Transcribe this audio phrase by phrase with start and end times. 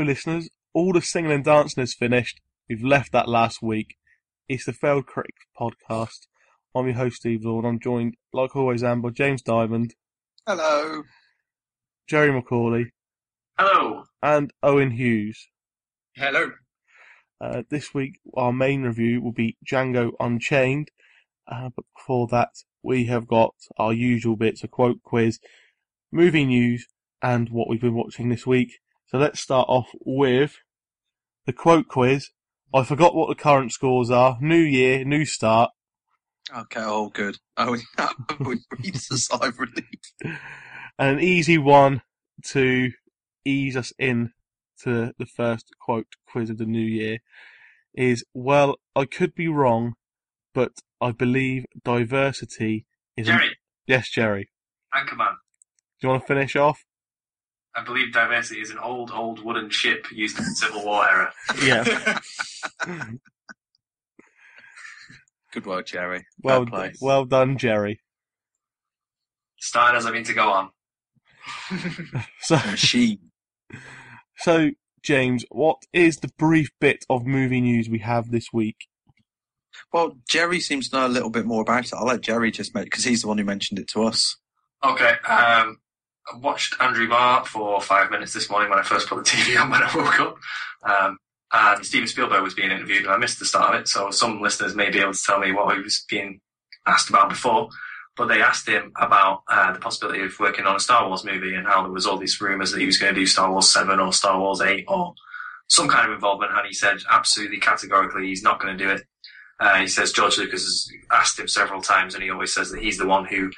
[0.00, 0.48] Hello, listeners.
[0.72, 2.40] All the singing and dancing is finished.
[2.70, 3.96] We've left that last week.
[4.48, 6.26] It's the Failed Critics podcast.
[6.74, 7.66] I'm your host, Steve Lord.
[7.66, 9.94] I'm joined, like always, Am, by James Diamond,
[10.46, 11.02] Hello.
[12.08, 12.92] Jerry McCauley,
[13.58, 14.04] Hello.
[14.22, 15.48] and Owen Hughes.
[16.16, 16.52] Hello.
[17.38, 20.88] Uh, this week, our main review will be Django Unchained.
[21.46, 25.40] Uh, but before that, we have got our usual bits, a quote quiz,
[26.10, 26.86] movie news,
[27.20, 28.78] and what we've been watching this week.
[29.10, 30.58] So let's start off with
[31.44, 32.28] the quote quiz.
[32.72, 34.38] I forgot what the current scores are.
[34.40, 35.70] New year, new start.
[36.56, 37.38] Okay, all good.
[37.56, 37.76] Oh,
[38.40, 40.36] we breathes a sigh of relief.
[40.96, 42.02] And an easy one
[42.50, 42.92] to
[43.44, 44.30] ease us in
[44.84, 47.18] to the first quote quiz of the new year
[47.92, 49.94] is, well, I could be wrong,
[50.54, 53.28] but I believe diversity is...
[53.28, 53.56] an- Jerry,
[53.88, 54.50] Yes, Jerry.
[54.94, 55.34] Anchorman.
[56.00, 56.84] Do you want to finish off?
[57.76, 61.32] I believe diversity is an old, old wooden ship used in the Civil War era.
[61.62, 62.18] Yeah.
[65.52, 66.26] Good work, Jerry.
[66.42, 68.00] well, Fair well done, Jerry.
[69.58, 70.70] Starting as I mean to go on.
[72.42, 73.30] So, Machine.
[74.36, 74.70] so
[75.02, 78.76] James, what is the brief bit of movie news we have this week?
[79.92, 81.94] Well, Jerry seems to know a little bit more about it.
[81.94, 84.36] I'll let Jerry just make because he's the one who mentioned it to us.
[84.84, 85.78] Okay, um,
[86.30, 89.60] I watched Andrew Marr for five minutes this morning when I first put the TV
[89.60, 90.36] on when I woke up.
[90.82, 91.18] Um,
[91.52, 94.40] and Steven Spielberg was being interviewed and I missed the start of it, so some
[94.40, 96.40] listeners may be able to tell me what he was being
[96.86, 97.68] asked about before.
[98.16, 101.54] But they asked him about uh, the possibility of working on a Star Wars movie
[101.54, 103.70] and how there was all these rumours that he was going to do Star Wars
[103.70, 105.14] 7 or Star Wars 8 or
[105.68, 106.52] some kind of involvement.
[106.52, 109.02] And he said absolutely categorically he's not going to do it.
[109.58, 112.82] Uh, he says George Lucas has asked him several times and he always says that
[112.82, 113.50] he's the one who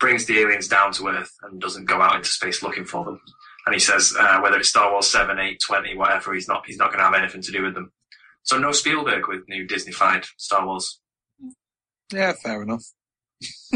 [0.00, 3.20] brings the aliens down to Earth and doesn't go out into space looking for them.
[3.66, 6.78] And he says uh, whether it's Star Wars 7, 8, 20, whatever, he's not he's
[6.78, 7.92] not going to have anything to do with them.
[8.42, 11.00] So no Spielberg with new Disneyfied Star Wars.
[12.12, 12.84] Yeah, fair enough.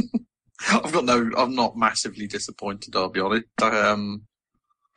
[0.70, 1.30] I've got no.
[1.36, 2.94] I'm not massively disappointed.
[2.96, 3.44] I'll be honest.
[3.60, 4.22] Um,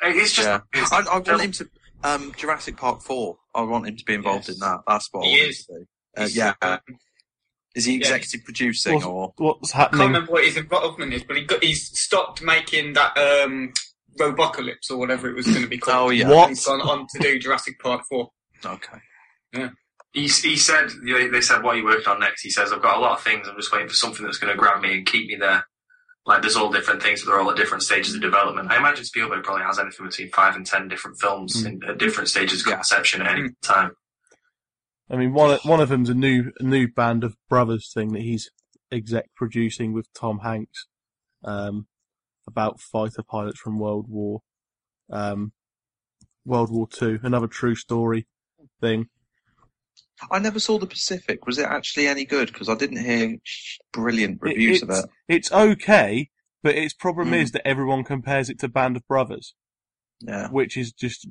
[0.02, 1.70] It's just yeah, it's- I, I want him to.
[2.04, 3.38] Um, Jurassic Park Four.
[3.56, 4.56] I want him to be involved Yes.
[4.56, 4.82] in that.
[4.88, 5.66] That's what I He want him is.
[5.66, 5.86] to do.
[6.18, 6.28] Uh,
[6.62, 6.78] yeah.
[7.76, 8.00] Is he yeah.
[8.00, 9.34] executive producing What's, or?
[9.38, 10.02] what's happening?
[10.02, 13.74] I can't remember what his involvement is, but he got, he's stopped making that um,
[14.20, 16.16] Robocalypse or whatever it was going to be Oh called.
[16.16, 16.28] yeah.
[16.30, 16.50] What?
[16.50, 18.30] He's gone on to do Jurassic Park 4.
[18.66, 18.98] Okay.
[19.54, 19.70] Yeah.
[20.14, 22.42] he, he said they they said what he worked on next.
[22.42, 23.48] He says I've got a lot of things.
[23.48, 25.66] I'm just waiting for something that's going to grab me and keep me there.
[26.26, 28.72] Like there's all different things, but they're all at different stages of development.
[28.72, 31.68] I imagine Spielberg probably has anything between five and ten different films Mm.
[31.84, 32.76] in at different stages of Yeah.
[32.76, 33.54] conception at any Mm.
[33.62, 33.92] time.
[35.10, 38.14] I mean, one of, one of them's a new a new band of brothers thing
[38.14, 38.50] that he's
[38.92, 40.88] exec producing with Tom Hanks,
[41.44, 41.88] um,
[42.48, 44.42] about fighter pilots from World War,
[45.12, 45.54] um,
[46.44, 47.20] World War Two.
[47.24, 48.28] Another true story
[48.82, 49.08] thing.
[50.32, 51.46] I never saw the Pacific.
[51.46, 52.48] Was it actually any good?
[52.52, 53.38] Because I didn't hear
[53.92, 55.10] brilliant It- reviews of it's, it.
[55.28, 56.30] it's okay,
[56.64, 57.42] but its problem Mm.
[57.42, 59.54] is that everyone compares it to Band of Brothers,
[60.22, 60.50] Yeah.
[60.50, 61.28] which is just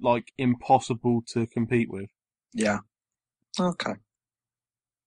[0.00, 2.10] like impossible to compete with.
[2.52, 2.80] Yeah.
[3.60, 3.94] Okay.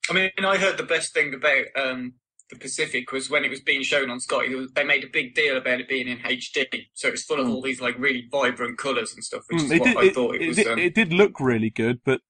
[0.09, 2.13] I mean, I heard the best thing about um,
[2.49, 4.47] the Pacific was when it was being shown on Sky.
[4.49, 7.47] Was, they made a big deal about it being in HD, so it's full of
[7.47, 7.51] Mm.
[7.55, 10.05] all these like really vibrant colours and stuff, which Mm, is it, what did, I
[10.07, 10.57] it, thought it it was.
[10.57, 12.21] did- um, it did look really good, but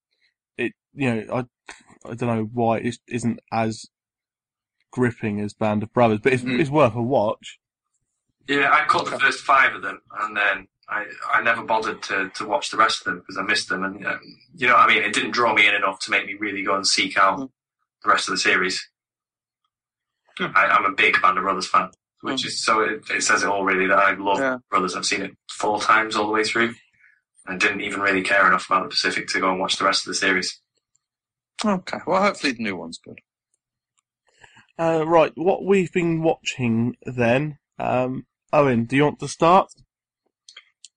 [0.56, 3.86] it you know I I don't know why it isn't as
[4.92, 6.60] gripping as Band of Brothers, but it's, Mm.
[6.60, 7.58] it's worth a watch.
[8.48, 12.30] Yeah, I caught the first five of them, and then I, I never bothered to,
[12.36, 13.82] to watch the rest of them because I missed them.
[13.84, 14.20] And um,
[14.54, 15.02] you know what I mean?
[15.02, 17.50] It didn't draw me in enough to make me really go and seek out Mm.
[18.04, 18.88] the rest of the series.
[20.38, 20.46] Hmm.
[20.54, 21.90] I, I'm a big Band of Brothers fan,
[22.22, 24.58] which is so it, it says it all really that I love Yeah.
[24.70, 24.94] Brothers.
[24.96, 26.74] I've seen it four times all the way through.
[27.46, 30.06] and didn't even really care enough about the Pacific to go and watch the rest
[30.06, 30.60] of the series.
[31.64, 31.98] Okay.
[32.06, 33.18] Well, hopefully the new one's good.
[34.78, 37.58] Uh, right, what we've been watching then.
[37.78, 39.68] Um, Owen, do you want to start?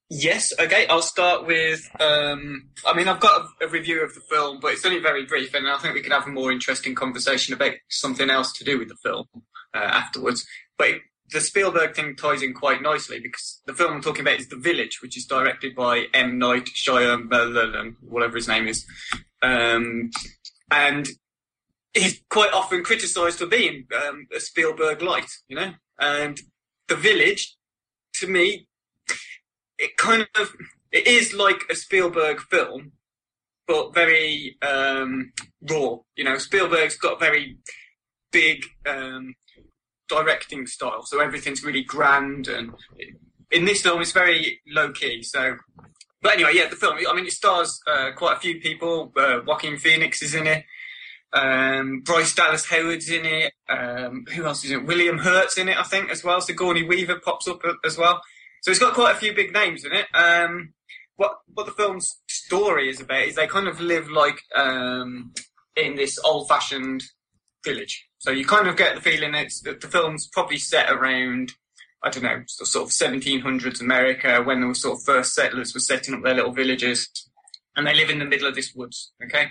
[0.08, 1.90] Yes, okay, I'll start with.
[2.00, 5.24] Um, I mean, I've got a, a review of the film, but it's only very
[5.26, 8.64] brief, and I think we could have a more interesting conversation about something else to
[8.64, 9.26] do with the film
[9.74, 10.46] uh, afterwards.
[10.78, 14.38] But it, the Spielberg thing ties in quite nicely because the film I'm talking about
[14.38, 16.38] is The Village, which is directed by M.
[16.38, 18.86] Night Shyamalan, whatever his name is.
[19.42, 20.10] Um,
[20.70, 21.08] and
[21.94, 25.72] he's quite often criticised for being um, a Spielberg light, you know?
[25.98, 26.38] And
[26.86, 27.56] The Village,
[28.14, 28.68] to me,
[29.78, 30.54] it kind of
[30.92, 32.92] it is like a Spielberg film,
[33.66, 35.32] but very um,
[35.68, 35.96] raw.
[36.16, 37.58] You know, Spielberg's got a very
[38.32, 39.34] big um,
[40.08, 42.48] directing style, so everything's really grand.
[42.48, 42.74] And
[43.50, 45.22] in this film, it's very low key.
[45.22, 45.56] So,
[46.22, 46.98] but anyway, yeah, the film.
[47.08, 49.12] I mean, it stars uh, quite a few people.
[49.16, 50.64] Uh, Joaquin Phoenix is in it.
[51.32, 53.52] Um, Bryce Dallas Howard's in it.
[53.68, 54.86] Um, who else is in it?
[54.86, 56.40] William Hurt's in it, I think, as well.
[56.40, 58.22] So Sigourney Weaver pops up as well.
[58.66, 60.06] So it's got quite a few big names in it.
[60.12, 60.72] Um,
[61.14, 65.32] what what the film's story is about is they kind of live like um,
[65.76, 67.04] in this old-fashioned
[67.64, 68.08] village.
[68.18, 71.52] So you kind of get the feeling it's that the film's probably set around
[72.02, 76.14] I don't know sort of 1700s America when the sort of first settlers were setting
[76.16, 77.08] up their little villages,
[77.76, 79.12] and they live in the middle of this woods.
[79.22, 79.46] Okay,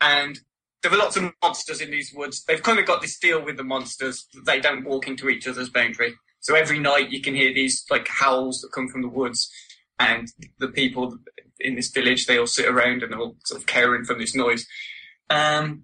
[0.00, 0.40] and
[0.82, 2.42] there are lots of monsters in these woods.
[2.42, 5.70] They've kind of got this deal with the monsters they don't walk into each other's
[5.70, 6.16] boundary.
[6.40, 9.50] So every night you can hear these like howls that come from the woods,
[9.98, 10.28] and
[10.58, 11.18] the people
[11.60, 14.34] in this village they all sit around and they're all sort of cowering from this
[14.34, 14.66] noise.
[15.30, 15.82] Um,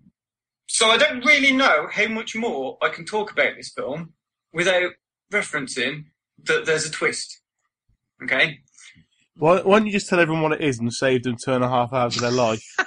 [0.68, 4.12] so I don't really know how much more I can talk about this film
[4.52, 4.92] without
[5.32, 6.04] referencing
[6.44, 7.40] that there's a twist.
[8.22, 8.60] Okay.
[9.36, 11.64] Why, why don't you just tell everyone what it is and save them two and
[11.64, 12.62] a half hours of their life?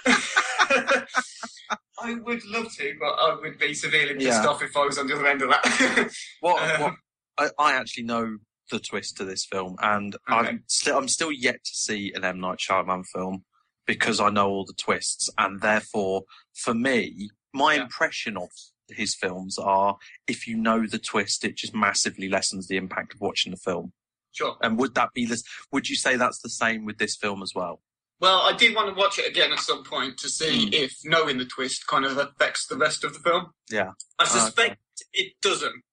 [1.99, 4.47] I would love to, but I would be severely pissed Yeah.
[4.47, 6.11] off if I was on the other end of that.
[6.41, 6.93] What, Um, what
[7.37, 8.37] I, I actually know
[8.71, 10.49] the twist to this film, and Okay.
[10.49, 13.43] I'm still I'm still yet to see an M Night Shyamalan film
[13.85, 16.23] because I know all the twists, and therefore,
[16.55, 17.83] for me, my Yeah.
[17.83, 18.49] impression of
[18.89, 19.97] his films are
[20.27, 23.93] if you know the twist, it just massively lessens the impact of watching the film.
[24.33, 24.57] sure.
[24.61, 25.43] And would that be this?
[25.71, 27.81] Would you say that's the same with this film as well?
[28.19, 30.73] Well, I did want to watch it again at some point to see Hmm.
[30.73, 33.51] if knowing the twist kind of affects the rest of the film.
[33.71, 33.91] Yeah.
[34.19, 34.81] I Ah, suspect
[35.13, 35.83] it doesn't,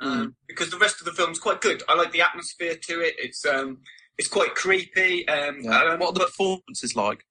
[0.00, 1.82] um, because the rest of the film's quite good.
[1.88, 3.14] I like the atmosphere to it.
[3.18, 3.78] It's um,
[4.16, 5.26] it's quite creepy.
[5.28, 7.24] Um, um, what are the but performances like?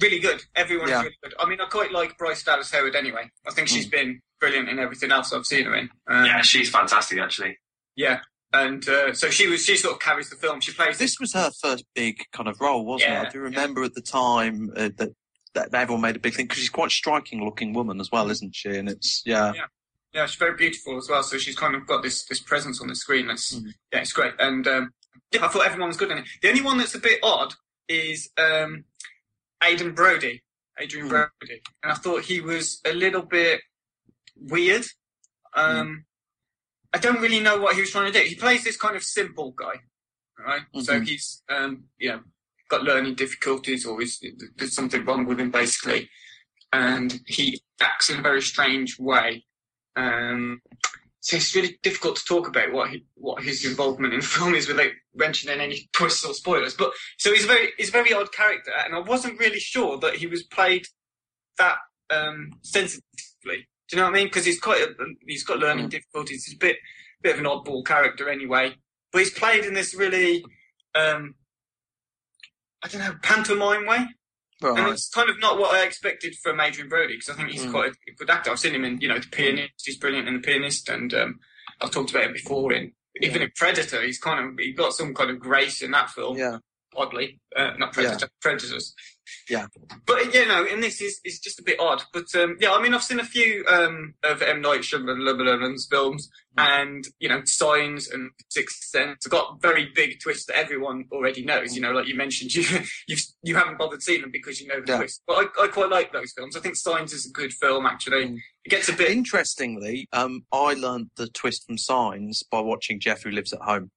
[0.00, 0.42] really good.
[0.54, 1.02] Everyone's Yeah.
[1.02, 1.34] really good.
[1.40, 3.30] I mean, I quite like Bryce Dallas Howard anyway.
[3.48, 5.88] I think she's been brilliant in everything else I've seen her in.
[6.06, 7.58] Um, Yeah, she's fantastic actually.
[7.96, 8.20] yeah.
[8.52, 9.64] And uh, so she was.
[9.64, 10.60] She sort of carries the film.
[10.60, 13.26] She plays This was her first big kind of role, wasn't it?
[13.26, 15.10] I do remember at the time uh, that
[15.54, 18.30] that everyone made a big thing because she's quite a striking looking woman as well,
[18.30, 18.68] isn't she?
[18.70, 19.62] And it's yeah, Yeah,
[20.24, 21.22] she's very beautiful as well.
[21.22, 23.26] So she's kind of got this this presence on the screen.
[23.26, 23.74] That's Mhm.
[23.92, 24.32] yeah, it's great.
[24.38, 24.94] And um,
[25.32, 26.24] yeah, I thought everyone was good in it.
[26.40, 27.52] The only one that's a bit odd
[27.88, 28.84] is um,
[29.62, 30.42] Aidan Brody,
[30.80, 31.10] Adrien Mhm.
[31.10, 33.60] Brody, and I thought he was a little bit
[34.36, 34.86] weird.
[35.54, 36.06] Um,
[36.92, 38.24] I don't really know what he was trying to do.
[38.24, 39.74] He plays this kind of simple guy,
[40.38, 40.62] right?
[40.82, 41.06] So Mhm.
[41.08, 42.22] he's um, you know
[42.68, 44.20] got learning difficulties or he's,
[44.56, 46.10] there's something wrong with him basically,
[46.72, 49.44] and he acts in a very strange way.
[49.96, 50.60] Um,
[51.20, 54.54] so it's really difficult to talk about what he, what his involvement in the film
[54.54, 56.74] is without mentioning any twists or spoilers.
[56.74, 59.98] But so he's a very he's a very odd character, and I wasn't really sure
[59.98, 60.86] that he was played
[61.58, 61.78] that
[62.10, 63.02] um, sensitively.
[63.88, 64.26] Do you know what I mean?
[64.26, 64.94] Because he's quite a,
[65.26, 65.90] he's got learning Mm.
[65.90, 66.44] difficulties.
[66.44, 66.76] He's a bit
[67.22, 68.74] bit of an oddball character anyway,
[69.12, 70.44] but he's played in this really
[70.94, 71.34] um,
[72.84, 74.06] I don't know pantomime way.
[74.74, 77.64] And it's kind of not what I expected from Adrien Brody because I think he's
[77.64, 77.70] Mm.
[77.72, 78.50] quite a good actor.
[78.50, 79.82] I've seen him in, you know, The Pianist.
[79.84, 81.40] He's brilliant in The Pianist, and um,
[81.80, 82.72] I've talked about him before.
[82.72, 86.10] In even in Predator, he's kind of he got some kind of grace in that
[86.10, 86.36] film.
[86.38, 86.58] Yeah,
[86.96, 88.94] Oddly, uh, not Predator, Predators.
[89.50, 89.66] Yeah.
[90.06, 92.02] but you know, and this is is just a bit odd.
[92.12, 96.28] But um, yeah, I mean, I've seen a few um, of M Night Shyamalan's films,
[96.56, 99.24] and you know, Signs and Sixth Sense.
[99.24, 101.74] have got very big twists that everyone already knows.
[101.74, 102.64] You know, like you mentioned, you
[103.08, 104.98] you you haven't bothered seeing them because you know the Yeah.
[104.98, 105.22] twist.
[105.26, 106.56] But I, I quite like those films.
[106.56, 107.86] I think Signs is a good film.
[107.86, 108.38] Actually, Mm.
[108.64, 109.10] it gets a bit.
[109.10, 113.90] Interestingly, um, I learned the twist from Signs by watching Jeff Who Lives at Home.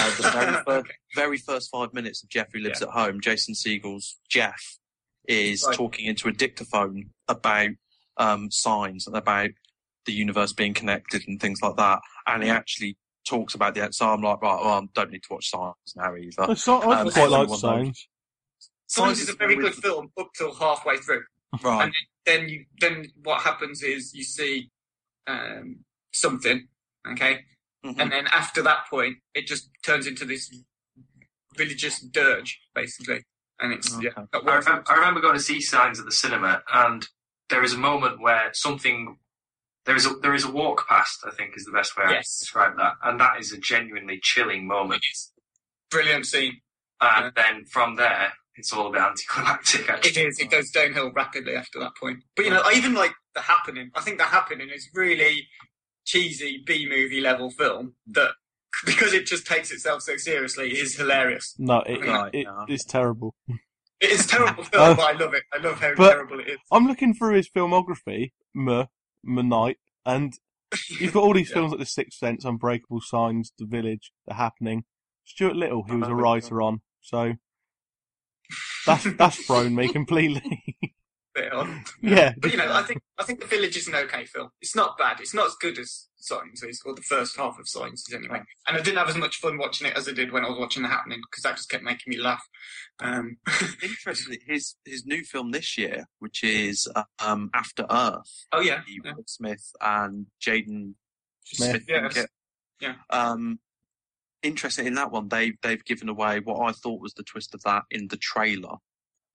[0.00, 0.94] Uh, the very, first, Okay.
[1.14, 4.78] very first five minutes of Jeff Who Lives at Home, Jason Segel's Jeff
[5.28, 5.76] is Right.
[5.76, 7.70] talking into a dictaphone about
[8.16, 9.50] um, signs and about
[10.06, 12.00] the universe being connected and things like that.
[12.26, 13.92] And he actually talks about the.
[13.92, 16.50] So I'm like, right, well, I don't need to watch Signs now either.
[16.50, 17.58] I, saw, I Um, quite like everyone knows.
[17.60, 18.08] signs.
[18.86, 21.22] Signs is a very good film up till halfway through,
[21.62, 21.84] Right.
[21.84, 21.94] and
[22.26, 24.70] then you then what happens is you see
[25.28, 26.66] um, something,
[27.12, 27.44] okay,
[27.84, 27.98] Mhm.
[27.98, 30.50] and then after that point, it just turns into this
[31.58, 33.24] religious dirge, basically,
[33.58, 34.10] and it's yeah.
[34.10, 34.22] Okay.
[34.32, 34.66] that I works.
[34.66, 37.06] remember, I remember going to see Signs at the cinema, and
[37.48, 39.18] there is a moment where something
[39.86, 41.24] there is a there is a walk past.
[41.26, 42.36] I think is the best way I Yes.
[42.38, 45.02] to describe that, and that is a genuinely chilling moment.
[45.90, 46.60] Brilliant scene.
[47.00, 49.80] And then from there, it's all a bit anticlimactic.
[49.82, 50.38] It Actually, is.
[50.38, 52.22] It goes downhill rapidly after that point.
[52.36, 53.90] But you know, I even like the happening.
[53.94, 55.48] I think the happening is really
[56.10, 58.30] cheesy B movie level film that
[58.86, 61.54] because it just takes itself so seriously is hilarious.
[61.58, 62.64] No, it, Right, it, no.
[62.68, 63.34] it's terrible.
[64.00, 64.94] It is a terrible film, Oh.
[64.94, 65.42] but uh, I love it.
[65.52, 66.58] I love how terrible it is.
[66.72, 70.32] I'm looking through his filmography, M, M Night, and
[70.88, 71.54] you've got all these Yeah.
[71.54, 74.84] films like The Sixth Sense, Unbreakable Signs, The Village, The Happening.
[75.24, 77.34] Stuart Little, he was a writer on, so
[78.86, 80.62] that's that's thrown me completely.
[81.34, 81.68] Bit odd.
[82.02, 84.48] yeah, But you know, I think I think The Village is an okay film.
[84.60, 85.20] It's not bad.
[85.20, 88.42] It's not as good as Signs is, or the first half of Signs is anyway.
[88.66, 90.58] And I didn't have as much fun watching it as I did when I was
[90.58, 92.42] watching The Happening because that just kept making me laugh.
[92.98, 93.36] Um,
[93.82, 96.88] Interestingly, his his new film this year, which is
[97.24, 99.12] um, After Earth, oh yeah, yeah.
[99.14, 100.94] Will Smith and Jaden
[101.44, 101.84] Smith.
[101.88, 102.26] Yes.
[102.80, 102.94] Yeah.
[103.10, 103.60] Um,
[104.42, 107.62] interesting in that one, they they've given away what I thought was the twist of
[107.62, 108.76] that in the trailer.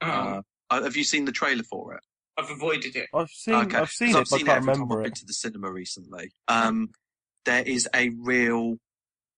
[0.02, 2.02] Um, Uh, uh, have you seen the trailer for it?
[2.38, 3.08] I've avoided it.
[3.14, 5.04] I've seen Okay, I've seen it, but I can't every time remember I've it.
[5.10, 6.32] been to the cinema recently.
[6.48, 6.90] Um,
[7.46, 8.78] there is a real.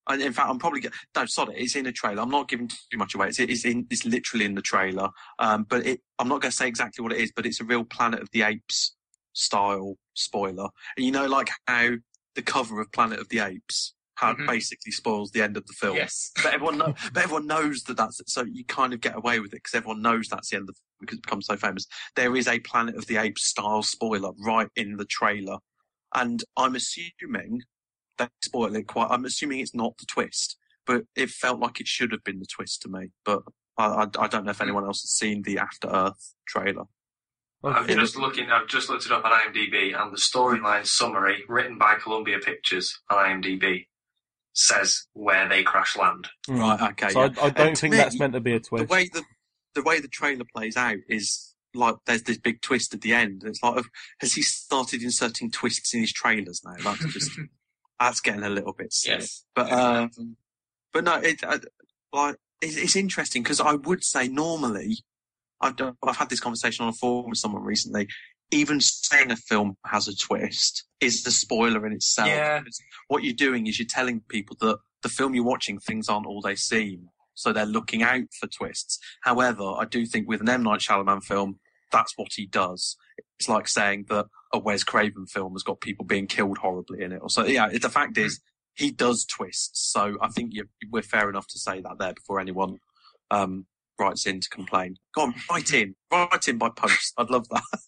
[0.09, 2.21] And in fact, I'm probably go- no, sorry, it's in a trailer.
[2.21, 3.27] I'm not giving too much away.
[3.27, 5.09] It's it's in it's literally in the trailer.
[5.37, 7.65] Um, but it I'm not going to say exactly what it is, but it's a
[7.65, 8.95] real Planet of the Apes
[9.33, 10.69] style spoiler.
[10.95, 11.91] And you know, like how
[12.35, 14.47] the cover of Planet of the Apes how it Mhm.
[14.47, 15.95] basically spoils the end of the film.
[15.95, 16.31] Yes.
[16.43, 19.53] But everyone, know, but everyone knows that that's so you kind of get away with
[19.53, 21.85] it because everyone knows that's the end of because it becomes so famous.
[22.15, 25.57] There is a Planet of the Apes style spoiler right in the trailer,
[26.15, 27.61] and I'm assuming
[28.17, 29.09] they spoil it quite.
[29.11, 30.57] I'm assuming it's not the twist,
[30.87, 33.11] but it felt like it should have been the twist to me.
[33.23, 33.43] But
[33.77, 36.85] I, I, I don't know if anyone else has seen the After Earth trailer.
[37.63, 38.49] I'm just looking.
[38.49, 42.99] I've just looked it up on IMDb, and the storyline summary written by Columbia Pictures
[43.11, 43.85] on IMDb
[44.57, 46.27] says where they crash land.
[46.49, 46.59] Mm.
[46.59, 46.91] Right?
[46.91, 47.09] Okay.
[47.09, 47.29] So yeah.
[47.41, 48.81] I, I don't And think me, that's meant to be a twist.
[48.81, 48.91] the twist.
[48.91, 49.23] way the
[49.75, 53.43] the way the trailer plays out is like there's this big twist at the end.
[53.45, 53.83] It's like
[54.19, 56.73] has he started inserting twists in his trailers now?
[56.83, 57.31] That's just
[57.99, 59.17] that's getting a little bit silly.
[59.19, 59.45] Yes.
[59.55, 60.09] But um,
[60.91, 61.59] but no, it uh,
[62.11, 64.97] like it's, it's interesting because I would say normally
[65.61, 68.07] I've done, I've had this conversation on a forum with someone recently.
[68.51, 72.29] Even saying a film has a twist is the spoiler in itself.
[72.29, 72.61] Yeah.
[73.07, 76.41] What you're doing is you're telling people that the film you're watching things aren't all
[76.41, 78.99] they seem, so they're looking out for twists.
[79.21, 81.59] However, I do think with an M Night Shyamalan film,
[81.91, 82.95] that's what he does.
[83.39, 87.11] It's like saying that a Wes Craven film has got people being killed horribly in
[87.11, 87.19] it.
[87.21, 88.39] Or so yeah, the fact is
[88.75, 89.91] he does twists.
[89.91, 90.53] So I think
[90.89, 92.79] we're fair enough to say that there before anyone
[93.31, 93.65] um,
[93.99, 94.97] writes in to complain.
[95.15, 97.13] Go on, write in, write in by post.
[97.17, 97.63] I'd love that.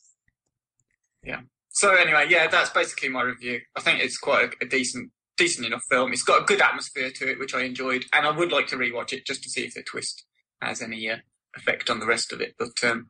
[1.69, 3.61] So anyway, yeah, that's basically my review.
[3.75, 6.11] I think it's quite a, a decent, decent enough film.
[6.11, 8.75] It's got a good atmosphere to it, which I enjoyed, and I would like to
[8.75, 10.25] rewatch it just to see if the twist
[10.61, 11.17] has any uh,
[11.55, 12.55] effect on the rest of it.
[12.57, 13.09] But um,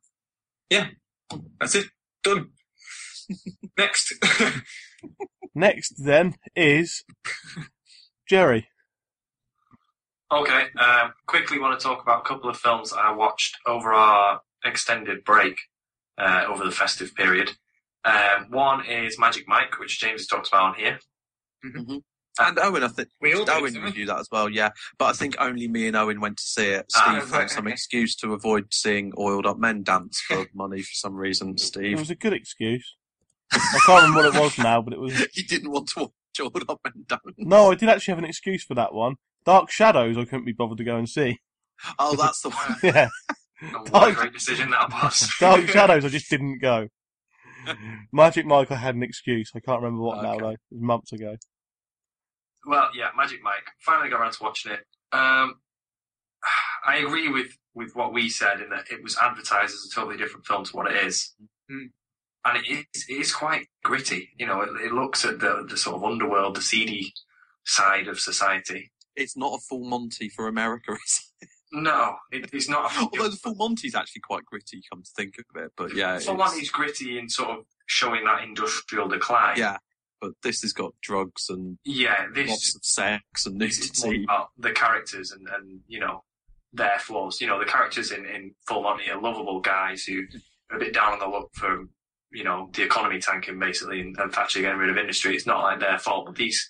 [0.70, 0.88] yeah,
[1.60, 1.88] that's it.
[2.24, 2.50] Done.
[3.78, 4.14] Next.
[5.56, 7.04] Next, then, is
[8.28, 8.68] Jerry.
[10.32, 14.42] Okay, um, quickly want to talk about a couple of films I watched over our
[14.64, 15.58] extended break
[16.20, 17.54] uh, over the festive period.
[18.06, 21.00] Um, one is Magic Mike, which James has talked about on here.
[22.40, 24.50] And Owen, I think we all Owen didn't reviewed that as well.
[24.50, 26.86] Yeah, but I think only me and Owen went to see it.
[26.96, 27.74] Ah, Steve right, found some okay.
[27.74, 31.58] excuse to avoid seeing oiled up men dance for money for some reason.
[31.58, 32.96] Steve, it was a good excuse.
[33.52, 35.18] I can't remember what it was now, but it was.
[35.34, 37.22] he didn't want to watch oiled up men dance.
[37.38, 39.16] No, I did actually have an excuse for that one.
[39.46, 41.40] Dark Shadows, I couldn't be bothered to go and see.
[41.98, 42.78] Oh, that's the one.
[42.84, 43.10] Yeah,
[43.62, 45.30] And what a great decision that was.
[45.40, 46.88] Dark Shadows, I just didn't go.
[48.12, 49.52] Magic Mike, I had an excuse.
[49.56, 50.50] I can't remember what now though.
[50.50, 51.36] It was months ago.
[52.66, 53.66] Well, yeah, Magic Mike.
[53.80, 54.82] Finally got around to watching it.
[55.12, 55.56] Um,
[56.88, 60.18] I agree with, with what we said in that it was advertised as a totally
[60.18, 61.34] different film to what it is.
[61.72, 61.90] Mm.
[62.46, 64.30] And it is, it is quite gritty.
[64.38, 67.14] You know, it, it looks at the, the sort of underworld, the seedy
[67.66, 68.92] side of society.
[69.16, 70.94] It's not a full Monty for America.
[70.94, 71.29] Is it?
[71.72, 72.92] No, it, it's not.
[72.98, 75.72] Although the full Monty's actually quite gritty, come to think of it.
[75.78, 79.58] But yeah, one, it's gritty in sort of showing that industrial decline.
[79.58, 79.78] yeah.
[80.22, 84.50] But this has got drugs and Yeah, lots of sex and this is more about
[84.58, 86.24] the characters and, and, you know,
[86.74, 87.40] their flaws.
[87.40, 90.24] You know, the characters in, in Full Monty are lovable guys who
[90.72, 91.86] are a bit down on the luck for,
[92.34, 95.36] you know, the economy tanking basically and, and Thatcher getting rid of industry.
[95.36, 96.70] It's not like their fault, but these.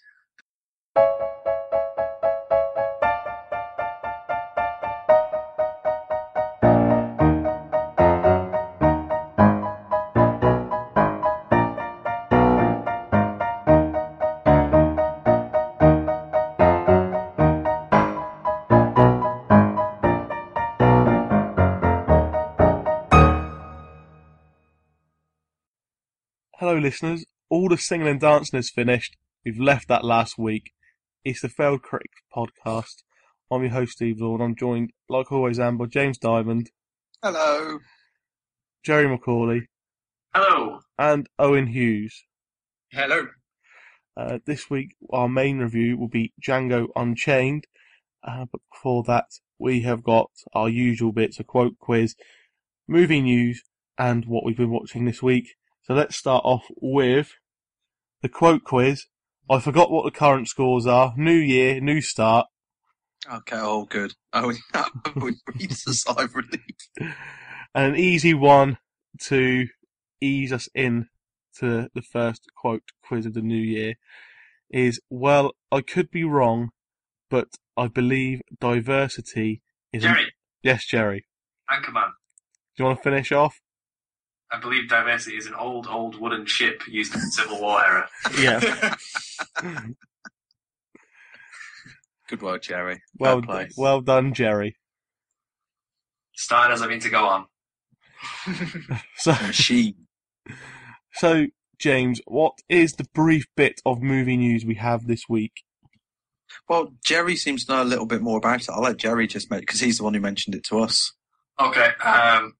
[26.70, 27.26] Hello, listeners.
[27.50, 29.18] All the singing and dancing is finished.
[29.44, 30.72] We've left that last week.
[31.26, 33.02] It's the Failed Critics podcast.
[33.50, 34.40] I'm your host, Steve Lord.
[34.40, 36.70] I'm joined, like always, am by James Diamond,
[37.24, 37.80] Hello.
[38.86, 39.62] Jerry McCauley,
[40.36, 40.82] Hello!
[41.00, 42.26] and Owen Hughes.
[42.92, 43.30] Hello.
[44.16, 47.66] Uh, this week, our main review will be Django Unchained.
[48.24, 49.26] Uh, but before that,
[49.58, 52.14] we have got our usual bits, a quote quiz,
[52.88, 53.64] movie news,
[53.98, 55.56] and what we've been watching this week.
[55.90, 57.32] So let's start off with
[58.22, 59.08] the quote quiz.
[59.50, 61.16] I forgot what the current scores are.
[61.18, 62.46] New year, new start.
[63.28, 64.14] Okay, all good.
[64.32, 67.16] I would, Oh, we breathe a sigh of relief.
[67.74, 68.78] And an easy one
[69.22, 69.66] to
[70.22, 71.08] ease us in
[71.58, 73.96] to the first quote quiz of the new year
[74.70, 76.70] is, well, I could be wrong,
[77.32, 80.06] but I believe diversity is...
[80.06, 81.26] an- Jerry, Yes, Jerry.
[81.68, 82.12] Anchorman.
[82.78, 83.60] Do you want to finish off?
[84.52, 88.10] I believe diversity is an old, old wooden ship used in the Civil War era.
[88.40, 88.96] Yeah.
[92.30, 93.02] Good work, Jerry.
[93.18, 93.72] well, Well played.
[93.78, 94.76] well done, Jerry.
[96.36, 97.46] Started as I mean to go on.
[99.18, 99.96] So, Machine.
[101.14, 101.46] so
[101.80, 105.54] James, what is the brief bit of movie news we have this week?
[106.68, 108.70] Well, Jerry seems to know a little bit more about it.
[108.70, 111.14] I'll let Jerry just make because he's the one who mentioned it to us.
[111.60, 112.54] Okay, um,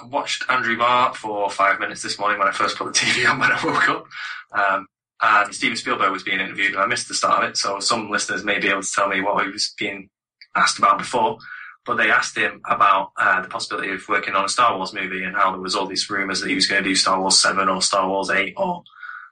[0.00, 3.28] I watched Andrew Marr for five minutes this morning when I first put the TV
[3.28, 4.06] on when I woke up.
[4.52, 4.86] Um,
[5.20, 7.56] and Steven Spielberg was being interviewed, and I missed the start of it.
[7.56, 10.08] So some listeners may be able to tell me what he was being
[10.56, 11.38] asked about before.
[11.84, 15.24] But they asked him about uh, the possibility of working on a Star Wars movie
[15.24, 17.40] and how there was all these rumors that he was going to do Star Wars
[17.40, 18.82] Seven or Star Wars Eight or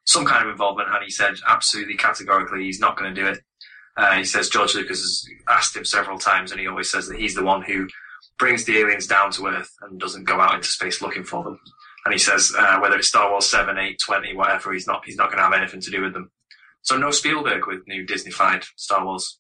[0.04, 0.88] some kind of involvement.
[0.88, 3.40] And he said absolutely categorically he's not going to do it.
[3.96, 7.18] Uh, he says George Lucas has asked him several times, and he always says that
[7.18, 7.88] he's the one who
[8.40, 11.60] brings the aliens down to Earth and doesn't go out into space looking for them.
[12.04, 15.16] And he says uh, whether it's Star Wars 7, 8, 20, whatever, he's not he's
[15.16, 16.30] not going to have anything to do with them.
[16.82, 19.38] So no Spielberg with new Disney-fied Star Wars.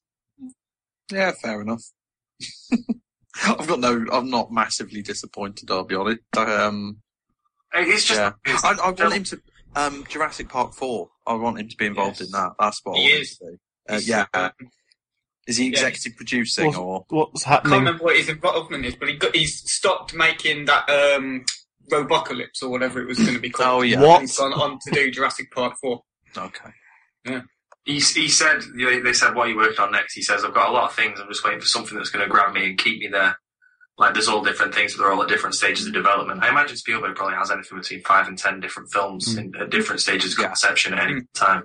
[1.10, 1.82] Yeah, fair enough.
[3.42, 4.04] I've got no.
[4.12, 5.70] I'm not massively disappointed.
[5.70, 6.20] I'll be honest.
[6.36, 6.98] Um,
[7.74, 9.40] It's just yeah, it's- I, I want him to.
[9.76, 11.08] Um, Jurassic Park Four.
[11.26, 12.26] I want him to be involved Yes.
[12.28, 12.52] in that.
[12.58, 13.58] That's what I He want him to do.
[13.88, 14.26] Uh, yeah.
[14.34, 14.50] um,
[15.50, 15.70] Is he yeah.
[15.72, 17.04] executive producing What's, or?
[17.10, 17.72] what's happening?
[17.72, 21.44] I can't remember what his involvement is, but he got, he's stopped making that um,
[21.90, 23.80] Robocalypse or whatever it was going to be called.
[23.80, 24.00] Oh yeah.
[24.00, 24.20] What?
[24.22, 26.00] He's gone on to do Jurassic Park 4.
[26.38, 26.70] Okay.
[27.26, 27.42] Yeah.
[27.84, 30.14] he, he said they they said what are you working on next.
[30.14, 31.18] He says I've got a lot of things.
[31.20, 33.36] I'm just waiting for something that's going to grab me and keep me there.
[33.98, 36.42] Like there's all different things, but they're all at different stages of development.
[36.42, 40.00] I imagine Spielberg probably has anything between five and ten different films in, at different
[40.00, 40.46] stages of Yeah.
[40.46, 41.26] conception at any Mm.
[41.34, 41.64] time.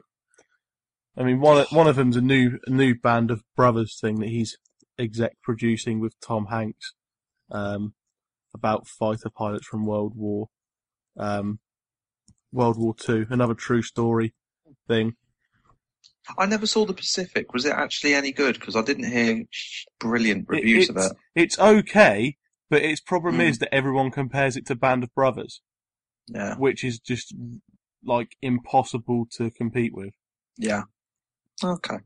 [1.17, 4.19] I mean, one of, one of them's a new a new band of brothers thing
[4.19, 4.57] that he's
[4.99, 6.93] exec producing with Tom Hanks,
[7.51, 7.93] um,
[8.53, 10.47] about fighter pilots from World War,
[11.17, 11.59] um,
[12.51, 13.25] World War Two.
[13.29, 14.33] Another true story
[14.87, 15.15] thing.
[16.37, 17.53] I never saw the Pacific.
[17.53, 18.59] Was it actually any good?
[18.59, 19.43] Because I didn't hear
[19.99, 21.17] brilliant It- reviews of it's, it.
[21.35, 22.37] It's okay,
[22.69, 23.41] but its problem Hmm.
[23.41, 25.61] is that everyone compares it to Band of Brothers,
[26.27, 26.55] Yeah.
[26.57, 27.33] which is just
[28.03, 30.13] like impossible to compete with.
[30.57, 30.83] Yeah.
[31.63, 31.97] Okay.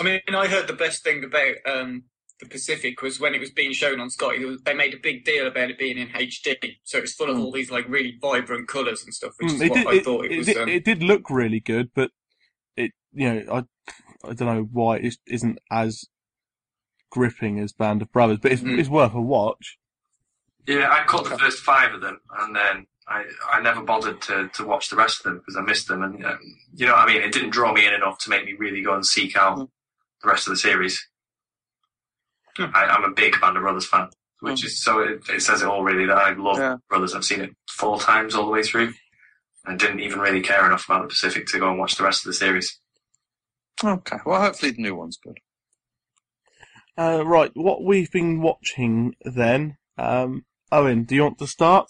[0.00, 2.04] I mean, I heard the best thing about um,
[2.40, 4.38] the Pacific was when it was being shown on Sky.
[4.44, 7.36] was- They made a big deal about it being in HD, so it's full of
[7.36, 7.40] Mm.
[7.44, 9.92] all these like really vibrant colours and stuff, which Mm, is it, what did, I
[9.94, 10.46] it, thought it, it was.
[10.48, 12.10] did- um, it did look really good, but
[12.76, 16.06] it, you know, I, I don't know why it isn't as
[17.10, 18.78] gripping as Band of Brothers, but it's, Mm.
[18.80, 19.78] it's worth a watch.
[20.66, 24.48] Yeah, I caught the first five of them, and then I, I never bothered to,
[24.54, 26.02] to watch the rest of them because I missed them.
[26.02, 26.38] And um,
[26.74, 27.22] you know what I mean?
[27.22, 29.68] It didn't draw me in enough to make me really go and seek out Mm.
[30.22, 31.06] the rest of the series.
[32.56, 32.66] Hmm.
[32.74, 34.08] I, I'm a big Band of Brothers fan,
[34.40, 36.76] which is so it, it says it all really that I love Yeah.
[36.88, 37.14] Brothers.
[37.14, 38.94] I've seen it four times all the way through,
[39.66, 42.24] and didn't even really care enough about the Pacific to go and watch the rest
[42.24, 42.78] of the series.
[43.82, 44.18] Okay.
[44.24, 45.38] Well, hopefully the new one's good.
[46.96, 51.88] Uh, right, what we've been watching then, um, Owen, do you want to start?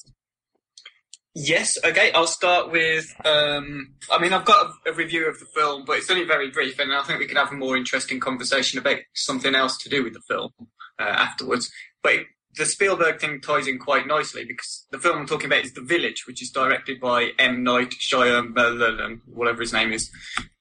[1.37, 3.12] Yes, okay, I'll start with.
[3.25, 6.51] Um, I mean, I've got a, a review of the film, but it's only very
[6.51, 9.88] brief, and I think we could have a more interesting conversation about something else to
[9.88, 10.51] do with the film.
[10.99, 11.70] uh, afterwards.
[12.03, 15.64] But it, the Spielberg thing ties in quite nicely because the film I'm talking about
[15.64, 17.64] is The Village, which is directed by M.
[17.64, 20.11] Night Shyamalan, whatever his name is.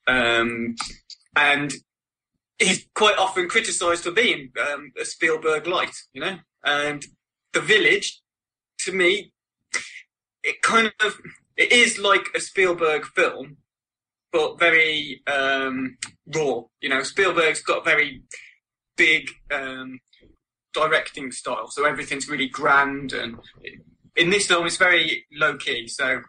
[0.06, 0.74] Um,
[1.36, 1.72] and
[2.58, 6.38] he's quite often criticised for being um, a Spielberg light, you know?
[6.64, 7.04] And
[7.52, 8.20] The Village,
[8.80, 9.32] to me,
[10.44, 11.18] it kind of,
[11.56, 13.56] it is like a Spielberg film,
[14.32, 15.96] but very um,
[16.34, 16.62] raw.
[16.80, 18.22] You know, Spielberg's got very
[18.96, 20.00] big um,
[20.72, 23.12] directing style, so everything's really grand.
[23.12, 23.38] And
[24.16, 25.88] in this film, it's very low key.
[25.88, 26.20] So,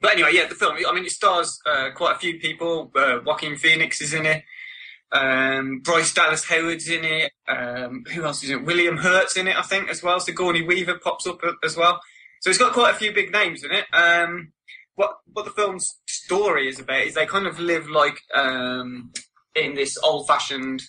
[0.00, 0.76] but anyway, yeah, the film.
[0.86, 2.92] I mean, it stars uh, quite a few people.
[2.94, 4.44] Uh, Joaquin Phoenix is in it.
[5.10, 7.32] Um, Bryce Dallas Howard's in it.
[7.48, 8.66] Um, who else is in it?
[8.66, 10.20] William Hurt's in it, I think, as well.
[10.20, 12.00] So Sigourney Weaver pops up as well.
[12.40, 13.86] So it's got quite a few big names in it.
[13.92, 14.52] Um,
[14.94, 19.12] what what the film's story is about is they kind of live like um,
[19.54, 20.82] in this old fashioned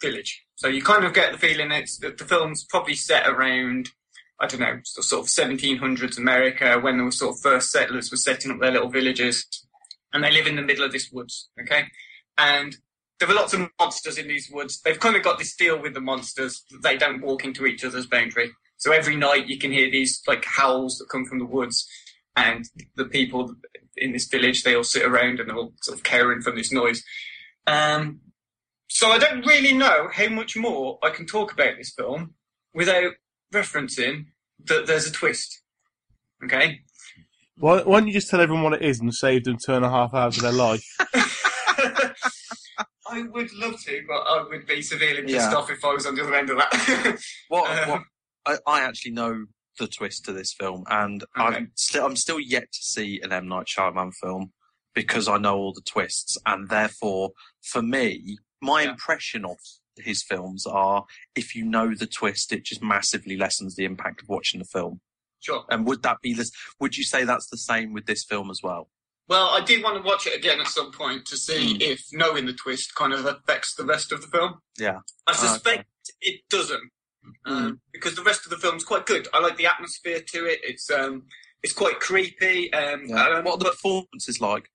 [0.00, 0.44] village.
[0.56, 3.90] So you kind of get the feeling it's that the film's probably set around
[4.38, 8.50] I don't know sort of 1700s America when the sort of first settlers were setting
[8.50, 9.46] up their little villages,
[10.12, 11.48] and they live in the middle of this woods.
[11.60, 11.84] Okay,
[12.36, 12.76] and
[13.18, 14.80] there are lots of monsters in these woods.
[14.82, 18.06] They've kind of got this deal with the monsters they don't walk into each other's
[18.06, 18.52] boundary.
[18.78, 21.86] So every night you can hear these like howls that come from the woods,
[22.36, 22.64] and
[22.96, 23.54] the people
[23.96, 26.70] in this village they all sit around and they're all sort of caring from this
[26.72, 27.02] noise.
[27.66, 28.20] Um,
[28.88, 32.34] so I don't really know how much more I can talk about this film
[32.74, 33.12] without
[33.52, 34.26] referencing
[34.66, 35.62] that there's a twist.
[36.44, 36.80] Okay.
[37.58, 39.84] Why, why don't you just tell everyone what it is and save them two and
[39.84, 40.84] a half hours of their life?
[43.08, 45.54] I would love to, but I would be severely pissed Yeah.
[45.56, 47.18] off if I was on the other end of that.
[47.48, 48.02] What, Um, what
[48.46, 49.46] I, I actually know
[49.78, 51.56] the twist to this film, and Okay.
[51.58, 54.52] I'm still I'm still yet to see an M Night Shyamalan film
[54.94, 57.32] because I know all the twists, and therefore,
[57.62, 58.90] for me, my Yeah.
[58.90, 59.58] impression of
[59.98, 61.04] his films are
[61.34, 65.00] if you know the twist, it just massively lessens the impact of watching the film.
[65.40, 65.64] sure.
[65.70, 66.50] And would that be this?
[66.80, 68.88] Would you say that's the same with this film as well?
[69.28, 71.82] Well, I did want to watch it again at some point to see Hmm.
[71.82, 74.60] if knowing the twist kind of affects the rest of the film.
[74.78, 75.00] Yeah.
[75.26, 75.40] I Okay.
[75.46, 75.88] suspect
[76.20, 76.90] it doesn't,
[77.44, 79.28] um, because the rest of the film's quite good.
[79.32, 80.60] I like the atmosphere to it.
[80.62, 81.24] It's um,
[81.62, 82.72] it's quite creepy.
[82.72, 84.68] Um, um, what are the but performances like?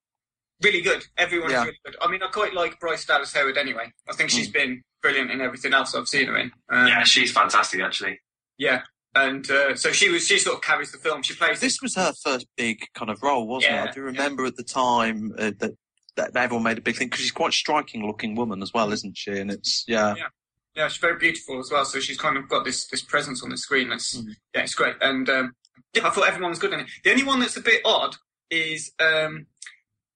[0.63, 1.03] really good.
[1.17, 1.63] Everyone's Yeah.
[1.63, 1.95] really good.
[2.01, 3.91] I mean, I quite like Bryce Dallas Howard anyway.
[4.07, 6.51] I think she's been brilliant in everything else I've seen her in.
[6.71, 8.19] Um, Yeah, she's fantastic actually.
[8.57, 8.83] yeah.
[9.15, 10.25] And uh, so she was.
[10.27, 11.21] She sort of carries the film.
[11.23, 13.89] She plays This was her first big kind of role, wasn't it?
[13.89, 15.71] I do remember at the time uh, that
[16.15, 18.93] that everyone made a big thing because she's quite a striking looking woman as well,
[18.93, 19.31] isn't she?
[19.31, 20.27] And it's yeah, Yeah.
[20.75, 21.83] Yeah, she's very beautiful as well.
[21.85, 23.89] So she's kind of got this this presence on the screen.
[23.89, 24.35] That's Mm.
[24.55, 24.95] yeah, it's great.
[25.01, 25.55] And um,
[25.93, 26.87] yeah, I thought everyone was good in it.
[27.03, 28.15] The only one that's a bit odd
[28.49, 29.47] is um,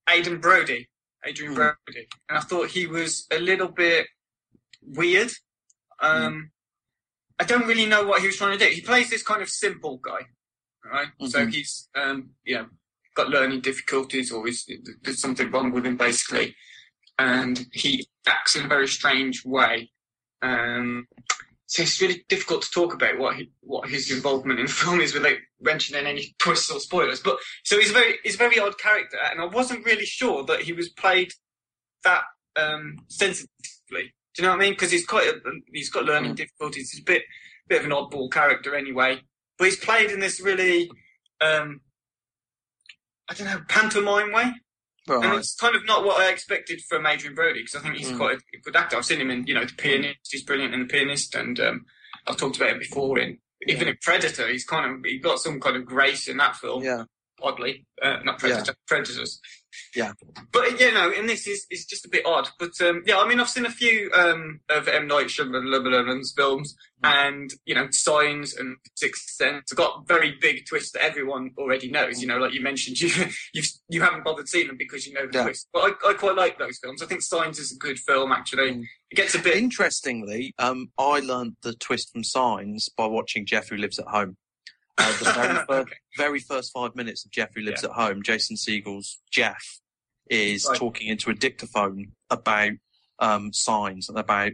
[0.10, 0.88] Aidan Brody,
[1.28, 1.56] Adrien Mm.
[1.56, 4.08] Brody, and I thought he was a little bit
[4.82, 5.32] weird.
[6.02, 6.52] Um,
[7.40, 8.72] I don't really know what he was trying to do.
[8.72, 10.22] He plays this kind of simple guy,
[10.86, 11.10] right?
[11.28, 11.54] So Mhm.
[11.54, 12.70] he's um, you know
[13.14, 14.66] got learning difficulties or is
[15.02, 16.56] there's something wrong with him basically,
[17.20, 19.92] and he acts in a very strange way.
[20.42, 21.08] Um,
[21.68, 25.02] so it's really difficult to talk about what he, what his involvement in the film
[25.02, 27.20] is without mentioning any twists or spoilers.
[27.20, 30.44] But so he's a very he's a very odd character, and I wasn't really sure
[30.46, 31.32] that he was played
[32.04, 32.24] that
[32.56, 33.50] um, sensitively.
[33.90, 34.74] Do you know what I mean?
[34.74, 35.40] Because he's quite a,
[35.74, 36.38] he's got learning Mm.
[36.38, 36.92] difficulties.
[36.92, 37.24] He's a bit
[37.68, 39.22] bit of an oddball character anyway,
[39.58, 40.90] but he's played in this really
[41.42, 41.82] um,
[43.30, 44.54] I don't know pantomime way.
[45.22, 48.12] And it's kind of not what I expected from Adrien Brody because I think he's
[48.12, 48.18] Mm.
[48.18, 48.98] quite a good actor.
[48.98, 50.32] I've seen him in, you know, The Pianist.
[50.32, 51.86] He's brilliant in The Pianist, and um,
[52.28, 53.20] I've talked about it before.
[53.20, 56.56] In even in Predator, he's kind of he got some kind of grace in that
[56.56, 56.84] film.
[56.84, 57.04] Yeah,
[57.42, 59.40] Oddly, uh, not Predator, Predators.
[59.96, 60.14] Yeah.
[60.52, 62.50] but you know, and this is is just a bit odd.
[62.60, 66.76] But um, yeah, I mean, I've seen a few um, of M Night Shyamalan's films,
[67.04, 67.10] Mm.
[67.26, 69.70] and you know, Signs and Sixth Sense.
[69.70, 72.22] Have got very big twists that everyone already knows.
[72.22, 73.10] You know, like you mentioned, you
[73.54, 75.44] you've, you haven't bothered seeing them because you know the Yeah.
[75.44, 75.68] twist.
[75.74, 77.02] But I, I quite like those films.
[77.04, 78.32] I think Signs is a good film.
[78.32, 78.84] Actually, Mm.
[79.12, 79.58] it gets a bit.
[79.58, 84.38] Interestingly, um, I learned the twist from Signs by watching Jeff Who Lives at Home.
[84.98, 85.98] Uh, the very, first, Okay.
[86.18, 89.80] very first five minutes of Jeff Who Lives at Home, Jason Segel's Jeff
[90.30, 90.78] is Right.
[90.78, 92.72] talking into a dictaphone about
[93.20, 94.52] um, signs and about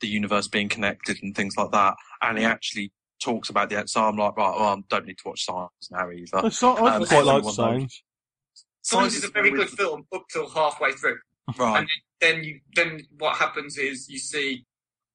[0.00, 1.94] the universe being connected and things like that.
[2.22, 3.82] And he actually talks about the.
[3.88, 6.46] So I'm like, right, well, I don't need to watch Signs now either.
[6.46, 8.02] I, saw, I Um, quite like everyone Signs.
[8.82, 11.18] Signs Signs is a very good film up till halfway through.
[11.58, 11.78] Right.
[11.80, 11.88] and
[12.20, 14.66] then you then what happens is you see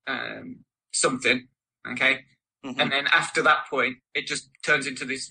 [0.08, 1.48] um, something,
[1.92, 2.26] okay,
[2.66, 2.80] Mhm.
[2.80, 5.30] and then after that point, it just turns into this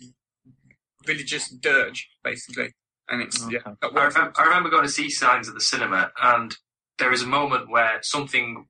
[1.07, 2.73] religious dirge, basically,
[3.09, 3.59] and it's yeah.
[3.61, 3.73] Okay.
[3.81, 4.15] that I works.
[4.17, 6.57] remember, I remember going to see Signs at the cinema, and
[6.99, 8.67] there is a moment where something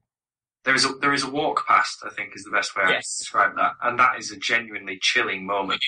[0.64, 2.02] there is a there is a walk past.
[2.04, 3.16] I think is the best way Yes.
[3.16, 5.82] to describe that, and that is a genuinely chilling moment.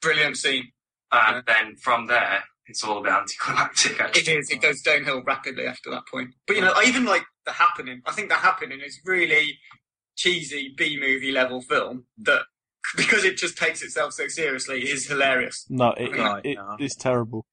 [0.00, 0.72] Brilliant scene.
[1.12, 3.92] And then from there, it's all a bit anticlimactic.
[3.92, 4.34] It Actually.
[4.34, 4.50] is.
[4.50, 6.34] It goes downhill rapidly after that point.
[6.46, 8.02] But you know, I even like the happening.
[8.04, 9.58] I think the happening is really
[10.16, 12.42] cheesy B movie level film that
[12.96, 15.66] because it just takes itself so seriously is hilarious.
[15.68, 16.76] No, it, Right, it, no.
[16.78, 17.46] it's terrible.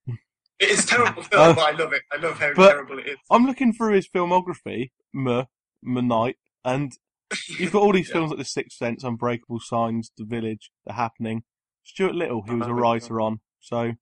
[0.58, 2.02] It is a terrible film, Uh, but I love it.
[2.12, 3.16] I love how terrible it is.
[3.30, 6.92] I'm looking through his filmography, M, M Night, and
[7.48, 8.14] you've got all these Yeah.
[8.14, 11.44] films like The Sixth Sense, Unbreakable Signs, The Village, The Happening.
[11.82, 13.92] Stuart Little, he was a writer on, so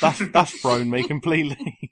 [0.00, 1.87] that's that's thrown me completely.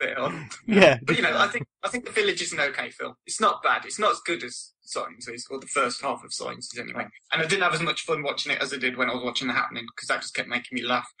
[0.00, 0.32] Bit odd.
[0.66, 3.14] yeah, But you know, I think I think The Village is an okay film.
[3.26, 3.84] It's not bad.
[3.84, 7.06] It's not as good as Signs is, or the first half of Signs is anyway.
[7.32, 9.24] And I didn't have as much fun watching it as I did when I was
[9.24, 11.12] watching The Happening because that just kept making me laugh.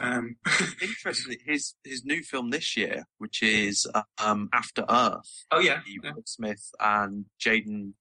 [0.00, 0.36] Um,
[0.80, 5.80] Interestingly, his his new film this year, which is uh, um, After Earth, oh yeah,
[5.86, 6.12] yeah.
[6.14, 7.92] Will Smith and Jaden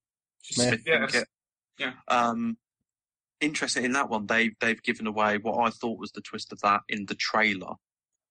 [0.43, 0.81] Smith.
[0.81, 0.81] Smith.
[0.85, 1.25] Yes.
[1.77, 1.93] Yeah.
[2.07, 2.57] Um,
[3.41, 6.61] interesting in that one, they they've given away what I thought was the twist of
[6.61, 7.73] that in the trailer.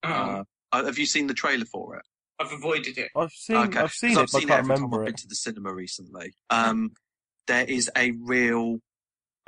[0.03, 2.03] Um, Uh, uh, have you seen the trailer for it?
[2.41, 3.11] I've avoided it.
[3.15, 5.29] I've seen Okay, I've seen it, but I can't every time remember I've been to
[5.29, 6.33] the cinema recently.
[6.49, 6.93] Um,
[7.47, 8.79] there is a real.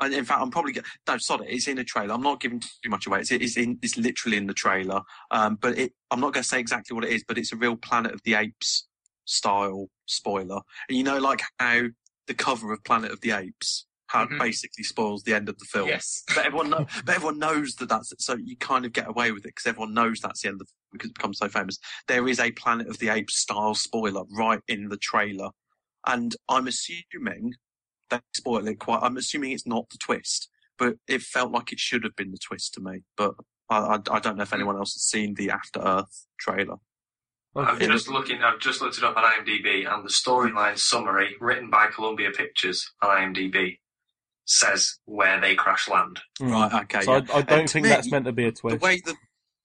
[0.01, 2.13] And in fact, I'm probably go- no, sorry, it's in a trailer.
[2.15, 3.21] I'm not giving too much away.
[3.21, 5.03] It's it's in it's literally in the trailer.
[5.31, 7.57] Um, but it, I'm not going to say exactly what it is, but it's a
[7.57, 8.89] real Planet of the Apes
[9.25, 10.61] style spoiler.
[10.89, 11.83] And you know, like how
[12.27, 14.39] the cover of Planet of the Apes how it Mhm.
[14.41, 15.89] basically spoils the end of the film.
[15.89, 16.23] Yes.
[16.35, 19.45] But everyone, know, but everyone knows that that's so you kind of get away with
[19.47, 21.79] it because everyone knows that's the end of the because it becomes so famous.
[22.09, 25.51] There is a Planet of the Apes style spoiler right in the trailer,
[26.07, 27.55] and I'm assuming
[28.11, 29.01] they spoil it quite.
[29.03, 32.39] I'm assuming it's not the twist, but it felt like it should have been the
[32.39, 33.03] twist to me.
[33.17, 33.35] But
[33.71, 36.77] I, I, I don't know if anyone else has seen the After Earth trailer.
[37.55, 38.43] I'm just looking.
[38.43, 42.91] I've just looked it up on IMDb, and the storyline summary written by Columbia Pictures
[43.03, 43.79] on IMDb
[44.45, 46.21] says where they crash land.
[46.41, 46.73] Right?
[46.85, 47.03] Okay.
[47.03, 47.21] So yeah.
[47.33, 48.83] I, I don't And to think that's meant to be a the twist.
[48.83, 49.15] way the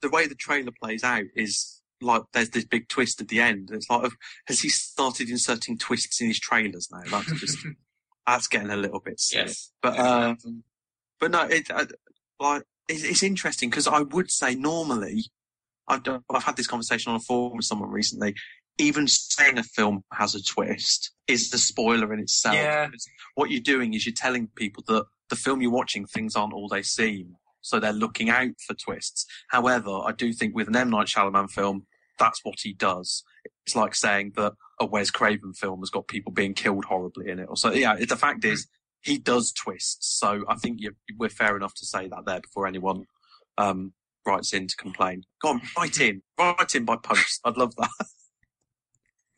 [0.01, 3.69] the way the trailer plays out is like there's this big twist at the end.
[3.71, 4.11] It's like
[4.47, 7.01] has he started inserting twists in his trailers now?
[7.09, 7.57] That's just
[8.27, 9.45] that's getting a little bit silly.
[9.45, 9.71] yes.
[9.81, 10.63] But um,
[11.19, 11.85] but no, it uh,
[12.39, 15.25] like it's, it's interesting because I would say normally
[15.87, 18.35] I've done, I've had this conversation on a forum with someone recently.
[18.79, 22.55] Even saying a film has a twist is the spoiler in itself.
[22.55, 22.89] Yeah.
[23.33, 26.67] What you're doing is you're telling people that the film you're watching things aren't all
[26.67, 29.25] they seem, so they're looking out for twists.
[29.49, 31.85] However, I do think with an M Night Shyamalan film,
[32.19, 33.23] that's what he does.
[33.65, 37.39] It's like saying that a Wes Craven film has got people being killed horribly in
[37.39, 37.47] it.
[37.49, 38.67] Or so yeah, the fact is
[39.01, 40.17] he does twists.
[40.19, 43.05] So I think you we're fair enough to say that there before anyone
[43.57, 43.93] um,
[44.25, 45.23] writes in to complain.
[45.41, 47.41] Go on, write in, write in by post.
[47.45, 47.89] I'd love that.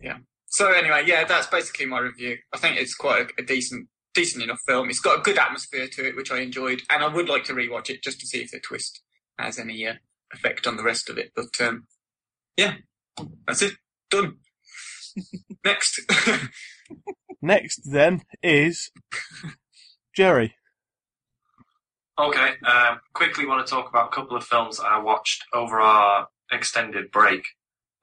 [0.02, 0.18] Yeah.
[0.48, 2.38] So anyway, yeah, that's basically my review.
[2.54, 4.90] I think it's quite a, a decent, decent enough film.
[4.90, 7.54] It's got a good atmosphere to it, which I enjoyed, and I would like to
[7.54, 9.02] rewatch it just to see if the twist
[9.38, 9.96] has any uh,
[10.34, 11.32] effect on the rest of it.
[11.36, 11.88] But um,
[12.58, 12.76] yeah,
[13.48, 13.74] that's it.
[14.10, 14.38] Done.
[15.66, 16.02] Next.
[17.42, 18.92] Next then is
[20.16, 20.56] Jerry.
[22.20, 26.28] Okay, um, quickly want to talk about a couple of films I watched over our
[26.52, 27.46] extended break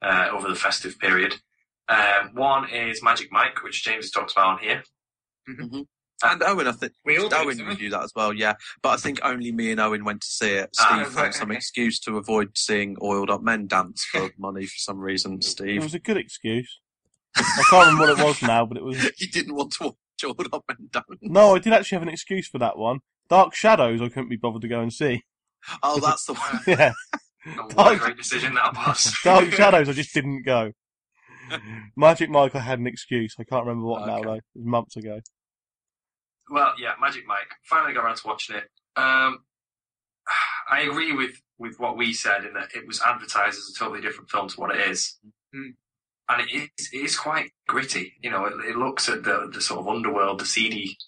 [0.00, 1.34] uh, over the festive period.
[1.88, 4.82] Um, one is Magic Mike, which James has talked about on here.
[6.22, 8.33] And Owen, I think we all do, Owen don't reviewed that as well.
[8.33, 10.70] Yeah, but I think only me and Owen went to see it.
[10.81, 11.57] Ah, Steve right, found some okay.
[11.59, 15.42] excuse to avoid seeing oiled up men dance for money for some reason.
[15.42, 16.81] Steve, it was a good excuse.
[17.37, 18.98] I can't remember what it was now, but it was.
[19.16, 21.05] he didn't want to watch oiled up men dance.
[21.20, 23.00] No, I did actually have an excuse for that one.
[23.29, 25.22] Dark Shadows, I couldn't be bothered to go and see.
[25.83, 26.61] Oh, that's the one.
[26.66, 26.92] Yeah,
[27.59, 29.14] Oh, what a Dark- great decision that was.
[29.22, 30.72] Dark Shadows, I just didn't go.
[31.96, 33.35] Magic Mike, I had an excuse.
[33.38, 34.33] I can't remember what now though.
[34.35, 35.20] It was months ago.
[36.50, 37.48] Well, yeah, Magic Mike.
[37.64, 38.64] Finally got around to watching it.
[38.96, 39.40] Um,
[40.70, 44.00] I agree with, with what we said in that it was advertised as a totally
[44.00, 45.18] different film to what it is.
[45.54, 45.74] Mm.
[46.28, 48.14] And it is, it is quite gritty.
[48.20, 50.98] You know, it, it looks at the, the sort of underworld, the seedy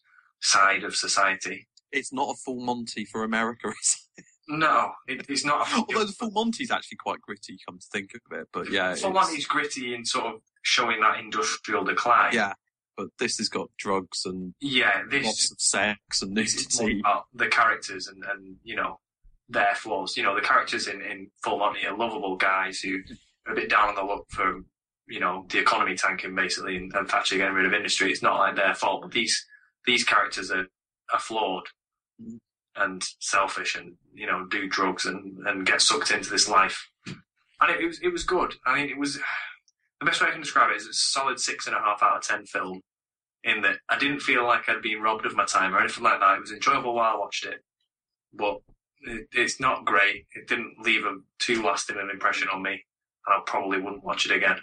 [0.40, 1.66] side of society.
[1.90, 3.68] It's not a full Monty for America.
[3.82, 4.24] Is it?
[4.48, 5.68] No, it, it's not.
[5.68, 8.48] A, Although the full Monty's actually quite gritty, come to think of it.
[8.52, 12.32] But yeah, it's- one, gritty in sort of showing that industrial decline.
[12.32, 12.52] yeah.
[12.98, 16.88] But this has got drugs and Yeah, this lots of sex and this is more
[16.88, 17.00] nudity.
[17.00, 18.98] about the characters and, and you know
[19.48, 20.16] their flaws.
[20.16, 22.98] You know, the characters in, in Full Monty are lovable guys who
[23.46, 24.62] are a bit down on the luck for
[25.06, 28.10] you know the economy tanking basically and, and Thatcher getting rid of industry.
[28.10, 29.46] It's not like their fault, but these
[29.86, 30.66] these characters are,
[31.12, 31.68] are flawed
[32.20, 32.38] Mhm.
[32.74, 36.90] and selfish and you know do drugs and, and get sucked into this life.
[37.06, 38.54] And it, it was it was good.
[38.66, 39.20] I mean, it was
[40.00, 42.02] the best way I can describe it is it's a solid six and a half
[42.02, 42.80] out of ten film.
[43.44, 46.18] In that I didn't feel like I'd been robbed of my time or anything like
[46.20, 46.36] that.
[46.36, 47.62] It was enjoyable while I watched it,
[48.34, 48.58] but
[49.02, 50.26] it, it's not great.
[50.34, 54.26] It didn't leave a too lasting an impression on me, and I probably wouldn't watch
[54.26, 54.56] it again.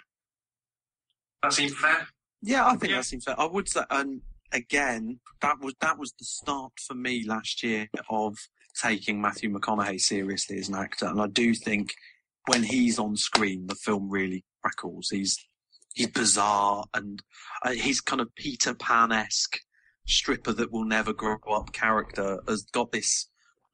[1.42, 2.06] That seems fair.
[2.42, 2.96] Yeah, I think Yeah.
[2.98, 3.38] that seems fair.
[3.40, 4.20] I would say, and
[4.52, 8.36] again, that was that was the start for me last year of
[8.80, 11.94] taking Matthew McConaughey seriously as an actor, and I do think
[12.46, 14.44] when he's on screen, the film really
[15.10, 15.38] He's
[15.94, 17.22] he's bizarre, and
[17.64, 19.58] uh, he's kind of Peter Pan esque
[20.06, 23.28] stripper that will never grow up character has got this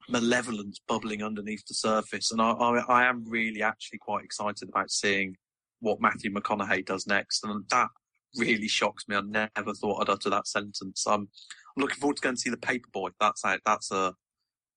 [0.09, 4.91] malevolence bubbling underneath the surface, and I, I, I am really actually quite excited about
[4.91, 5.35] seeing
[5.79, 7.89] what Matthew McConaughey does next, and that
[8.37, 9.15] really shocks me.
[9.15, 11.05] I never thought I'd utter that sentence.
[11.05, 11.27] I'm,
[11.75, 13.11] I'm looking forward to going to see the Paperboy.
[13.19, 13.59] That's out.
[13.65, 14.13] That's a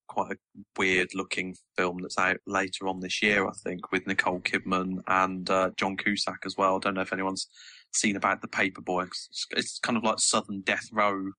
[0.07, 0.37] quite a
[0.79, 5.49] weird looking film that's out later on this year, I think, with Nicole Kidman and
[5.51, 6.77] uh, John Cusack as well.
[6.77, 7.49] I don't know if anyone's
[7.92, 9.07] seen about the Paperboy.
[9.07, 11.31] It's, it's kind of like Southern Death Row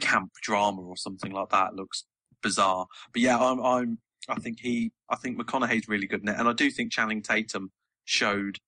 [0.00, 1.70] camp drama or something like that.
[1.72, 2.04] It looks
[2.42, 3.98] bizarre, but yeah, I'm, I'm.
[4.28, 4.92] I think he.
[5.10, 7.70] I think McConaughey's really good in it, and I do think Channing Tatum
[8.04, 8.58] showed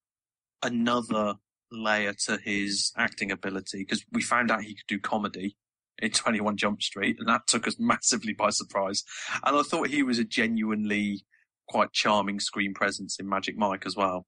[0.62, 1.34] another
[1.70, 5.56] layer to his acting ability because we found out he could do comedy
[6.00, 9.02] in 21 Jump Street and that took us massively by surprise.
[9.44, 11.24] And I thought he was a genuinely
[11.68, 14.26] quite charming screen presence in Magic Mike as well.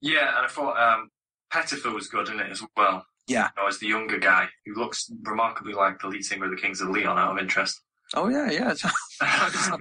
[0.00, 1.10] Yeah, and I thought um,
[1.52, 3.06] Pettyfer was good in it as well.
[3.26, 3.48] Yeah.
[3.56, 6.56] You know, as the younger guy who looks remarkably like the lead singer of the
[6.56, 7.80] Kings of Leon out of interest.
[8.14, 8.74] Oh yeah, yeah.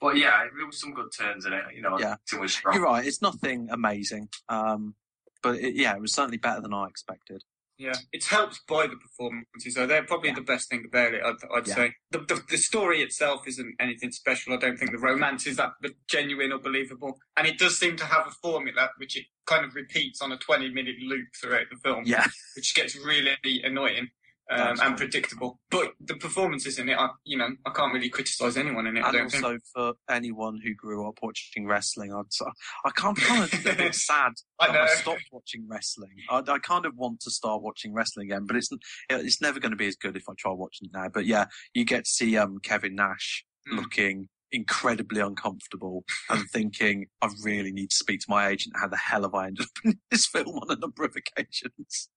[0.00, 1.62] but yeah, there was some good turns in it.
[1.74, 2.12] You know, Yeah.
[2.14, 2.74] acting was strong.
[2.74, 3.06] You're right.
[3.06, 4.28] It's nothing amazing.
[4.48, 4.94] Um,
[5.42, 7.42] but it, yeah, it was certainly better than I expected.
[7.82, 10.36] Yeah, it's helped by the performances, so They're probably Yeah.
[10.36, 11.74] the best thing about it, I'd, I'd Yeah.
[11.74, 11.94] say.
[12.12, 14.52] The, the, the story itself isn't anything special.
[14.54, 15.72] I don't think the romance is that
[16.08, 17.18] genuine or believable.
[17.36, 20.36] And it does seem to have a formula which it kind of repeats on a
[20.38, 22.26] 20 minute loop throughout the film, Yeah.
[22.54, 24.10] which gets really annoying.
[24.50, 28.58] Um, and predictable, but the performances in it, I, you know, I can't really criticise
[28.58, 29.02] anyone in it.
[29.04, 29.44] I And don't think.
[29.44, 32.42] also for anyone who grew up watching wrestling, I'd, s-
[32.84, 34.80] I kind of, kind of a bit sad I that know.
[34.82, 36.10] I stopped watching wrestling.
[36.28, 38.68] I, I kind of want to start watching wrestling again, but it's
[39.08, 41.08] it's never going to be as good if I try watching it now.
[41.08, 43.76] But yeah, you get to see um, Kevin Nash Mm.
[43.76, 48.74] looking incredibly uncomfortable and thinking, I really need to speak to my agent.
[48.78, 52.08] How the hell have I ended up in this film on a number of occasions?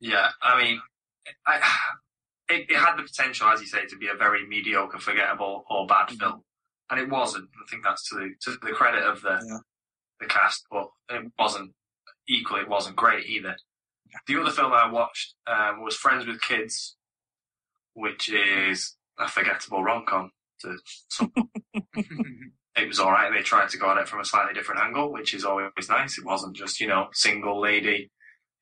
[0.00, 0.80] Yeah, I mean,
[1.46, 1.56] I,
[2.48, 5.86] it, it had the potential, as you say, to be a very mediocre, forgettable, or
[5.86, 6.18] bad Mhm.
[6.18, 6.44] film,
[6.90, 7.48] and it wasn't.
[7.64, 9.58] I think that's to the, to the credit of the Yeah.
[10.20, 11.74] the cast, but it wasn't
[12.28, 12.62] equally.
[12.62, 13.56] It wasn't great either.
[14.26, 16.96] The other film I watched um, was Friends with Kids,
[17.94, 20.30] which is a forgettable rom com.
[20.60, 20.76] To
[22.76, 23.32] it was all right.
[23.32, 26.18] They tried to go at it from a slightly different angle, which is always nice.
[26.18, 28.10] It wasn't just you know single lady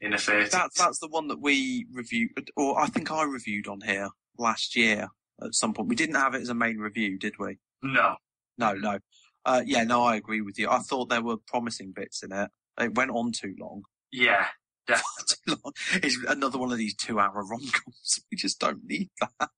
[0.01, 0.51] in a thirties.
[0.51, 4.09] That's that's the one that we reviewed, or I think I reviewed on here
[4.39, 5.09] last year
[5.43, 5.89] at some point.
[5.89, 7.59] We didn't have it as a main review, did we?
[7.83, 8.17] no,
[8.59, 8.99] No, no.
[9.47, 10.69] Uh, yeah, no, I agree with you.
[10.69, 12.51] I thought there were promising bits in it.
[12.79, 13.83] It went on too long.
[14.13, 14.47] yeah,
[14.87, 15.37] definitely.
[15.47, 15.73] Too long.
[16.03, 18.21] It's another one of these two-hour rom-coms.
[18.31, 19.49] We just don't need that.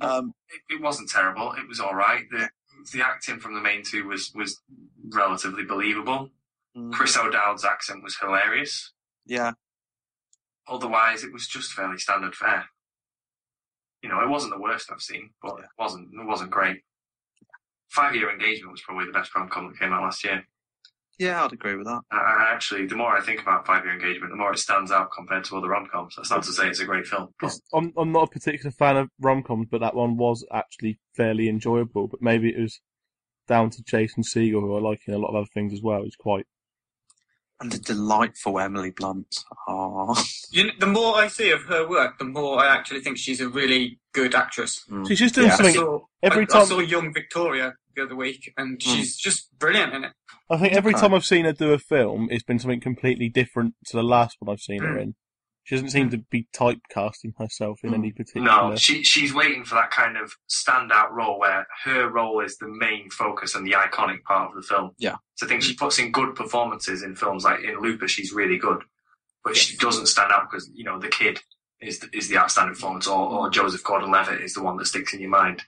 [0.00, 1.52] Um, it, it wasn't terrible.
[1.52, 2.24] It was all right.
[2.30, 2.48] The
[2.92, 4.60] the acting from the main two was was
[5.12, 6.30] relatively believable.
[6.76, 8.92] mm, Chris O'Dowd's accent was hilarious.
[9.26, 9.52] Yeah,
[10.66, 12.64] Otherwise, it was just fairly standard fare.
[14.02, 15.64] You know, it wasn't the worst I've seen, but Yeah.
[15.64, 16.82] it wasn't it wasn't great.
[17.90, 20.44] Five Year Engagement was probably the best rom com that came out last year.
[21.18, 22.00] yeah, I'd agree with that.
[22.10, 24.90] I, I actually, the more I think about Five Year Engagement, the more it stands
[24.90, 26.14] out compared to other rom coms.
[26.16, 27.28] That's not to say it's a great film.
[27.40, 30.98] but- I'm, I'm not a particular fan of rom coms, but that one was actually
[31.14, 32.08] fairly enjoyable.
[32.08, 32.80] But maybe it was
[33.46, 36.02] down to Jason Segel, who I like in a lot of other things as well.
[36.04, 36.46] It's quite.
[37.60, 39.38] And the delightful Emily Blunt.
[39.68, 43.16] Ah, You know, the more I see of her work, the more I actually think
[43.16, 44.84] she's a really good actress.
[45.06, 45.52] She's just doing Yeah.
[45.54, 45.74] I something.
[45.74, 49.94] saw, every I, time- I saw Young Victoria the other week, and she's just brilliant
[49.94, 50.12] in it.
[50.50, 51.00] I think every Okay.
[51.00, 54.36] time I've seen her do a film, it's been something completely different to the last
[54.40, 55.14] one I've seen her in.
[55.64, 58.16] She doesn't seem to be typecasting herself in any hmm.
[58.16, 58.46] particular.
[58.46, 62.68] No, she she's waiting for that kind of standout role where her role is the
[62.68, 64.90] main focus and the iconic part of the film.
[64.98, 65.16] Yeah.
[65.36, 65.84] So I think she hmm.
[65.84, 68.82] puts in good performances in films like in Looper, she's really good,
[69.42, 71.40] but she doesn't stand out because you know the kid
[71.80, 75.14] is the, is the outstanding performance, or, or Joseph Gordon-Levitt is the one that sticks
[75.14, 75.62] in your mind,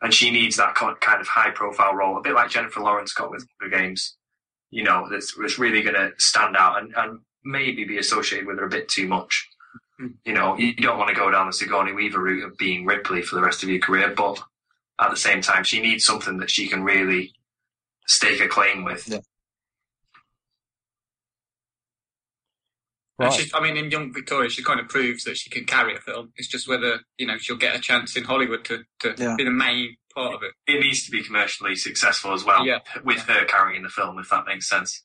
[0.00, 3.30] and she needs that kind kind of high-profile role, a bit like Jennifer Lawrence got
[3.30, 4.16] with Hunger Games.
[4.70, 8.58] You know, that's, that's really going to stand out and, and maybe be associated with
[8.58, 9.48] her a bit too much.
[9.98, 10.08] Hmm.
[10.24, 13.22] You know, you don't want to go down the Sigourney Weaver route of being Ripley
[13.22, 14.38] for the rest of your career, but
[15.00, 17.32] at the same time, she needs something that she can really
[18.06, 19.08] stake a claim with.
[19.08, 19.18] Yeah.
[23.18, 23.32] Right.
[23.32, 26.00] she, I mean, in Young Victoria, she kind of proves that she can carry a
[26.00, 26.32] film.
[26.36, 29.36] It's just whether you know she'll get a chance in Hollywood to, to Yeah.
[29.38, 30.52] be the main part of it.
[30.70, 32.80] It needs to be commercially successful as well, Yeah.
[33.04, 35.02] with her carrying the film, if that makes sense.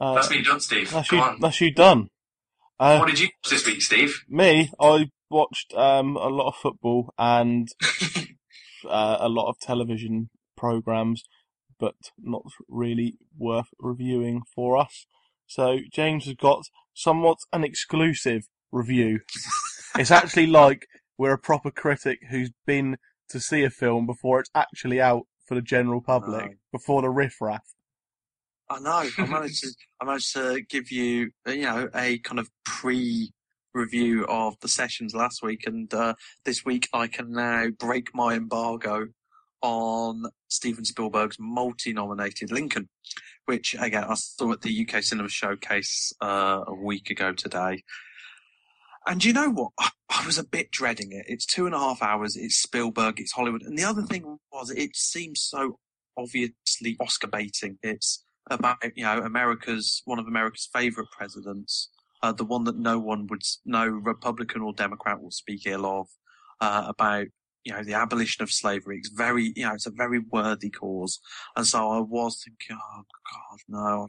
[0.00, 0.90] Uh, That's me done, Steve.
[0.90, 1.22] that's Go you.
[1.22, 1.40] on.
[1.40, 2.08] That's you done.
[2.78, 4.24] Uh, What did you watch this week, Steve?
[4.28, 7.68] me, I watched um, a lot of football and
[8.88, 11.24] uh, a lot of television programs,
[11.78, 15.06] but not really worth reviewing for us.
[15.46, 16.62] So James has got
[16.94, 19.20] somewhat an exclusive review.
[19.98, 20.86] it's actually like
[21.18, 22.96] we're a proper critic who's been
[23.28, 27.64] to see a film before it's actually out for the general public, before the riffraff.
[28.70, 29.10] I know.
[29.18, 29.74] I managed to.
[30.00, 35.14] I managed to give you, uh, you know, a kind of pre-review of the sessions
[35.14, 36.14] last week, and uh,
[36.44, 39.08] this week I can now break my embargo
[39.60, 42.88] on Steven Spielberg's multi-nominated Lincoln,
[43.44, 47.82] which again I saw at the UK Cinema Showcase uh, a week ago today.
[49.06, 49.72] And you know what?
[49.78, 51.24] I, I was a bit dreading it.
[51.28, 52.36] It's two and a half hours.
[52.36, 53.18] It's Spielberg.
[53.18, 53.62] It's Hollywood.
[53.62, 55.78] And the other thing was, it seems so
[56.16, 57.78] obviously Oscar baiting.
[57.82, 61.90] It's about you know America's one of America's favorite presidents,
[62.22, 66.06] uh, the one that no one would, no Republican or Democrat will speak ill of,
[66.60, 67.26] uh, about
[67.64, 68.98] you know the abolition of slavery.
[68.98, 71.20] It's very you know it's a very worthy cause,
[71.56, 74.06] and so I was thinking, oh God, no,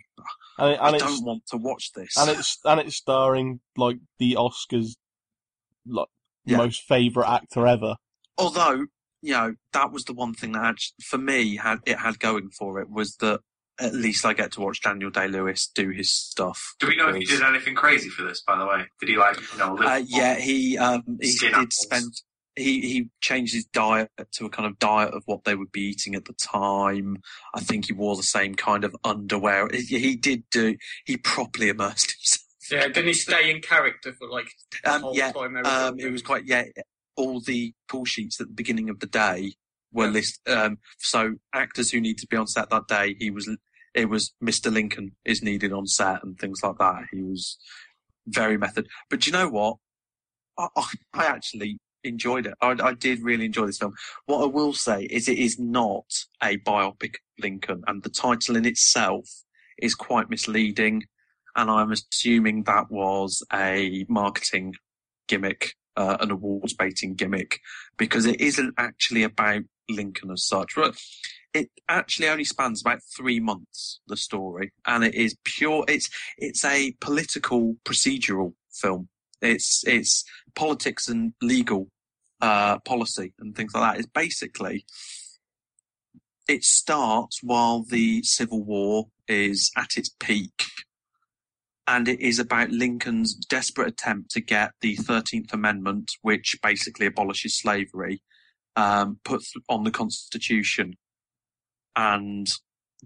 [0.57, 2.15] And, it, I and it's don't want to watch this.
[2.17, 4.95] and it's and it's starring like the Oscars,
[5.85, 6.07] like
[6.45, 6.57] Yeah.
[6.57, 7.95] most favorite actor ever.
[8.37, 8.85] although
[9.21, 12.79] you know that was the one thing that for me had it had going for
[12.81, 13.39] it was that
[13.79, 16.75] at least I get to watch Daniel Day Lewis do his stuff.
[16.79, 18.83] Do we know if he did anything crazy for this, by the way?
[18.99, 21.75] Did he like, you know, live Uh, yeah, he um, he did apples.
[21.77, 22.11] spend.
[22.57, 25.81] He he changed his diet to a kind of diet of what they would be
[25.83, 27.17] eating at the time.
[27.55, 29.69] I think he wore the same kind of underwear.
[29.71, 30.75] He, he did do.
[31.05, 32.41] He properly immersed himself.
[32.69, 34.49] Yeah, didn't he stay in character for like
[34.83, 35.53] the Um, whole yeah, time?
[35.53, 36.65] they Um, it was quite yeah.
[37.15, 39.53] All the call sheets at the beginning of the day
[39.91, 40.11] were Yeah.
[40.11, 40.39] list.
[40.47, 43.49] Um, so actors who need to be on set that day, he was.
[43.93, 44.71] It was Mr.
[44.71, 47.07] Lincoln is needed on set and things like that.
[47.11, 47.57] He was
[48.25, 48.87] very method.
[49.09, 49.77] But you know what?
[50.57, 52.53] I, I, I actually enjoyed it.
[52.61, 53.93] I, I did really enjoy this film.
[54.27, 56.05] What I will say is it is not
[56.41, 59.27] a biopic Lincoln, and the title in itself
[59.77, 61.03] is quite misleading.
[61.55, 64.75] And I'm assuming that was a marketing
[65.27, 67.59] gimmick, uh, an awards baiting gimmick,
[67.97, 70.75] because it isn't actually about Lincoln as such.
[70.75, 70.95] But
[71.53, 75.83] it actually only spans about three months, the story, and it is pure.
[75.87, 79.09] It's it's a political procedural film.
[79.41, 80.23] It's it's
[80.55, 81.89] politics and legal
[82.41, 83.99] uh, policy and things like that.
[83.99, 84.85] It's basically
[86.47, 90.65] it starts while the Civil War is at its peak,
[91.91, 97.57] and it is about Lincoln's desperate attempt to get the Thirteenth Amendment, which basically abolishes
[97.57, 98.21] slavery,
[98.77, 100.95] um, put on the Constitution,
[101.97, 102.49] and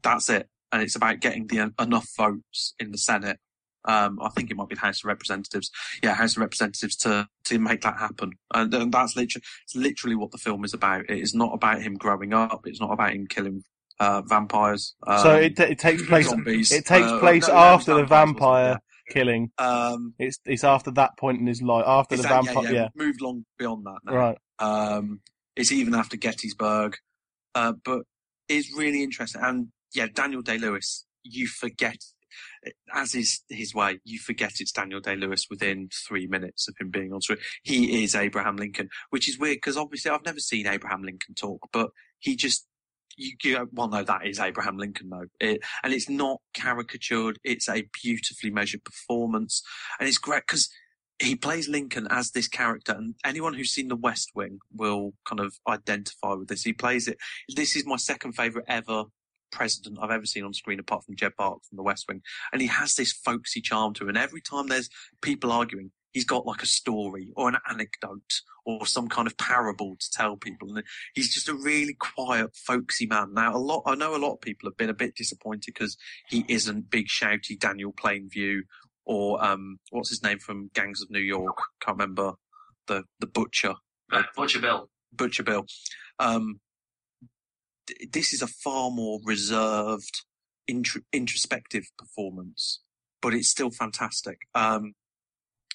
[0.03, 0.47] that's it.
[0.71, 3.39] And it's about getting the enough votes in the Senate.
[3.86, 5.71] Um, I think it might be the House of Representatives.
[6.03, 8.33] Yeah, House of Representatives to to make that happen.
[8.53, 11.09] And, and that's literally it's literally what the film is about.
[11.09, 12.61] It is not about him growing up.
[12.65, 13.63] It's not about him killing
[13.99, 14.95] uh, vampires.
[15.07, 16.29] Um, so it, it takes place.
[16.29, 16.71] zombies.
[16.71, 18.79] It takes Uh, place no, no, after the vampire
[19.09, 19.51] killing.
[19.57, 21.85] Um, It's it's after that point in his life.
[21.87, 22.63] After the that- vampire.
[22.73, 24.13] yeah, yeah, moved long beyond that now.
[24.15, 24.37] Right.
[24.59, 25.21] Um,
[25.55, 26.97] it's even after Gettysburg,
[27.53, 28.01] uh, but
[28.49, 29.41] it's really interesting.
[29.43, 31.97] And yeah, Daniel Day Lewis, you forget,
[32.93, 36.89] as is his way, you forget it's Daniel Day Lewis within three minutes of him
[36.89, 37.39] being on screen.
[37.63, 41.69] He is Abraham Lincoln, which is weird because obviously I've never seen Abraham Lincoln talk,
[41.71, 42.67] but he just.
[43.18, 45.28] You, you go, well, no, that is Abraham Lincoln, though.
[45.39, 47.39] It, and it's not caricatured.
[47.43, 49.61] It's a beautifully measured performance.
[49.99, 50.70] And it's great because
[51.20, 55.39] he plays Lincoln as this character, and anyone who's seen The West Wing will kind
[55.39, 56.63] of identify with this.
[56.63, 57.18] He plays it.
[57.55, 59.05] This is my second favorite ever
[59.51, 62.61] president I've ever seen on screen, apart from Jed Bark from The West Wing, and
[62.61, 64.09] he has this folksy charm to him.
[64.09, 64.89] And every time there's
[65.22, 69.97] people arguing, he's got like a story or an anecdote or some kind of parable
[69.99, 70.70] to tell people.
[70.74, 73.34] And he's just a really quiet, folksy man.
[73.34, 75.97] Now, a lot I know a lot of people have been a bit disappointed because
[76.30, 78.61] he isn't big, shouty Daniel Plainview
[79.03, 81.57] or um, what's his name from Gangs of New York?
[81.82, 82.34] Can't remember
[82.88, 83.76] the the butcher,
[84.11, 84.89] Uh, Butcher Bill.
[85.11, 85.66] Butcher Bill.
[86.18, 86.61] Um,
[87.88, 90.24] th- this is a far more reserved,
[90.66, 92.82] intro- introspective performance,
[93.22, 94.39] but it's still fantastic.
[94.53, 94.93] Um,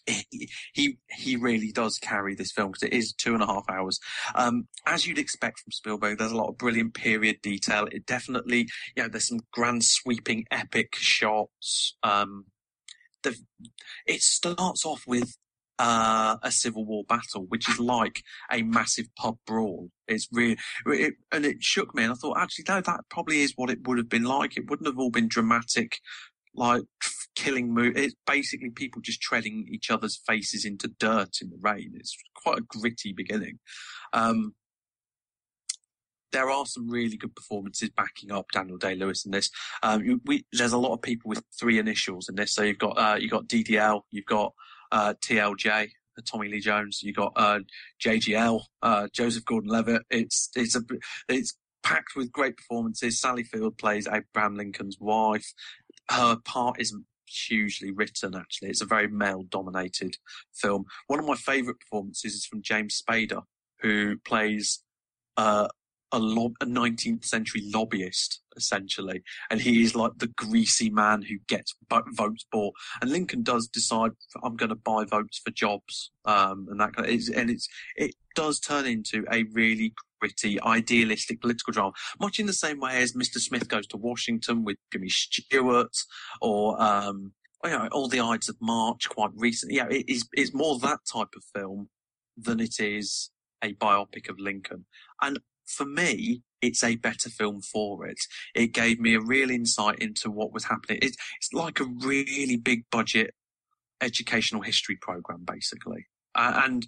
[0.72, 3.98] he he really does carry this film because it is two and a half hours.
[4.34, 7.86] Um, as you'd expect from Spielberg, there's a lot of brilliant period detail.
[7.90, 11.96] It definitely, you know, there's some grand sweeping epic shots.
[12.02, 12.46] Um,
[13.22, 13.36] the
[14.06, 15.36] it starts off with
[15.80, 18.22] uh, a civil war battle, which is like
[18.52, 19.90] a massive pub brawl.
[20.06, 22.02] It's really, it, and it shook me.
[22.02, 24.56] And I thought, actually, no, that probably is what it would have been like.
[24.56, 25.98] It wouldn't have all been dramatic,
[26.54, 26.82] like
[27.40, 27.96] killing move.
[27.96, 31.92] It's basically people just treading each other's faces into dirt in the rain.
[31.94, 33.58] It's quite a gritty beginning.
[34.12, 34.54] Um,
[36.32, 39.50] there are some really good performances backing up Daniel Day Lewis in this.
[39.82, 42.54] Um, we, there's a lot of people with three initials in this.
[42.54, 44.52] So you've got uh, you've got DDL, you've got
[44.92, 45.84] uh, TLJ,
[46.18, 47.00] uh, Tommy Lee Jones.
[47.02, 47.60] you've got uh,
[48.04, 50.02] JGL, uh, Joseph Gordon-Levitt.
[50.10, 50.82] It's it's a
[51.28, 53.18] it's packed with great performances.
[53.18, 55.52] Sally Field plays Abraham Lincoln's wife.
[56.10, 58.70] Her part isn't hugely written actually.
[58.70, 60.16] It's a very male dominated
[60.54, 60.84] film.
[61.06, 63.42] One of my favourite performances is from James Spader,
[63.80, 64.82] who plays
[65.36, 65.68] uh,
[66.12, 71.74] a, a 19th century lobbyist essentially, and he is like the greasy man who gets
[72.12, 72.74] votes bought.
[73.00, 74.12] And Lincoln does decide
[74.42, 78.14] I'm going to buy votes for jobs, um, and that kind of, and it's it
[78.34, 83.12] does turn into a really gritty, idealistic political drama, much in the same way as
[83.12, 83.38] Mr.
[83.38, 85.96] Smith goes to Washington with Jimmy Stewart,
[86.40, 87.32] or um,
[87.64, 89.76] you know, all the Ides of March quite recently.
[89.76, 91.88] Yeah, it is it's more that type of film
[92.36, 93.30] than it is
[93.62, 94.86] a biopic of Lincoln.
[95.20, 98.18] And for me, it's a better film for it.
[98.54, 100.98] It gave me a real insight into what was happening.
[101.02, 103.34] It's, it's like a really big budget
[104.00, 106.06] educational history program, basically.
[106.34, 106.86] Uh, and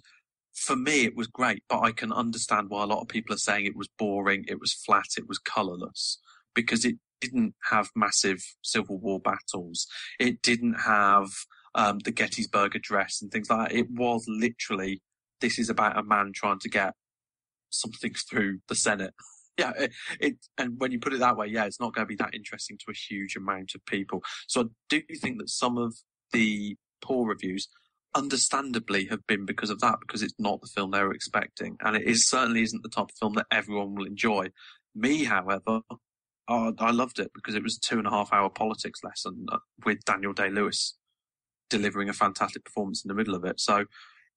[0.55, 3.39] for me, it was great, but I can understand why a lot of people are
[3.39, 6.19] saying it was boring, it was flat, it was colourless,
[6.53, 9.87] because it didn't have massive Civil War battles.
[10.19, 11.29] It didn't have
[11.75, 13.75] um, the Gettysburg Address and things like that.
[13.75, 15.01] It was literally,
[15.41, 16.93] this is about a man trying to get
[17.69, 19.13] something through the Senate.
[19.55, 22.09] Yeah, it, it, and when you put it that way, yeah, it's not going to
[22.09, 24.23] be that interesting to a huge amount of people.
[24.47, 25.93] So I do think that some of
[26.31, 27.69] the poor reviews,
[28.15, 31.95] understandably, have been because of that, because it's not the film they were expecting, and
[31.95, 34.47] it is certainly isn't the type of film that everyone will enjoy.
[34.95, 35.81] Me, however,
[36.47, 39.59] I loved it because it was a two and a half hour politics lesson uh,
[39.85, 40.95] with Daniel Day Lewis
[41.69, 43.59] delivering a fantastic performance in the middle of it.
[43.59, 43.85] So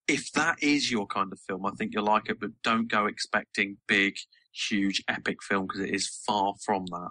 [0.09, 3.07] if that is your kind of film, I think you'll like it, but don't go
[3.07, 4.14] expecting big,
[4.53, 7.11] huge, epic film because it is far from that.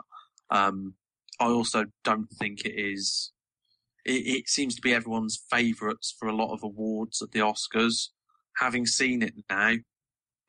[0.50, 0.94] Um,
[1.40, 3.32] I also don't think it is.
[4.06, 8.10] It, it seems to be everyone's favourites for a lot of awards at the Oscars.
[8.58, 9.74] Having seen it now,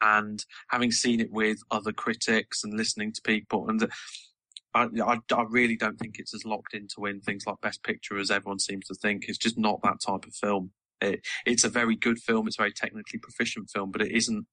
[0.01, 3.89] and having seen it with other critics and listening to people, and
[4.75, 7.83] I, I, I, really don't think it's as locked in to win things like Best
[7.83, 9.25] Picture as everyone seems to think.
[9.27, 10.71] It's just not that type of film.
[11.01, 12.47] It, it's a very good film.
[12.47, 14.47] It's a very technically proficient film, but it isn't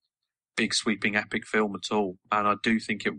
[0.56, 2.18] big sweeping epic film at all.
[2.32, 3.14] And I do think it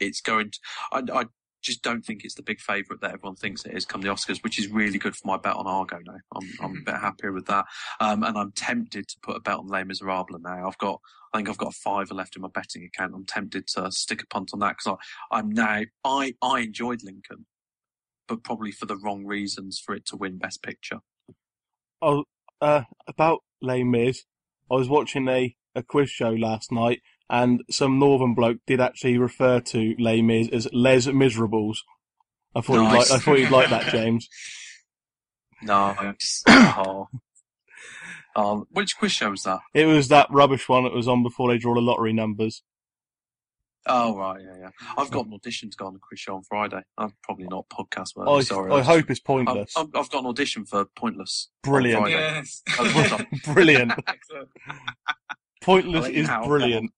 [0.00, 0.58] it's going to.
[0.92, 1.24] I, I
[1.62, 4.42] just don't think it's the big favourite that everyone thinks it is come the Oscars,
[4.42, 6.18] which is really good for my bet on Argo now.
[6.34, 7.66] I'm, I'm a bit happier with that.
[8.00, 10.66] Um, and I'm tempted to put a bet on Les Miserables now.
[10.66, 11.00] I've got,
[11.32, 13.14] I think I've got a fiver left in my betting account.
[13.14, 14.98] I'm tempted to stick a punt on that because
[15.30, 17.46] I'm now, I, I enjoyed Lincoln,
[18.26, 21.00] but probably for the wrong reasons for it to win Best Picture.
[22.00, 22.24] Oh,
[22.60, 24.24] uh, about Les Mis,
[24.70, 27.00] I was watching a, a quiz show last night,
[27.30, 31.84] and some northern bloke did actually refer to Les Mis as Les Miserables.
[32.54, 32.92] I thought nice.
[32.92, 33.10] you'd like.
[33.10, 34.28] I thought you'd like that, James.
[35.60, 36.44] Nice.
[36.46, 37.08] oh.
[38.36, 39.58] Um, which quiz show was that?
[39.74, 42.62] It was that rubbish one that was on before they draw the lottery numbers.
[43.84, 44.70] Oh right, yeah, yeah.
[44.96, 46.82] I've got an audition to go on the quiz show on Friday.
[46.96, 48.30] I'm probably not podcast worthy.
[48.30, 48.72] I, sorry.
[48.72, 49.72] I, hope it's pointless.
[49.76, 51.48] i have got an audition for Pointless.
[51.64, 52.10] Brilliant.
[52.10, 52.62] Yes.
[53.44, 53.92] brilliant.
[55.62, 56.92] pointless is brilliant.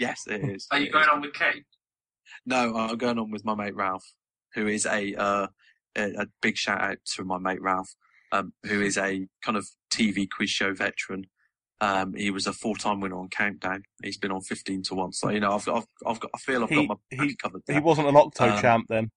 [0.00, 0.66] Yes, it is.
[0.70, 1.66] Are you going on with Kate?
[2.46, 4.14] No, I'm going on with my mate Ralph,
[4.54, 5.48] who is a uh,
[5.94, 7.90] a, a, big shout out to my mate Ralph,
[8.32, 11.26] um, who is a kind of TV quiz show veteran.
[11.82, 13.82] Um, he was a four-time winner on Countdown.
[14.02, 15.12] He's been on fifteen to one.
[15.12, 17.60] So you know, I've, I've, I've got, I feel I've he, got my he, covered.
[17.66, 17.76] There.
[17.76, 19.10] He wasn't an Octo um, champ then.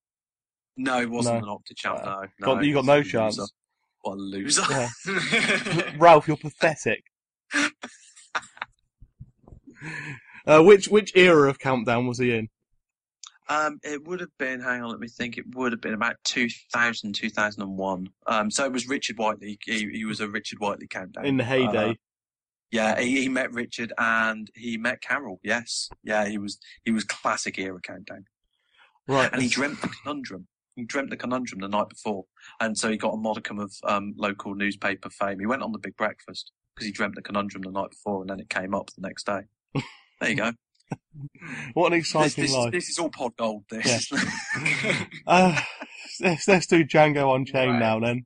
[0.76, 1.44] No, he wasn't no.
[1.44, 2.04] an Octo champ.
[2.42, 3.38] No, no you got no chance.
[3.38, 3.52] Loser.
[4.02, 4.64] What a loser!
[4.70, 4.90] Yeah.
[5.98, 7.06] Ralph, you're pathetic.
[10.46, 12.50] uh, which which era of Countdown was he in?
[13.50, 15.38] Um, it would have been, hang on, let me think.
[15.38, 18.10] It would have been about 2000, 2001.
[18.26, 19.60] Um, so it was Richard Whiteley.
[19.66, 21.26] He, he was a Richard Whiteley countdown.
[21.26, 21.91] In the heyday.
[21.91, 21.94] Uh,
[22.72, 25.39] yeah, he, he, met Richard and he met Carol.
[25.44, 28.26] Yes, yeah, he was he was classic era countdown.
[29.08, 30.48] Right, and he dreamt the conundrum.
[30.76, 32.26] He dreamt the conundrum the night before,
[32.60, 35.39] and so he got a modicum of um, local newspaper fame.
[35.39, 38.30] He went on the Big Breakfast because he dreamt the conundrum the night before, and
[38.32, 39.41] then it came up the next day.
[40.24, 40.51] there you go.
[41.74, 42.71] what an exciting this, this, life!
[42.71, 43.63] This is all pod gold.
[43.69, 44.11] This.
[44.11, 45.05] Yeah.
[45.28, 45.61] uh,
[46.21, 47.80] let's, let's do Django Unchained right.
[47.80, 48.26] now then.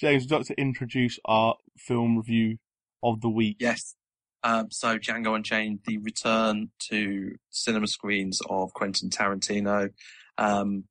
[0.00, 2.58] James, would you like to introduce our film review
[3.02, 3.56] of the week?
[3.60, 3.94] Yes.
[4.42, 9.90] Um, so Django Unchained, the return to cinema screens of Quentin Tarantino.
[10.38, 10.84] Um,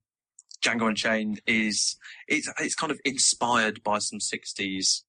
[0.61, 5.03] Django Unchained is it's it's kind of inspired by some '60s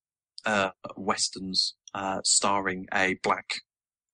[0.47, 3.47] uh, westerns uh, starring a black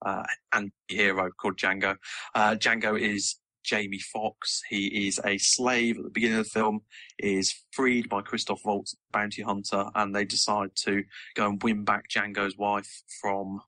[0.04, 1.96] uh, anti-hero called Django.
[2.34, 4.62] Uh, Django is Jamie Foxx.
[4.68, 6.82] He is a slave at the beginning of the film,
[7.18, 12.08] is freed by Christoph Waltz, bounty hunter, and they decide to go and win back
[12.08, 13.60] Django's wife from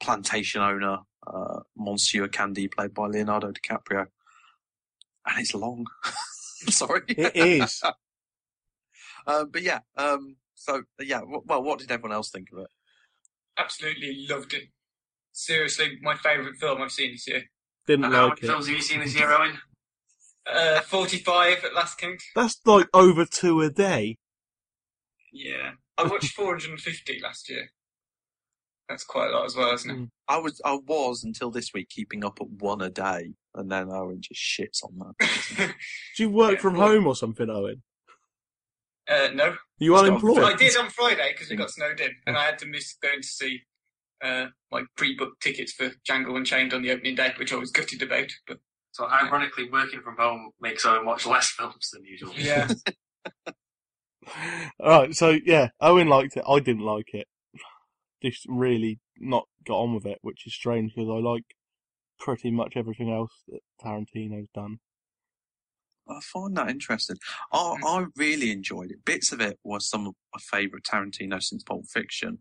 [0.00, 4.06] plantation owner uh, Monsieur Candie, played by Leonardo DiCaprio.
[5.26, 5.86] And it's long.
[6.68, 7.02] Sorry.
[7.08, 7.82] It is.
[9.26, 12.66] Uh, but yeah, um, so yeah, w- well, what did everyone else think of it?
[13.56, 14.64] Absolutely loved it.
[15.36, 17.42] Seriously, my favourite film I've seen this year.
[17.88, 18.50] Didn't And how like many it.
[18.52, 19.58] films have you seen this year, Owen?
[20.50, 22.18] Uh, 45 at Last King.
[22.36, 24.16] That's like over two a day.
[25.32, 25.72] Yeah.
[25.98, 27.68] I watched 450 last year.
[28.88, 30.08] That's quite a lot as well, isn't it?
[30.28, 33.88] I was, I was until this week keeping up at one a day, and then
[33.90, 35.74] Owen just shits on that.
[36.16, 37.82] Do you work Yeah, from well- home or something, Owen?
[39.10, 39.56] uh, no.
[39.78, 40.44] You are not unemployed?
[40.44, 43.22] I did on Friday because it got snowed in, and I had to miss going
[43.22, 43.62] to see
[44.22, 48.02] uh, my pre-booked tickets for Django Unchained on the opening day, which I was gutted
[48.02, 48.30] about.
[48.46, 48.58] But
[48.92, 52.32] So ironically, working from home makes Owen watch less films than usual.
[52.36, 52.68] yeah,
[54.80, 56.44] Alright, so yeah, Owen liked it.
[56.48, 57.26] I didn't like it.
[58.22, 61.44] Just really not got on with it, which is strange because I like
[62.18, 64.78] pretty much everything else that Tarantino's done.
[66.08, 67.16] I find that interesting.
[67.52, 69.04] I, I really enjoyed it.
[69.04, 72.38] Bits of it was some of my favourite Tarantino since Pulp Fiction.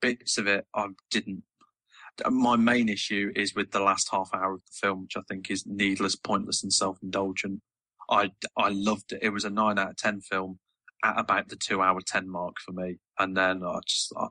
[0.00, 1.42] Bits of it I didn't.
[2.30, 5.50] My main issue is with the last half hour of the film, which I think
[5.50, 7.60] is needless, pointless, and self-indulgent.
[8.10, 9.18] I I loved it.
[9.22, 10.58] It was a nine out of ten film
[11.04, 14.12] at about the two hour ten mark for me, and then I just.
[14.16, 14.28] I,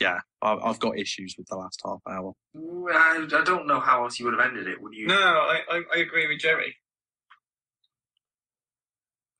[0.00, 2.32] yeah, I, I've got issues with the last half hour.
[2.56, 4.82] I, I don't know how else you would have ended it.
[4.82, 5.06] Would you?
[5.06, 6.76] no, I, I, I agree with Jerry.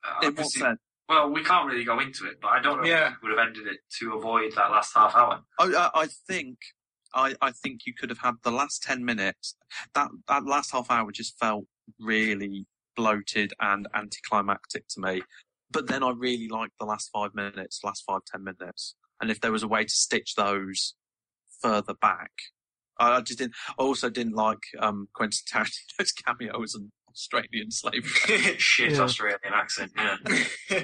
[0.03, 0.79] Uh, In what obviously- sense?
[1.09, 3.09] Well, we can't really go into it, but I don't know Yeah.
[3.11, 5.41] if we would have ended it to avoid that last half hour.
[5.59, 6.57] I, I, I think
[7.13, 9.55] I, I think you could have had the last ten minutes.
[9.95, 11.65] That that last half hour just felt
[11.99, 15.21] really bloated and anticlimactic to me.
[15.71, 18.95] But then I really liked the last five minutes, last five ten minutes.
[19.21, 20.95] And if there was a way to stitch those
[21.61, 22.31] further back,
[22.99, 23.55] I, I just didn't.
[23.79, 28.05] I also didn't like um, Quentin Tarantino's cameo as an Australian slave,
[28.57, 28.99] Shit Yeah.
[29.01, 29.91] Australian accent.
[29.95, 30.83] Yeah.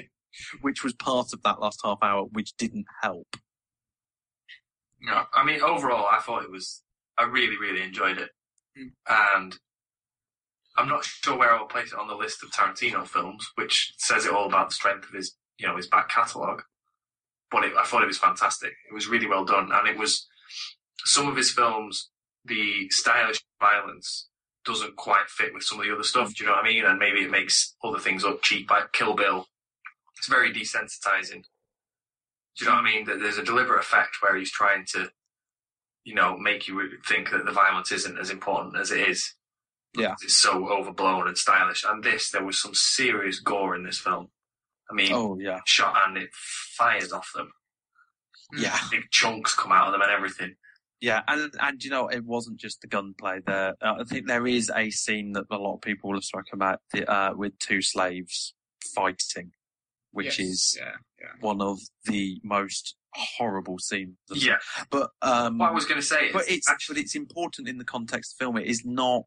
[0.60, 3.36] which was part of that last half hour, which didn't help.
[5.00, 6.82] No, I mean overall, I thought it was.
[7.16, 8.30] I really, really enjoyed it,
[8.76, 8.92] Mm.
[9.08, 9.58] and
[10.76, 14.26] I'm not sure where I'll place it on the list of Tarantino films, which says
[14.26, 16.62] it all about the strength of his, you know, his back catalogue.
[17.52, 18.72] But it, I thought it was fantastic.
[18.90, 20.26] It was really well done, and it was
[21.04, 22.10] some of his films.
[22.44, 24.28] The stylish violence
[24.64, 26.34] doesn't quite fit with some of the other stuff.
[26.34, 26.84] Do you know what I mean?
[26.84, 29.46] And maybe it makes other things look cheap, like Kill Bill.
[30.24, 31.42] It's very desensitizing.
[32.56, 33.04] Do you know what I mean?
[33.04, 35.10] That there's a deliberate effect where he's trying to,
[36.04, 39.34] you know, make you think that the violence isn't as important as it is.
[39.94, 40.14] Yeah.
[40.22, 41.84] It's so overblown and stylish.
[41.86, 44.28] And this, there was some serious gore in this film.
[44.90, 47.52] I mean, Oh yeah, shot and it fires off them.
[48.56, 48.78] yeah.
[48.90, 50.54] Big chunks come out of them and everything.
[51.02, 53.40] Yeah, and and you know it wasn't just the gunplay.
[53.46, 56.54] There, uh, I think there is a scene that a lot of people have spoken
[56.54, 58.54] about the, uh, with two slaves
[58.94, 59.52] fighting,
[60.14, 61.26] which Yes, is yeah, yeah.
[61.40, 64.16] one of the most horrible scenes.
[64.32, 64.56] Yeah.
[64.90, 67.78] but um, What I was going to say is, but it's actually it's important in
[67.78, 68.56] the context of the film.
[68.56, 69.26] It is not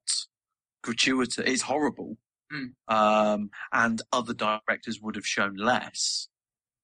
[0.83, 1.37] gratuitous.
[1.45, 2.17] It's horrible,
[2.51, 2.69] Mm.
[2.87, 6.29] um, and other directors would have shown less.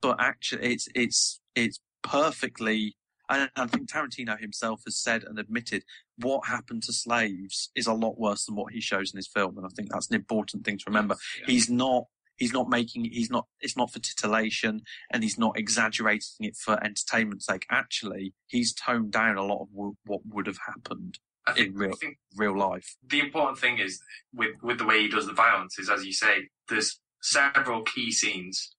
[0.01, 2.95] But actually, it's it's it's perfectly.
[3.29, 5.85] And I think Tarantino himself has said and admitted
[6.17, 9.57] what happened to slaves is a lot worse than what he shows in his film,
[9.57, 11.15] and I think that's an important thing to remember.
[11.39, 11.45] Yeah.
[11.47, 12.03] He's not.
[12.43, 13.05] He's not making.
[13.05, 13.47] He's not.
[13.61, 17.65] It's not for titillation, and he's not exaggerating it for entertainment's sake.
[17.71, 21.75] Actually, he's toned down a lot of w- what would have happened I think, in
[21.75, 21.93] real
[22.35, 22.97] real life.
[23.07, 24.01] the important thing is
[24.33, 28.11] with with the way he does the violence is, as you say, there's several key
[28.11, 28.75] scenes.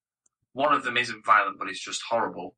[0.52, 2.54] One of them isn't violent, but it's just horrible.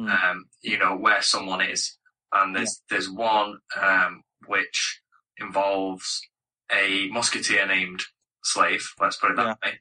[0.00, 0.08] Mm.
[0.08, 1.98] Um, you know where someone is,
[2.32, 5.02] and there's there's one um, which
[5.36, 6.22] involves
[6.74, 8.02] a musketeer named
[8.42, 8.88] Slave.
[8.98, 9.80] Let's put it that way.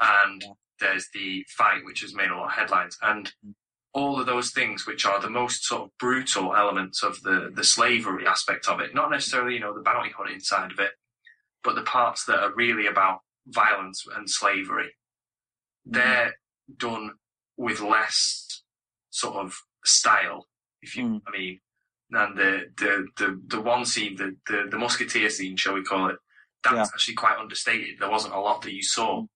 [0.00, 0.44] And
[0.80, 3.54] there's the fight, which has made a lot of headlines, and Mm.
[3.92, 7.64] all of those things, which are the most sort of brutal elements of the the
[7.64, 10.92] slavery aspect of it, not necessarily you know the bounty hunting side of it,
[11.62, 14.94] but the parts that are really about violence and slavery,
[15.84, 16.36] they're
[16.76, 17.12] done
[17.56, 18.62] with less
[19.10, 20.48] sort of style,
[20.82, 21.22] if you Mm.
[21.26, 21.60] I mean.
[22.12, 26.08] And the the the, the one scene, the, the the musketeer scene, shall we call
[26.08, 26.16] it,
[26.64, 27.98] that was actually quite understated.
[28.00, 29.26] There wasn't a lot that you saw.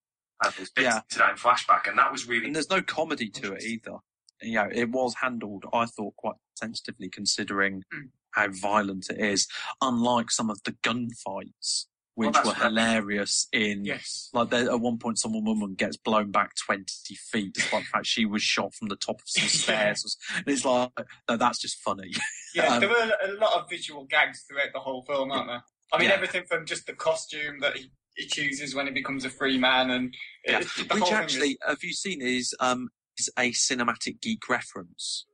[0.43, 0.85] And there's bits
[1.17, 1.31] Yeah.
[1.31, 3.99] in flashback, and that was really And there's no comedy to it either.
[4.43, 8.11] You know, it was handled, I thought, quite sensitively considering Mm.
[8.33, 9.47] how violent it is.
[9.81, 14.31] Unlike some of the gunfights, which that's were hilarious in Yes.
[14.33, 18.07] Like there, at one point, some woman gets blown back twenty feet, despite the fact
[18.07, 19.49] she was shot from the top of some Yeah.
[19.95, 20.17] stairs.
[20.37, 20.91] And it's like,
[21.29, 22.13] no, that's just funny.
[22.55, 25.65] Yeah, Um, there were a lot of visual gags throughout the whole film, aren't there?
[25.93, 26.15] I mean, Yeah.
[26.17, 29.91] everything from just the costume that he, he chooses when he becomes a free man,
[29.91, 30.15] and
[30.47, 30.61] Yeah.
[30.61, 32.21] it, Which actually, is- have you seen?
[32.23, 32.89] Is um
[33.19, 35.27] is a cinematic geek reference.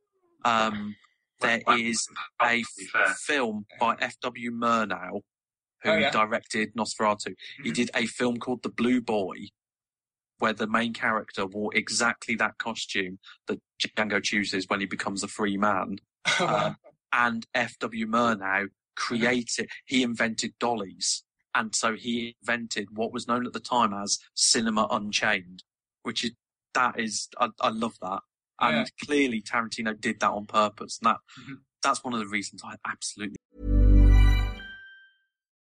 [0.45, 0.95] Um,
[1.39, 3.01] there Well, a to be fair.
[3.07, 4.51] f- film by F.W.
[4.51, 5.21] Murnau,
[5.81, 6.11] who Oh, yeah.
[6.11, 7.33] directed Nosferatu.
[7.63, 7.73] He Mhm.
[7.73, 9.47] did a film called The Blue Boy,
[10.37, 13.17] where the main character wore exactly that costume
[13.47, 15.97] that Django chooses when he becomes a free man.
[16.39, 16.77] Um,
[17.13, 18.05] and F.W.
[18.05, 21.23] Murnau created, he invented dollies.
[21.53, 25.63] And so he invented what was known at the time as Cinema Unchained,
[26.03, 26.31] which is,
[26.73, 28.21] that is, I, I love that.
[28.59, 28.85] And Yeah.
[29.05, 30.99] clearly Tarantino did that on purpose.
[31.01, 31.57] And that, Mhm.
[31.83, 33.37] that's one of the reasons I absolutely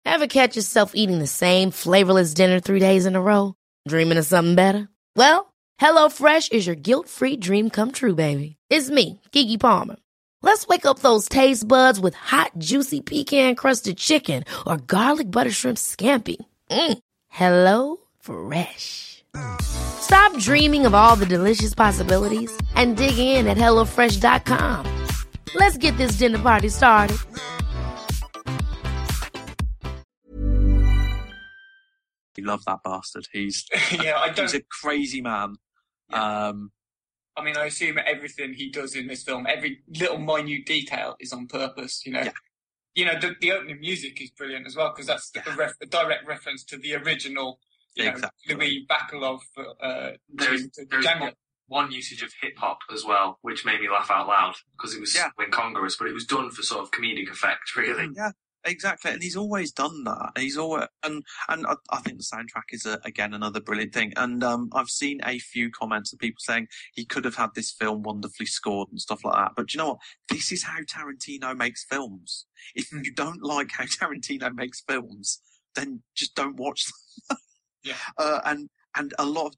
[0.06, 3.54] Ever catch yourself eating the same flavorless dinner three days in a row?
[3.88, 4.88] Dreaming of something better?
[5.16, 8.56] Well, HelloFresh is your guilt-free dream come true, baby.
[8.70, 9.96] It's me, Keke Palmer.
[10.44, 15.78] Let's wake up those taste buds with hot, juicy pecan-crusted chicken or garlic butter shrimp
[15.78, 16.36] scampi.
[16.70, 16.98] Mm.
[17.28, 19.24] Hello Fresh.
[19.62, 24.84] Stop dreaming of all the delicious possibilities and dig in at HelloFresh.com.
[25.54, 27.16] Let's get this dinner party started.
[32.36, 33.28] You love that bastard.
[33.32, 34.44] He's, yeah, I don't.
[34.44, 35.54] he's a crazy man.
[36.12, 36.70] Um,
[37.36, 41.32] I mean, I assume everything he does in this film, every little minute detail, is
[41.32, 42.02] on purpose.
[42.06, 42.32] You know, Yeah.
[42.94, 45.42] you know, the, the opening music is brilliant as well because that's Yeah.
[45.52, 47.58] a, ref, a direct reference to the original.
[47.96, 48.16] You know,
[48.48, 49.40] Luis Bacalov.
[49.80, 51.32] Uh, There's, to- to there's one,
[51.68, 55.00] one usage of hip hop as well, which made me laugh out loud because it
[55.00, 55.30] was Yeah.
[55.40, 58.08] incongruous, but it was done for sort of comedic effect, really.
[58.16, 58.32] Yeah,
[58.64, 59.10] exactly.
[59.12, 60.32] And he's always done that.
[60.36, 64.12] He's always and and I, I think the soundtrack is a, again another brilliant thing.
[64.16, 67.72] And um, I've seen a few comments of people saying he could have had this
[67.72, 69.52] film wonderfully scored and stuff like that.
[69.56, 69.98] But do you know what?
[70.28, 72.46] This is how Tarantino makes films.
[72.74, 73.00] If Hmm.
[73.04, 75.40] you don't like how Tarantino makes films,
[75.74, 77.38] then just don't watch them.
[77.82, 77.94] Yeah.
[78.18, 79.54] Uh, and and a lot of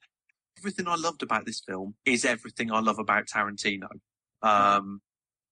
[0.59, 3.89] everything I loved about this film is everything I love about Tarantino.
[4.43, 5.01] Um,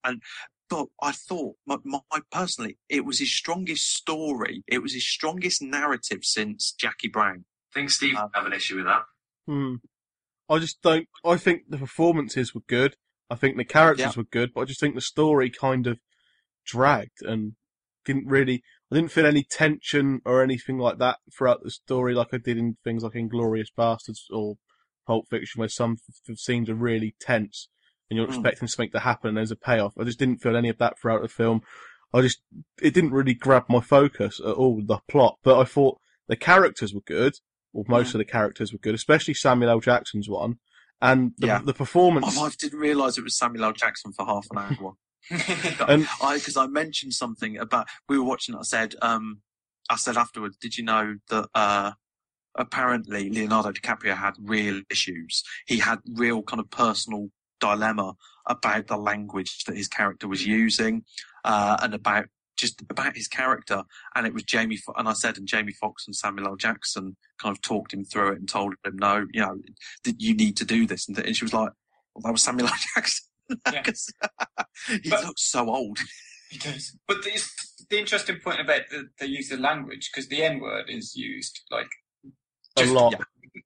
[0.03, 0.21] and
[0.69, 1.99] but I thought, my, my,
[2.31, 4.63] personally, it was his strongest story.
[4.67, 7.45] It was his strongest narrative since Jackie Brown.
[7.71, 9.03] I think Steve Um, have an issue with that.
[9.47, 9.75] Hmm.
[10.49, 11.07] I just don't.
[11.25, 12.95] I think the performances were good.
[13.29, 14.17] I think the characters Yeah.
[14.21, 15.99] were good, but I just think the story kind of
[16.65, 17.53] dragged and
[18.05, 18.63] didn't really.
[18.91, 22.57] I didn't feel any tension or anything like that throughout the story, like I did
[22.57, 24.57] in things like Inglourious Basterds or
[25.07, 27.67] Pulp Fiction, where some f- f- scenes are really tense
[28.09, 28.33] and you're Mm.
[28.35, 29.93] expecting something to happen and there's a payoff.
[29.99, 31.61] I just didn't feel any of that throughout the film.
[32.13, 32.41] I just
[32.81, 34.81] it didn't really grab my focus at all.
[34.85, 37.33] The plot, but I thought the characters were good,
[37.73, 38.15] or most Mm.
[38.15, 39.79] of the characters were good, especially Samuel L.
[39.79, 40.59] Jackson's one,
[41.01, 41.59] and the, Yeah.
[41.63, 42.35] the performance.
[42.35, 43.73] My wife didn't realise it was Samuel L.
[43.73, 44.93] Jackson for half an hour.
[45.87, 48.55] And I because I mentioned something about we were watching.
[48.55, 49.41] I said, um,
[49.89, 51.91] I said afterwards, did you know that uh,
[52.55, 55.43] apparently Leonardo DiCaprio had real issues.
[55.67, 57.29] He had real kind of personal
[57.69, 58.13] dilemma
[58.47, 61.03] about the language that his character was using,
[61.43, 62.25] uh, and about
[62.57, 63.83] just about his character.
[64.15, 66.55] And it was Jamie, Fo- and I said, and Jamie Foxx and Samuel L.
[66.55, 69.57] Jackson kind of talked him through it and told him, no, you know,
[70.05, 71.07] that you need to do this.
[71.07, 71.71] And, th- and she was like,
[72.13, 72.73] well, that was Samuel L.
[72.95, 73.25] Jackson.
[73.71, 73.83] Yeah.
[75.03, 75.99] he But- looks so old.
[76.51, 76.95] He does.
[77.07, 77.31] But the,
[77.89, 81.61] the interesting point about the, the use of language, because the N word is used
[81.71, 81.89] like
[82.77, 83.13] a lot.
[83.13, 83.25] yeah.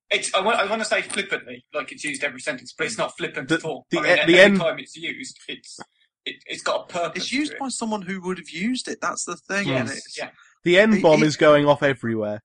[0.09, 0.33] It's.
[0.33, 3.15] I want, I want to say flippantly, like it's used every sentence, but it's not
[3.17, 3.85] flippant The- at all.
[3.91, 5.79] the I mean, the every N- time it's used, it's
[6.25, 7.23] it, it's got a purpose.
[7.23, 7.59] It's used to it.
[7.59, 8.99] by someone who would have used it.
[9.01, 9.67] That's the thing.
[9.67, 10.29] Yes, it's, yeah.
[10.63, 12.41] The N bomb is going off everywhere.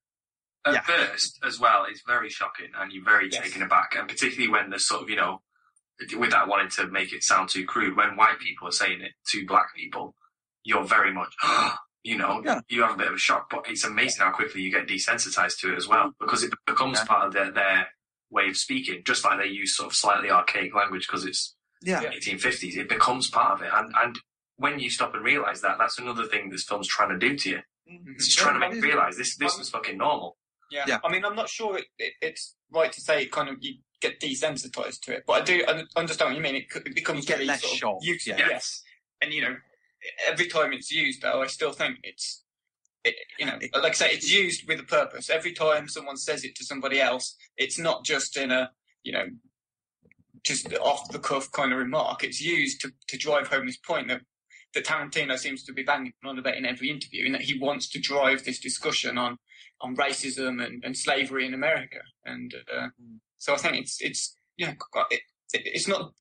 [0.65, 0.81] At Yeah.
[0.83, 3.43] first, as well, it's very shocking and you're very Yes.
[3.43, 3.95] taken aback.
[3.97, 5.43] And particularly when there's sort of, you know,
[6.19, 9.45] without wanting to make it sound too crude, when white people are saying it to
[9.47, 10.15] black people,
[10.63, 12.61] you're very much, ah, you know, Yeah.
[12.69, 13.49] you have a bit of a shock.
[13.51, 16.99] But it's amazing how quickly you get desensitized to it as well because it becomes
[17.01, 17.07] Yeah.
[17.07, 17.89] part of their, their
[18.31, 22.01] way of speaking, just like they use sort of slightly archaic language because it's yeah.
[22.03, 22.11] Yeah.
[22.13, 22.77] 1850s.
[22.77, 23.71] It becomes part of it.
[23.75, 24.19] And, and
[24.57, 27.51] when you stop and realize that, that's another thing this film's trying to do to
[27.51, 27.59] you.
[27.91, 28.15] Mhm.
[28.15, 30.37] It's just trying to make you realize this, this is fucking normal.
[30.71, 30.85] Yeah.
[30.87, 30.99] Yeah.
[31.05, 33.75] I mean, I'm not sure it, it, it's right to say it kind of you
[34.01, 35.25] get desensitized to it.
[35.27, 36.57] But I do un- understand what you mean.
[36.57, 38.37] It, it becomes You get very less sort of shock, used- yeah.
[38.39, 38.83] Yes,
[39.23, 39.57] and you know,
[40.29, 42.43] every time it's used, though, I still think it's.
[43.05, 45.29] It, you know, like I say, it's used with a purpose.
[45.29, 48.71] Every time someone says it to somebody else, it's not just in a,
[49.03, 49.27] you know,
[50.43, 52.25] just off the cuff kind of remark.
[52.25, 54.23] It's used to, to drive home this point that,
[54.73, 57.91] that Tarantino seems to be banging on about in every interview, in that he wants
[57.91, 59.39] to drive this discussion on
[59.81, 61.99] on racism and, and slavery in America.
[62.25, 62.89] And uh,
[63.39, 64.73] so I think it's it's you know
[65.11, 65.21] it,
[65.53, 66.13] it, it's not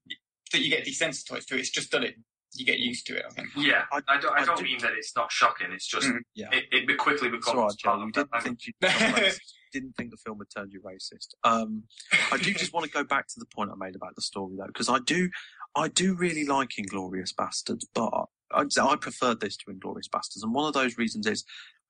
[0.52, 2.16] that you get desensitized to it; it's just that it
[2.56, 3.24] you get used to it.
[3.30, 3.50] I think.
[3.58, 4.34] Yeah, I- I, don't.
[4.38, 5.72] I I don't do- mean that it's not shocking.
[5.72, 6.20] It's just Mm.
[6.36, 6.50] Yeah.
[6.52, 8.74] it, it quickly It's becomes all right, part You didn't think you
[9.74, 11.30] didn't think the film had turned you racist.
[11.44, 11.84] Um,
[12.32, 14.56] I do just want to go back to the point I made about the story
[14.58, 15.30] though, because I do,
[15.76, 18.12] I do really like Inglourious Basterds, but
[18.52, 21.44] I, I preferred this to Inglourious Basterds, and one of those reasons is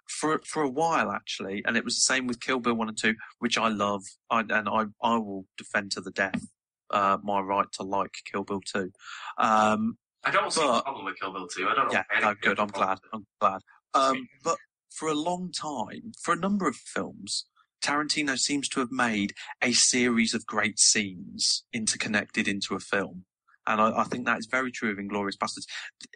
[0.10, 2.98] for for a while actually, and it was the same with Kill Bill one and
[2.98, 6.42] two, which I love, I, and I I will defend to the death
[6.90, 8.92] uh, my right to like Kill Bill two.
[9.38, 11.68] Um, I don't see a problem with Kill Bill 2.
[11.68, 11.94] I don't know.
[11.94, 12.60] yeah, no, good.
[12.60, 13.00] I'm glad.
[13.12, 13.62] I'm glad.
[13.94, 14.58] Um, but
[14.90, 17.46] for a long time, for a number of films,
[17.84, 23.26] Tarantino seems to have made a series of great scenes interconnected into a film.
[23.68, 25.68] And I, I think that is very true of Inglourious Basterds.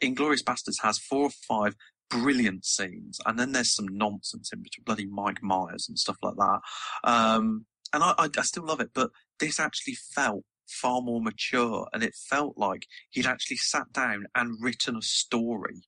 [0.02, 1.76] Inglourious Basterds has four or five
[2.10, 6.36] brilliant scenes, and then there's some nonsense in between, bloody Mike Myers and stuff like
[6.38, 6.60] that.
[7.04, 11.88] Um, and I, I, I still love it, but this actually felt far more mature,
[11.94, 15.82] and it felt like he'd actually sat down and written a story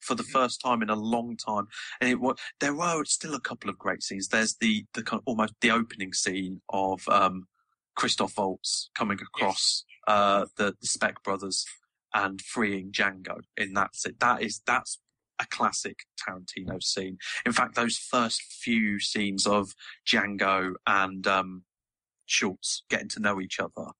[0.00, 1.66] for the first time in a long time.
[2.00, 4.28] And it was there were still a couple of great scenes.
[4.28, 7.46] There's the the kind of almost the opening scene of um,
[7.96, 11.64] Christoph Waltz coming across uh, the, the Speck brothers
[12.12, 13.90] and freeing Django in that.
[14.20, 14.98] That is that's
[15.40, 17.18] a classic Tarantino scene.
[17.44, 19.74] In fact, those first few scenes of
[20.06, 21.64] Django and um,
[22.26, 23.90] Schultz getting to know each other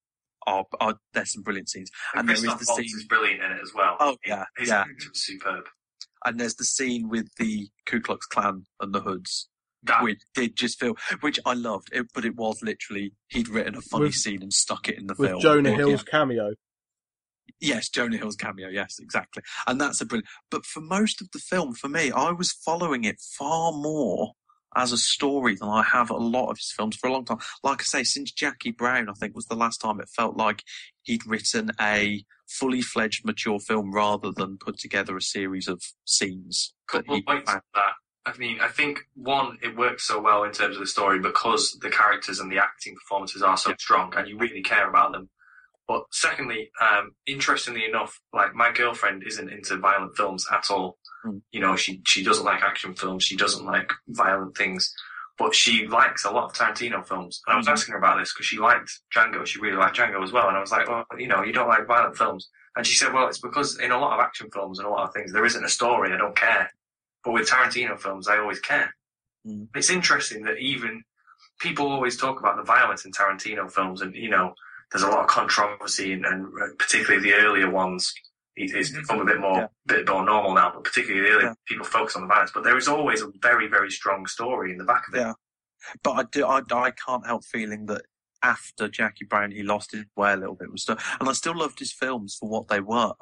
[0.47, 1.91] are, are there's some brilliant scenes.
[2.15, 3.97] And, And there is the Waltz scene- is brilliant in it as well.
[4.01, 4.81] Oh, yeah, His yeah.
[4.81, 5.65] acting superb.
[6.25, 9.49] and there's the scene with the Ku Klux Klan and the hoods,
[9.83, 13.75] That, which did just feel, which I loved, it, but it was literally he'd written
[13.75, 15.41] a funny With- scene and stuck it in the with film.
[15.41, 16.53] Jonah It- Hill's cameo.
[17.61, 18.69] Yes, Jonah Hill's cameo.
[18.69, 19.43] Yes, exactly.
[19.67, 20.29] And that's a brilliant.
[20.51, 24.33] But for most of the film, for me, I was following it far more
[24.77, 27.39] as a story than I have a lot of his films for a long time.
[27.63, 30.63] Like I say, since Jackie Brown, I think was the last time it felt like
[31.03, 36.75] he'd written a fully fledged mature film rather than put together a series of scenes.
[36.89, 37.93] couple of points that.
[38.27, 41.77] I mean, I think one, it works so well in terms of the story because
[41.83, 43.77] the characters and the acting performances are so Yeah.
[43.79, 45.29] strong, and you really care about them.
[45.87, 50.97] But secondly, um, interestingly enough, like my girlfriend isn't into violent films at all.
[51.27, 51.43] Mm.
[51.53, 53.25] You know, she she doesn't like action films.
[53.25, 54.93] She doesn't like violent things.
[55.37, 57.43] But she likes a lot of Tarantino films.
[57.47, 57.73] And I was Mhm.
[57.73, 59.45] asking her about this because she liked Django.
[59.45, 60.47] She really liked Django as well.
[60.49, 62.49] And I was like, well, you know, you don't like violent films.
[62.77, 65.09] And she said, well, it's because in a lot of action films and a lot
[65.09, 66.13] of things, there isn't a story.
[66.13, 66.71] I don't care.
[67.25, 68.95] But with Tarantino films, I always care.
[69.47, 69.69] Mm.
[69.75, 71.03] It's interesting that even
[71.59, 74.55] people always talk about the violence in Tarantino films, and you know,
[74.95, 78.15] there's a lot of controversy, and, and particularly the earlier ones.
[78.57, 79.01] it- It's Mhm.
[79.01, 79.67] become a bit more, Yeah.
[79.85, 81.55] bit more normal now, but particularly the earlier Yeah.
[81.67, 82.53] people focus on the violence.
[82.55, 85.19] But there is always a very, very strong story in the back of it.
[85.23, 85.33] Yeah.
[86.05, 88.03] But I do, I, I can't help feeling that
[88.45, 91.17] after Jackie Brown, he lost his way a little bit with stuff.
[91.19, 93.15] And I still loved his films for what they were.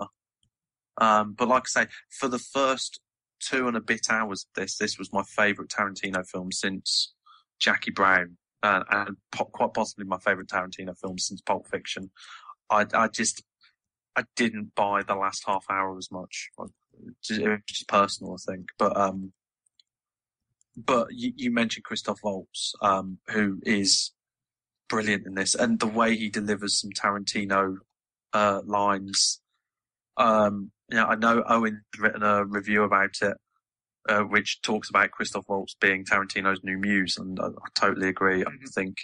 [0.99, 3.01] Um, but like I say, for the first
[3.41, 7.15] two and a bit hours of this, this was my favourite Tarantino film since
[7.59, 12.11] Jackie Brown, uh, and po- quite possibly my favourite Tarantino film since Pulp Fiction.
[12.71, 13.43] I, I just,
[14.17, 16.51] I didn't buy the last half hour as much.
[16.59, 16.65] I-
[17.31, 18.69] It was just personal, I think.
[18.79, 19.33] But, um,
[20.77, 24.13] but you, you mentioned Christoph Waltz, um, who is
[24.89, 27.77] brilliant in this, and the way he delivers some Tarantino
[28.33, 29.41] uh, lines.
[30.17, 33.37] Um, you know, I know Owen's written a review about it,
[34.09, 38.43] uh, which talks about Christoph Waltz being Tarantino's new muse, and I, I totally agree.
[38.45, 38.69] I Mhm.
[38.75, 38.97] think,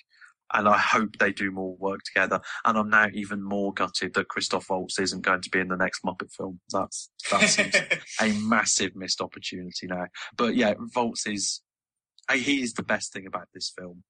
[0.55, 2.40] and I hope they do more work together.
[2.64, 5.76] And I'm now even more gutted that Christoph Waltz isn't going to be in the
[5.76, 6.61] next Muppet film.
[6.70, 7.74] That's that seems
[8.20, 10.07] a massive missed opportunity now.
[10.36, 11.61] But yeah, Waltz is
[12.32, 14.05] he is the best thing about this film,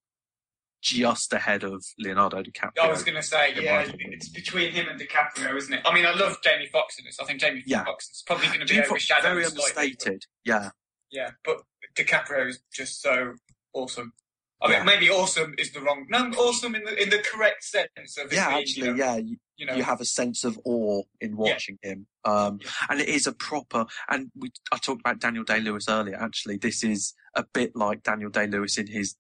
[0.83, 2.81] just ahead of Leonardo DiCaprio.
[2.83, 5.81] I was going to say, yeah, it's between him and DiCaprio, isn't it?
[5.85, 7.19] I mean, I love Jamie Foxx in this.
[7.21, 7.85] I think Jamie Yeah.
[7.85, 10.25] Foxx is probably going to be Jane Fox- overshadowed very slightly, but- understated.
[10.45, 10.71] Yeah,
[11.11, 11.63] Yeah, but
[11.97, 13.35] DiCaprio is just so
[13.73, 14.13] awesome.
[14.61, 14.79] I Yeah.
[14.79, 16.07] mean, maybe awesome is the wrong.
[16.09, 19.05] No, awesome in the in the correct sense of it yeah, being, actually, you know,
[19.05, 19.17] yeah.
[19.17, 23.09] You, You know, you have a sense of awe in watching him, um, and it
[23.09, 23.87] is a proper.
[24.09, 26.15] And we, I talked about Daniel Day Lewis earlier.
[26.17, 29.17] Actually, this is a bit like Daniel Day Lewis in his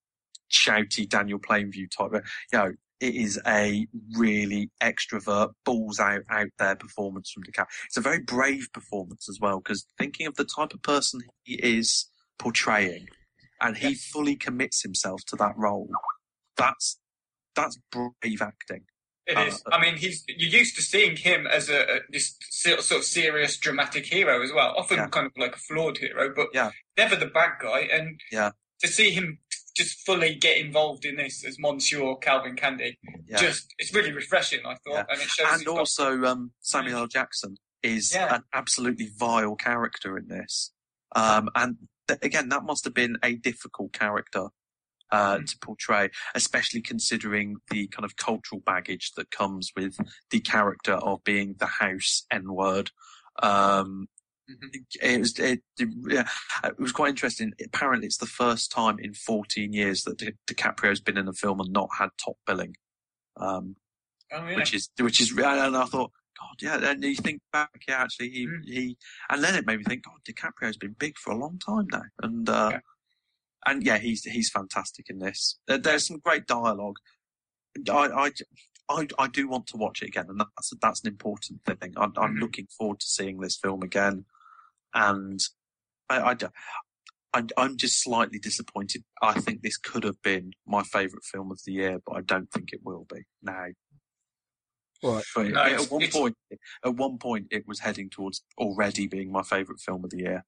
[0.51, 2.25] shouty Daniel Plainview type.
[2.53, 3.87] You know, it is a
[4.17, 7.67] really extrovert, balls out, out there performance from DiCaprio.
[7.87, 11.55] It's a very brave performance as well, because thinking of the type of person he
[11.55, 13.07] is portraying,
[13.61, 15.89] and he fully commits himself to that role.
[16.57, 16.99] That's
[17.55, 18.85] that's brave acting.
[19.27, 19.63] It Uh, is.
[19.71, 23.05] I mean, he's you're used to seeing him as a, a this sort sort of
[23.05, 24.75] serious, dramatic hero as well.
[24.77, 25.09] Often Yeah.
[25.09, 26.71] kind of like a flawed hero, but Yeah.
[26.97, 27.81] never the bad guy.
[27.81, 28.53] And Yeah.
[28.81, 29.39] to see him
[29.79, 33.39] just fully get involved in this as Monsieur Calvin Candie, Yeah.
[33.39, 34.61] just it's really refreshing.
[34.67, 35.05] I thought, Yeah.
[35.09, 35.47] and it shows.
[35.49, 37.07] and he's got- also um, Samuel L.
[37.07, 38.35] Jackson is Yeah.
[38.37, 40.73] an absolutely vile character in this.
[41.15, 41.77] Um, and
[42.09, 44.49] th- again, that must have been a difficult character
[45.11, 45.47] uh, Mm.
[45.47, 49.97] to portray, especially considering the kind of cultural baggage that comes with
[50.29, 52.91] the character of being the house N word.
[53.43, 54.09] Um.
[55.03, 55.61] It was it,
[56.09, 56.29] yeah,
[56.65, 57.53] it was quite interesting.
[57.65, 61.61] Apparently, it's the first time in 14 years that Di- DiCaprio's been in a film
[61.61, 62.77] and not had top billing.
[63.37, 63.77] Um,
[64.33, 64.57] oh, yeah.
[64.57, 66.91] which is which is and I thought, God, yeah.
[66.91, 68.65] And you think back, yeah, actually, he Mm.
[68.65, 68.97] he,
[69.31, 72.03] and then it made me think, God, DiCaprio's been big for a long time now,
[72.23, 72.81] and uh, Yeah.
[73.67, 75.59] and yeah, he's he's fantastic in this.
[75.67, 76.97] There's some great dialogue.
[77.91, 78.31] I, I
[78.89, 81.93] I I do want to watch it again, and that's that's an important thing.
[81.97, 82.41] I'm, I'm Mhm.
[82.41, 84.25] looking forward to seeing this film again,
[84.95, 85.41] and
[86.09, 86.21] I.
[86.31, 86.47] I d-
[87.35, 89.05] I'm, I'm just slightly disappointed.
[89.21, 92.51] I think this could have been my favourite film of the year, but I don't
[92.51, 93.67] think it will be now.
[95.03, 95.25] Right.
[95.35, 96.37] But No, at it's- one it's- point,
[96.85, 100.45] at one point, it was heading towards already being my favourite film of the year,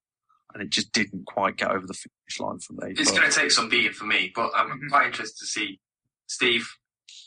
[0.55, 2.95] and it just didn't quite get over the finish line for me.
[2.99, 4.88] It's going to take some beating for me, but I'm Mhm.
[4.88, 5.80] quite interested to see.
[6.28, 6.66] Steve,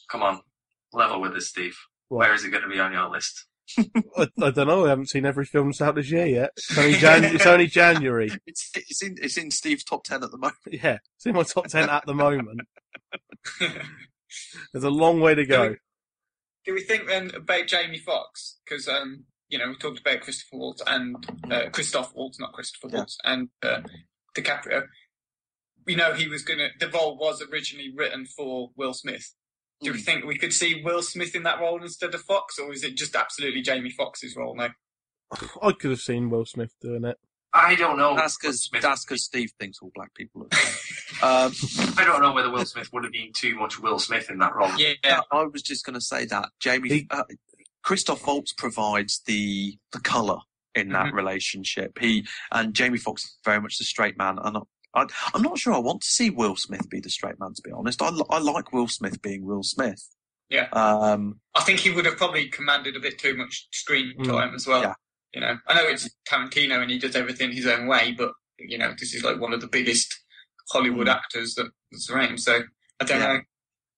[0.09, 0.41] come on,
[0.91, 1.78] level with us, Steve.
[2.09, 2.26] Right.
[2.28, 3.45] Where is it going to be on your list?
[4.18, 4.86] I, I don't know.
[4.86, 6.51] I haven't seen every film that's out this year yet.
[6.57, 8.30] It's only, Jan- it's only January.
[8.45, 10.57] it's, it's in it's in Steve's top ten at the moment.
[10.72, 12.61] Yeah, it's in my top ten at the moment.
[14.72, 15.76] There's a long way to go.
[16.66, 18.57] Do we think then about Jamie Foxx?
[18.66, 21.16] Because um, you know, we talked about Christopher Waltz and
[21.51, 22.97] uh, Christoph Waltz, not Christopher Yeah.
[22.97, 23.82] Waltz, and uh,
[24.36, 24.84] DiCaprio.
[25.86, 26.70] We know he was gonna.
[26.80, 29.34] The role was originally written for Will Smith.
[29.84, 30.03] Do we Mm.
[30.05, 32.95] think we could see Will Smith in that role instead of Foxx, or is it
[32.95, 34.69] just absolutely Jamie Foxx's role now?
[35.61, 37.17] I could have seen Will Smith doing it.
[37.55, 38.15] I don't know.
[38.15, 40.53] That's because that's because Steve thinks all black people look.
[41.23, 41.51] um,
[41.97, 44.55] I don't know whether Will Smith would have been too much Will Smith in that
[44.55, 44.71] role.
[44.77, 47.23] Yeah, Yeah, I was just going to say that Jamie He- uh,
[47.84, 50.38] Christoph Waltz provides the the color
[50.73, 51.13] in that Mhm.
[51.13, 51.99] relationship.
[51.99, 54.57] He and Jamie Foxx is very much the straight man, and
[54.93, 57.53] I, I'm not sure I want to see Will Smith be the straight man.
[57.53, 60.07] To be honest, I, I like Will Smith being Will Smith.
[60.49, 60.67] Yeah.
[60.71, 64.27] Um, I think he would have probably commanded a bit too much screen Mm.
[64.27, 64.81] time as well.
[64.81, 64.93] Yeah.
[65.33, 68.77] You know, I know it's Tarantino and he does everything his own way, but you
[68.77, 70.13] know, this is like one of the biggest
[70.71, 71.15] Hollywood Mm.
[71.15, 72.39] actors that, that's around.
[72.39, 72.61] So
[72.99, 73.33] I don't Yeah.
[73.33, 73.39] know.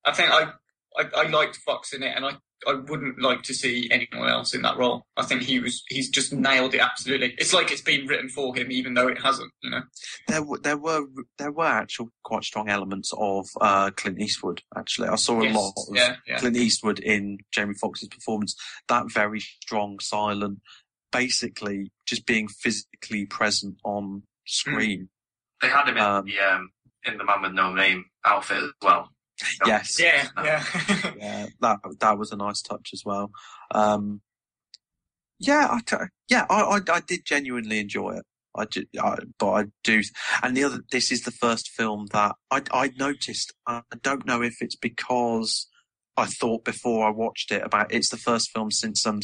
[0.05, 0.53] I think I,
[0.97, 2.37] I I liked Foxx in it, and I
[2.67, 5.05] I wouldn't like to see anyone else in that role.
[5.17, 7.35] I think he was he's just nailed it absolutely.
[7.37, 9.51] It's like it's been written for him, even though it hasn't.
[9.61, 9.81] You know.
[10.27, 11.05] there were there were
[11.37, 14.61] there were actual quite strong elements of uh, Clint Eastwood.
[14.75, 15.55] Actually, I saw a Yes.
[15.55, 16.15] lot of Yeah.
[16.25, 16.37] Yeah.
[16.39, 18.55] Clint Eastwood in Jamie Foxx's performance.
[18.87, 20.59] That very strong, silent,
[21.11, 25.09] basically just being physically present on screen.
[25.61, 26.69] They had him in Um, the um,
[27.05, 29.11] in the Man with No Name outfit as well.
[29.65, 30.27] Yes, Yeah.
[30.43, 30.63] Yeah.
[31.17, 33.31] yeah, that that was a nice touch as well.
[33.71, 34.21] Um,
[35.39, 35.95] yeah, I t-
[36.29, 38.23] yeah, I, I I did genuinely enjoy it.
[38.57, 40.01] I, ju- I but I do,
[40.41, 40.79] and the other.
[40.91, 43.53] This is the first film that I I noticed.
[43.67, 45.67] I don't know if it's because
[46.17, 49.21] I thought before I watched it about it's the first film since um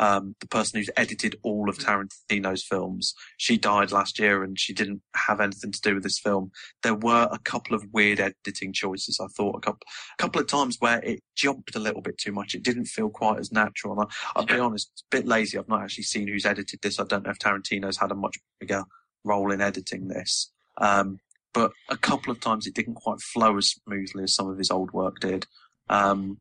[0.00, 3.14] um the person who's edited all of Tarantino's films.
[3.36, 6.50] She died last year and she didn't have anything to do with this film.
[6.82, 9.20] There were a couple of weird editing choices.
[9.20, 9.86] I thought a couple
[10.18, 12.54] a couple of times where it jumped a little bit too much.
[12.54, 14.00] It didn't feel quite as natural.
[14.00, 15.58] And I, I'll be honest, it's a bit lazy.
[15.58, 16.98] I've not actually seen who's edited this.
[16.98, 18.84] I don't know if Tarantino's had a much bigger
[19.24, 20.50] role in editing this.
[20.78, 21.18] Um,
[21.54, 24.70] but a couple of times it didn't quite flow as smoothly as some of his
[24.70, 25.46] old work did.
[25.88, 26.38] Um,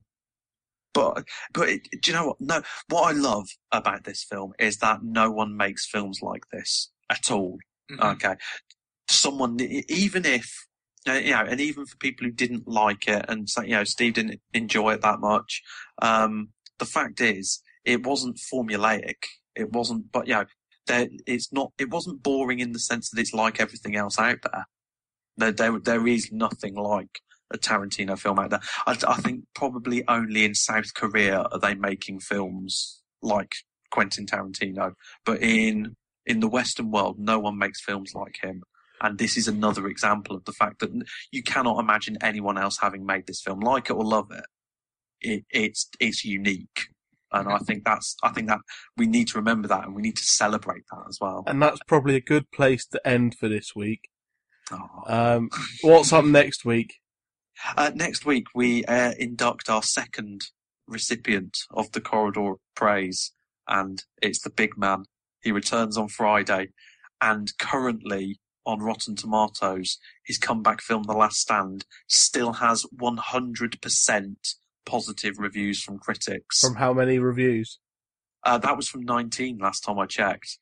[0.93, 1.23] but
[1.53, 2.41] but it, do you know what?
[2.41, 6.91] No, what I love about this film is that no one makes films like this
[7.09, 7.57] at all.
[7.91, 8.13] Mhm.
[8.15, 8.35] Okay,
[9.09, 10.67] someone even if
[11.07, 13.83] uh, you know, and even for people who didn't like it and say, you know,
[13.83, 15.63] Steve didn't enjoy it that much.
[16.01, 19.23] Um, the fact is, it wasn't formulaic.
[19.55, 20.45] It wasn't, but you know,
[20.87, 21.71] there, it's not.
[21.79, 24.67] It wasn't boring in the sense that it's like everything else out there.
[25.37, 27.21] There, there, there is nothing like
[27.53, 28.61] a Tarantino film out there.
[28.87, 33.53] I, I think probably only in South Korea are they making films like
[33.91, 34.93] Quentin Tarantino,
[35.25, 35.95] but in
[36.25, 38.63] in the Western world, no one makes films like him.
[39.01, 40.91] And this is another example of the fact that
[41.31, 44.45] you cannot imagine anyone else having made this film, like it or love it.
[45.19, 46.89] it it's it's unique,
[47.31, 48.59] and I think that's I think that
[48.97, 51.43] we need to remember that, and we need to celebrate that as well.
[51.47, 54.09] And that's probably a good place to end for this week.
[54.71, 54.87] Oh.
[55.07, 55.49] Um,
[55.81, 57.00] what's up next week?
[57.77, 60.41] Uh, next week, we uh, induct our second
[60.87, 63.31] recipient of the Corridor Praise,
[63.67, 65.05] and it's the big man.
[65.41, 66.69] He returns on Friday,
[67.21, 74.35] and currently on Rotten Tomatoes, his comeback film, The Last Stand, still has 100%
[74.85, 76.61] positive reviews from critics.
[76.61, 77.79] From how many reviews?
[78.43, 80.57] Uh, that was from 19 last time I checked.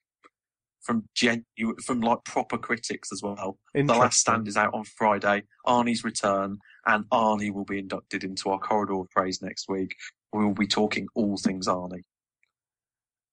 [0.89, 3.59] From genu- from like proper critics as well.
[3.75, 5.43] The Last Stand is out on Friday.
[5.67, 9.93] Arnie's return, and Arnie will be inducted into our corridor of praise next week.
[10.33, 12.01] We will be talking all things Arnie.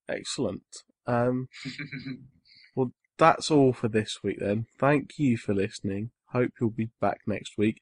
[0.07, 0.64] Excellent.
[1.07, 1.48] Um,
[2.76, 4.66] well, that's all for this week then.
[4.78, 6.11] Thank you for listening.
[6.32, 7.80] Hope you'll be back next week.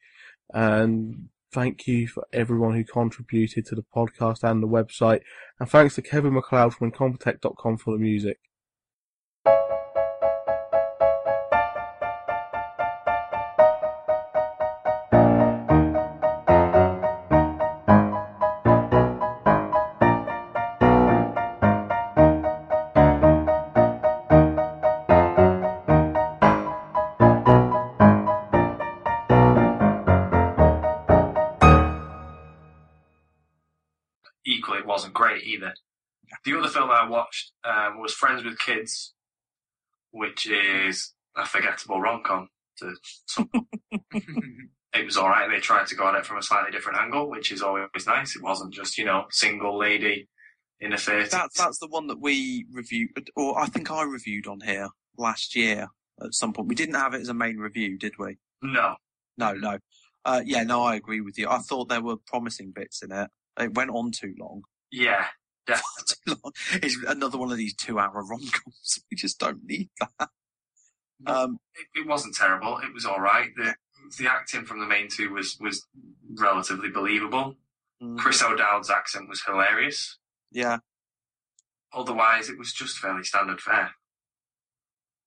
[0.52, 5.22] And thank you for everyone who contributed to the podcast and the website.
[5.58, 8.38] And thanks to Kevin MacLeod from Incompetech.com for the music.
[38.05, 39.14] Was Friends with Kids,
[40.11, 42.48] which is a forgettable rom com.
[42.78, 42.94] To
[43.26, 43.48] some,
[44.12, 45.48] it was all right.
[45.50, 48.36] They tried to go at it from a slightly different angle, which is always nice.
[48.36, 50.28] It wasn't just you know single lady
[50.80, 51.28] in a theatre.
[51.30, 55.57] That's that's the one that we reviewed, or I think I reviewed on here last
[55.57, 55.88] year
[56.22, 56.68] at some point.
[56.68, 58.38] We didn't have it as a main review, did we?
[58.62, 58.96] no,
[59.38, 59.78] No, no.
[60.26, 61.48] Uh, yeah, no, I agree with you.
[61.48, 63.30] I thought there were promising bits in it.
[63.61, 64.62] It went on too long.
[64.90, 65.26] yeah,
[65.66, 66.14] Far definitely.
[66.26, 66.52] too long.
[66.82, 69.00] It's another one of these two-hour rom-coms.
[69.10, 70.28] We just don't need that.
[71.26, 72.78] Um, it, it wasn't terrible.
[72.78, 73.50] It was all right.
[73.56, 73.74] The
[74.18, 75.86] the acting from the main two was was
[76.34, 77.56] relatively believable.
[78.02, 80.18] mm, Chris O'Dowd's accent was hilarious.
[80.52, 80.78] yeah,
[81.92, 83.92] Otherwise, it was just fairly standard fare.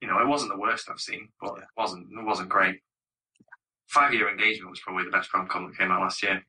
[0.02, 1.64] You know, it wasn't the worst I've seen, but Yeah.
[1.64, 2.82] it wasn't it wasn't great.
[3.88, 6.46] Five Year Engagement was probably the best rom com that came out last year.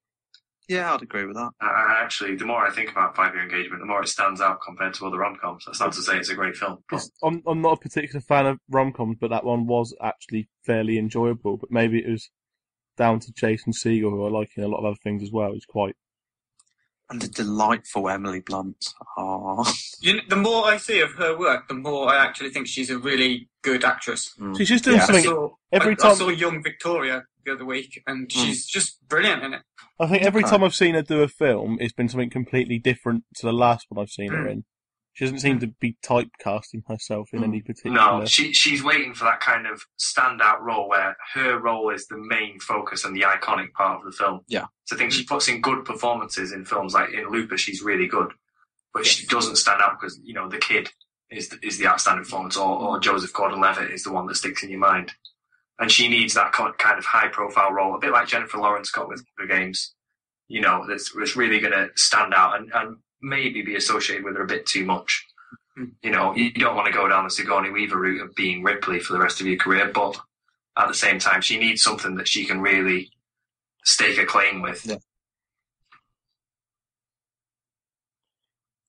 [0.69, 1.51] Yeah, I'd agree with that.
[1.61, 4.41] I, I actually, the more I think about Five Year Engagement, the more it stands
[4.41, 5.64] out compared to other rom coms.
[5.66, 6.79] That's not to say it's a great film.
[6.91, 10.99] but- I'm, I'm not a particular fan of rom-coms, but that one was actually fairly
[10.99, 11.57] enjoyable.
[11.57, 12.31] But maybe it was
[12.97, 15.53] down to Jason Segel, who I like in a lot of other things as well.
[15.53, 15.97] He's quite
[17.11, 18.93] And the delightful Emily Blunt.
[19.17, 22.67] Ah, You know, the more I see of her work, the more I actually think
[22.67, 24.35] she's a really good actress.
[24.57, 25.03] she's just doing Yeah.
[25.05, 25.25] I something.
[25.25, 29.43] saw, every I, time- I saw Young Victoria the other week, and she's just brilliant
[29.43, 29.63] in it.
[29.99, 30.51] I think every Okay.
[30.51, 33.87] time I've seen her do a film, it's been something completely different to the last
[33.89, 34.51] one I've seen her Mm.
[34.53, 34.65] in.
[35.19, 37.45] She doesn't seem to be typecasting herself in Mm.
[37.45, 37.97] any particular.
[37.97, 42.16] No, she she's waiting for that kind of standout role where her role is the
[42.16, 44.43] main focus and the iconic part of the film.
[44.47, 44.66] Yeah.
[44.85, 48.07] So I think she puts in good performances in films like in Looper, she's really
[48.07, 48.33] good,
[48.95, 50.89] but she doesn't stand out because you know the kid
[51.31, 54.62] is the, is the outstanding performance, or, or Joseph Gordon-Levitt is the one that sticks
[54.62, 55.14] in your mind,
[55.81, 59.25] and she needs that kind of high-profile role, a bit like Jennifer Lawrence got with
[59.37, 59.95] Hunger Games.
[60.47, 64.36] You know, that's, that's really going to stand out and, and maybe be associated with
[64.36, 65.26] her a bit too much.
[65.76, 65.84] Hmm.
[66.03, 69.00] You know, you don't want to go down the Sigourney Weaver route of being Ripley
[69.00, 70.16] for the rest of your career, but
[70.76, 73.11] at the same time, she needs something that she can really
[73.84, 74.84] stake a claim with.
[74.86, 74.96] Yeah.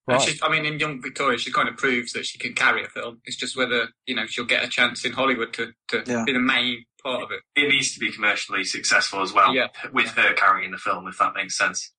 [0.08, 0.22] Right.
[0.22, 2.88] she's, I mean, in Young Victoria, she kind of proves that she can carry a
[2.88, 3.22] film.
[3.26, 6.24] It's just whether you know she'll get a chance in Hollywood to, to Yeah.
[6.26, 7.42] be the main part of it.
[7.56, 9.68] It needs to be commercially successful as well, Yeah.
[9.94, 11.92] with her carrying the film, if that makes sense.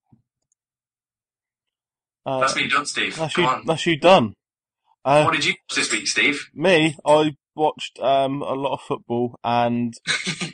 [2.26, 3.16] Uh, That's me done, Steve.
[3.16, 3.44] that's you.
[3.44, 3.64] on.
[3.66, 4.34] That's you done.
[5.04, 6.50] Uh, What did you watch this week, Steve?
[6.54, 9.94] me, I watched um, a lot of football and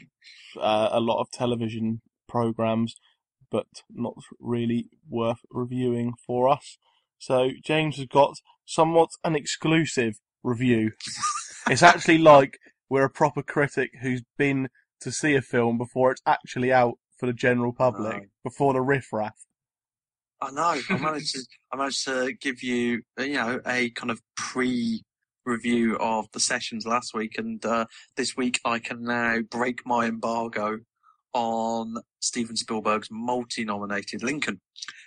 [0.60, 2.94] uh, a lot of television programs,
[3.50, 6.78] but not really worth reviewing for us.
[7.18, 8.34] So James has got
[8.64, 10.92] somewhat an exclusive review.
[11.68, 14.68] it's actually like we're a proper critic who's been
[15.00, 18.22] to see a film before it's actually out for the general public, Right.
[18.44, 19.34] before the riffraff.
[20.40, 20.80] I know.
[20.90, 21.46] I managed to.
[21.72, 26.86] I managed to give you, uh, you know, a kind of pre-review of the sessions
[26.86, 27.86] last week, and uh,
[28.16, 30.80] this week I can now break my embargo
[31.32, 34.60] on Steven Spielberg's multi-nominated Lincoln,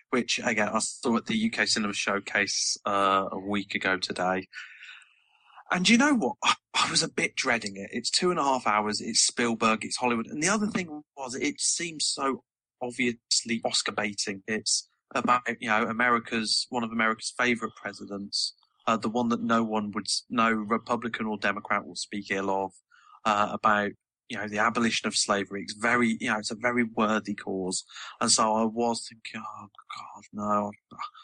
[0.09, 4.47] which again I saw at the UK Cinema Showcase uh, a week ago today.
[5.71, 6.35] And you know what?
[6.73, 7.89] I was a bit dreading it.
[7.91, 9.01] It's two and a half hours.
[9.01, 9.85] It's Spielberg.
[9.85, 10.27] It's Hollywood.
[10.27, 12.43] And the other thing was, it seems so
[12.81, 14.41] obviously Oscar baiting.
[14.47, 18.53] It's about you know America's one of America's favorite presidents,
[18.87, 22.71] uh, the one that no one would, no Republican or Democrat will speak ill of.
[23.25, 23.91] Uh, about
[24.29, 25.61] you know the abolition of slavery.
[25.61, 27.83] It's very you know it's a very worthy cause,
[28.21, 29.67] and so I was thinking, oh
[29.97, 30.71] God, no,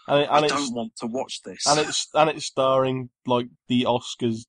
[0.07, 1.65] And, it, I don't want to watch this.
[1.65, 4.45] and it's and it's starring like the Oscars,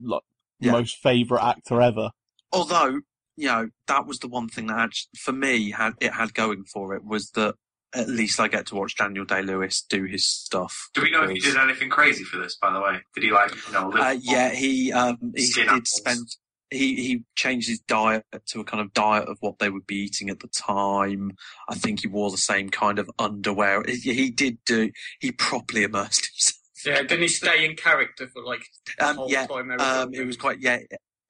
[0.00, 0.22] like
[0.58, 0.72] Yeah.
[0.72, 2.10] most favorite actor ever.
[2.52, 3.00] although
[3.36, 6.64] you know that was the one thing that actually, for me had it had going
[6.64, 7.54] for it was that
[7.94, 10.90] at least I get to watch Daniel Day Lewis do his stuff.
[10.94, 12.56] Do we know if he did anything crazy for this?
[12.56, 13.88] By the way, did he like you know?
[13.88, 15.90] Live Uh, yeah, he um he Skin did apples.
[15.90, 16.26] spend
[16.70, 19.96] he he changed his diet to a kind of diet of what they would be
[19.96, 21.32] eating at the time.
[21.68, 23.82] I think he wore the same kind of underwear.
[23.86, 26.56] He, he did do he properly immersed himself.
[26.86, 28.62] Yeah, didn't he stay in character for like
[28.98, 29.70] the Um, whole yeah, time?
[29.80, 30.78] Um, it was quite yeah.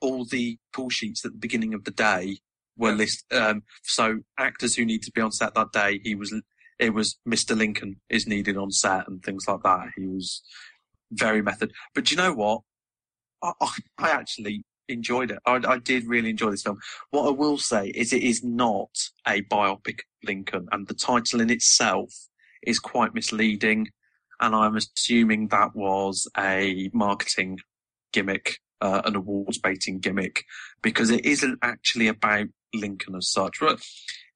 [0.03, 2.39] All the call sheets at the beginning of the day
[2.81, 3.25] were list.
[3.33, 6.35] Um, so actors who need to be on set that day, he was.
[6.79, 7.55] It was Mr.
[7.55, 9.89] Lincoln is needed on set and things like that.
[9.97, 10.43] He was
[11.13, 11.73] very method.
[11.95, 12.63] But do you know what?
[13.43, 15.39] I, I, I actually enjoyed it.
[15.47, 16.79] I, I did really enjoy this film.
[17.11, 18.91] What I will say is it is not
[19.27, 22.13] a biopic Lincoln, and the title in itself
[22.63, 23.89] is quite misleading.
[24.41, 27.59] And I'm assuming that was a marketing
[28.13, 30.45] gimmick, uh, an awards baiting gimmick,
[30.83, 33.61] because it isn't actually about Lincoln as such.
[33.61, 33.83] But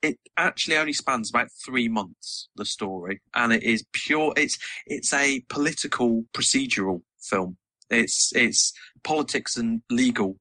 [0.02, 4.32] it actually only spans about three months, the story, and it is pure.
[4.36, 7.56] It's it's a political procedural film.
[7.90, 10.39] It's it's politics and legal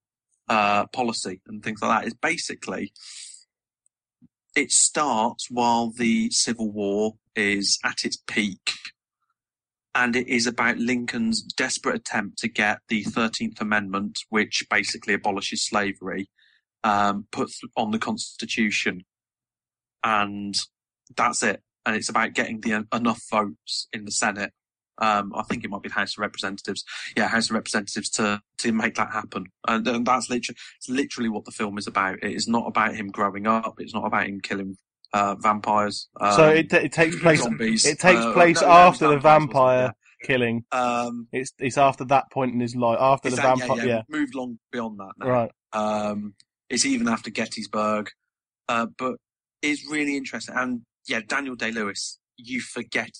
[0.49, 2.07] uh, policy and things like that.
[2.07, 2.91] It's basically
[4.55, 8.71] it starts while the Civil War is at its peak.
[9.95, 15.65] And it is about Lincoln's desperate attempt to get the 13th Amendment, which basically abolishes
[15.65, 16.29] slavery,
[16.83, 19.03] um, put on the Constitution.
[20.03, 20.55] And
[21.15, 21.61] that's it.
[21.85, 24.51] And it's about getting the enough votes in the Senate.
[24.99, 26.83] Um, I think it might be the House of Representatives.
[27.17, 29.45] Yeah, House of Representatives to, to make that happen.
[29.67, 32.23] And, and that's literally, it's literally what the film is about.
[32.23, 33.75] It is not about him growing up.
[33.79, 34.77] It's not about him killing,
[35.13, 36.09] uh, vampires.
[36.19, 37.41] so um, it, it takes place.
[37.41, 37.85] zombies.
[37.85, 39.53] It takes Uh, place no, after the vampires, wasn't it?
[39.53, 39.93] vampire
[40.23, 40.65] killing.
[40.71, 42.97] Um, It's it's after that point in his life.
[42.99, 43.77] After the vampire.
[43.77, 45.27] yeah, yeah, moved long beyond that now.
[45.27, 45.51] Right.
[45.73, 46.33] Um,
[46.73, 48.09] it's even after Gettysburg,
[48.67, 49.17] uh, but
[49.61, 50.55] it's really interesting.
[50.57, 53.11] And yeah, Daniel Day Lewis, you forget,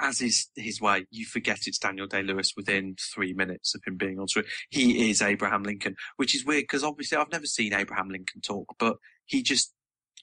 [0.00, 3.96] as is his way, you forget it's Daniel Day Lewis within three minutes of him
[3.96, 4.46] being on screen.
[4.68, 8.74] He is Abraham Lincoln, which is weird because obviously I've never seen Abraham Lincoln talk,
[8.78, 9.72] but he just.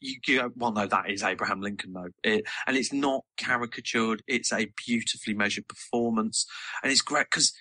[0.02, 2.10] You, you well, no, that is Abraham Lincoln, though.
[2.26, 4.22] It, and it's not caricatured.
[4.28, 6.46] It's a beautifully measured performance.
[6.82, 7.54] And it's great because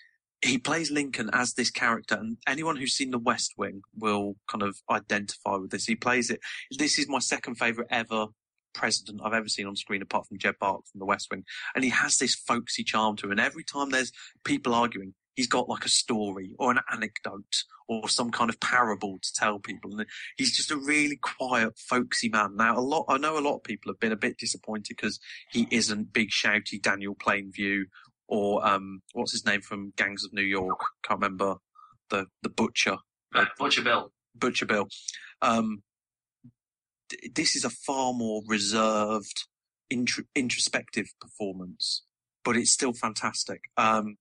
[0.43, 4.63] he plays Lincoln as this character, and anyone who's seen The West Wing will kind
[4.63, 5.87] of identify with this.
[5.87, 6.41] He plays it.
[6.77, 8.27] This is my second favorite ever
[8.75, 11.45] president I've ever seen on screen, apart from Jed Bartlet from The West Wing,
[11.75, 13.33] and he has this folksy charm to him.
[13.33, 14.13] And every time there's
[14.45, 19.19] people arguing, he's got like a story or an anecdote or some kind of parable
[19.23, 19.93] to tell people.
[19.93, 20.07] And
[20.37, 22.57] he's just a really quiet, folksy man.
[22.57, 25.21] Now, a lot I know a lot of people have been a bit disappointed because
[25.51, 27.85] he isn't big, shouty Daniel Plainview
[28.37, 30.81] or um, what's his name from Gangs of New York?
[31.05, 31.57] Can't remember
[32.09, 32.97] the the butcher,
[33.35, 34.11] Uh, Butcher Bill.
[34.35, 34.89] Butcher Bill.
[35.43, 35.83] Um,
[37.11, 39.45] th- this is a far more reserved,
[39.91, 42.05] intro- introspective performance,
[42.43, 43.61] but it's still fantastic.
[43.77, 44.17] Um,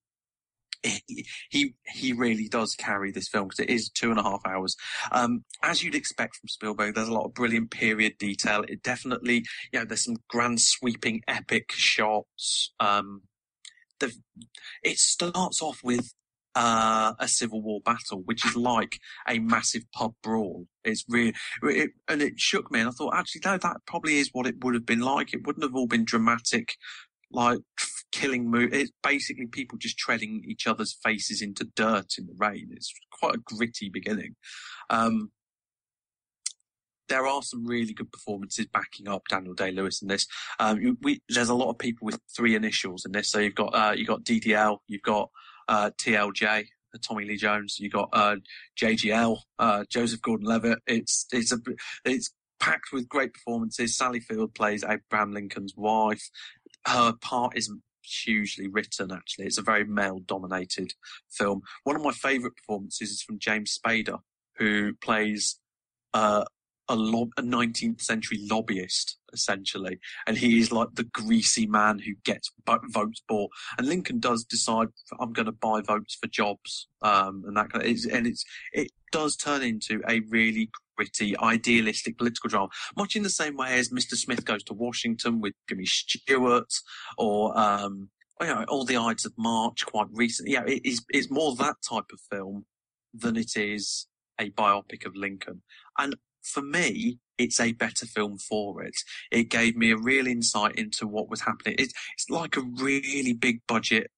[0.84, 4.42] he, he he really does carry this film because it is two and a half
[4.46, 4.76] hours.
[5.12, 8.64] Um, as you'd expect from Spielberg, there's a lot of brilliant period detail.
[8.68, 12.74] It definitely, you know, there's some grand sweeping epic shots.
[12.80, 13.22] Um,
[14.02, 14.14] the,
[14.84, 16.14] it starts off with
[16.56, 20.68] uh, a Civil War battle, which is like a massive pub brawl.
[20.84, 21.34] It's really,
[21.64, 22.80] it, and it shook me.
[22.80, 25.34] And I thought, actually, no, that probably is what it would have been like.
[25.34, 26.76] It wouldn't have all been dramatic,
[27.32, 27.60] like
[28.12, 28.74] killing move.
[28.74, 32.70] It's basically people just treading each other's faces into dirt in the rain.
[32.72, 34.36] It's quite a gritty beginning.
[34.90, 35.32] Um,
[37.12, 40.26] there are some really good performances backing up Daniel Day Lewis in this.
[40.60, 43.30] Um, we, there's a lot of people with three initials in this.
[43.30, 45.30] So you've got uh, you've got DDL, you've got
[45.68, 48.38] uh, TLJ, uh, Tommy Lee Jones, you've got uh,
[48.82, 50.80] JGL, uh, Joseph Gordon-Levitt.
[50.88, 51.58] It's it's a
[52.06, 53.98] it's packed with great performances.
[53.98, 56.30] Sally Field plays Abraham Lincoln's wife.
[56.88, 59.48] Her part isn't hugely written actually.
[59.48, 60.94] It's a very male-dominated
[61.30, 61.62] film.
[61.84, 64.20] One of my favourite performances is from James Spader,
[64.58, 65.60] who plays
[66.14, 66.46] uh,
[66.90, 70.00] a, lob, a 19th century lobbyist, essentially.
[70.28, 73.52] And he is like the greasy man who gets votes bought.
[73.78, 74.90] And Lincoln does decide,
[75.20, 76.88] I'm going to buy votes for jobs.
[77.02, 78.44] Um, and that kind of, and it's,
[78.74, 83.74] it does turn into a really gritty, idealistic political drama, much in the same way
[83.80, 84.16] as Mr.
[84.16, 86.74] Smith Goes to Washington with Jimmy Stewart
[87.18, 88.10] or, um,
[88.40, 90.54] you know, All the Ides of March quite recently.
[90.54, 92.66] Yeah, it is, it's more that type of film
[93.14, 94.08] than it is
[94.40, 95.62] a biopic of Lincoln.
[95.98, 98.96] And for me, it's a better film for it.
[99.32, 101.76] It gave me a real insight into what was happening.
[101.78, 104.12] It's, it's like a really big budget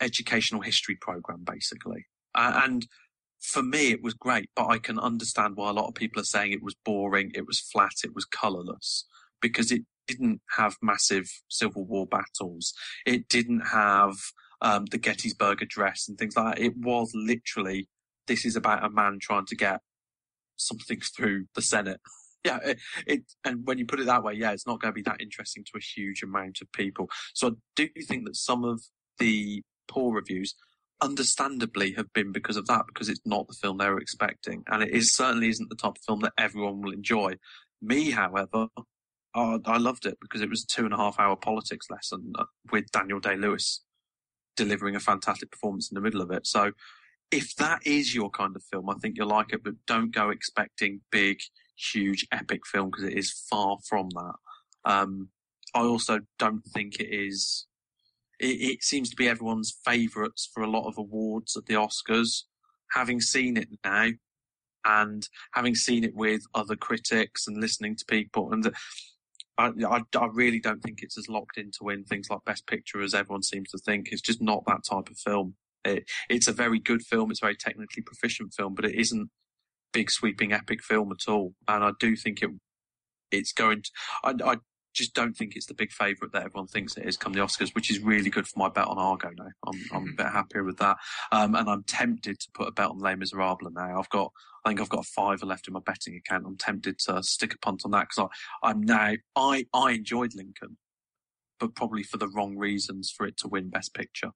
[0.00, 2.06] educational history program, basically.
[2.34, 2.86] Uh, and
[3.40, 6.24] for me, it was great, but I can understand why a lot of people are
[6.24, 9.06] saying it was boring, it was flat, it was colourless,
[9.40, 12.72] because it didn't have massive Civil War battles.
[13.06, 14.14] It didn't have
[14.60, 16.64] um, the Gettysburg Address and things like that.
[16.64, 17.88] It was literally,
[18.26, 19.80] this is about a man trying to get
[20.56, 22.00] something through the Senate.
[22.46, 24.94] Yeah, it, it, and when you put it that way, yeah, it's not going to
[24.94, 27.08] be that interesting to a huge amount of people.
[27.32, 28.82] So I do think that some of
[29.18, 30.54] the poor reviews,
[31.00, 34.82] understandably, have been because of that, because it's not the film they were expecting, and
[34.82, 37.32] it is certainly isn't the type of film that everyone will enjoy.
[37.80, 38.66] Me, however,
[39.34, 42.44] I loved it because it was a two and a half hour politics lesson uh,
[42.70, 43.82] with Daniel Day Lewis
[44.56, 46.46] delivering a fantastic performance in the middle of it.
[46.46, 46.72] So
[47.34, 50.30] if that is your kind of film, I think you'll like it, but don't go
[50.30, 51.40] expecting big,
[51.76, 54.34] huge, epic film because it is far from that.
[54.84, 55.30] Um,
[55.74, 57.66] I also don't think it is.
[58.38, 62.44] It, it seems to be everyone's favourites for a lot of awards at the Oscars.
[62.92, 64.10] Having seen it now,
[64.84, 68.72] and having seen it with other critics and listening to people, and
[69.58, 72.66] I, I, I, really don't think it's as locked in to win things like Best
[72.66, 74.08] Picture as everyone seems to think.
[74.12, 75.54] It's just not that type of film.
[75.84, 77.30] It, it's a very good film.
[77.30, 79.30] It's a very technically proficient film, but it isn't
[79.92, 81.54] big sweeping epic film at all.
[81.68, 82.50] And I do think it
[83.30, 83.90] it's going to.
[84.22, 84.56] I, I
[84.94, 87.74] just don't think it's the big favourite that everyone thinks it is come the Oscars,
[87.74, 89.50] which is really good for my bet on Argo now.
[89.66, 90.96] I'm, I'm a bit happier with that.
[91.32, 93.98] Um, and I'm tempted to put a bet on Les Miserables now.
[93.98, 94.30] I've got,
[94.64, 96.44] I think I've got a fiver left in my betting account.
[96.46, 98.30] I'm tempted to stick a punt on that because
[98.62, 100.78] I'm now, I, I enjoyed Lincoln,
[101.58, 104.30] but probably for the wrong reasons for it to win Best Picture.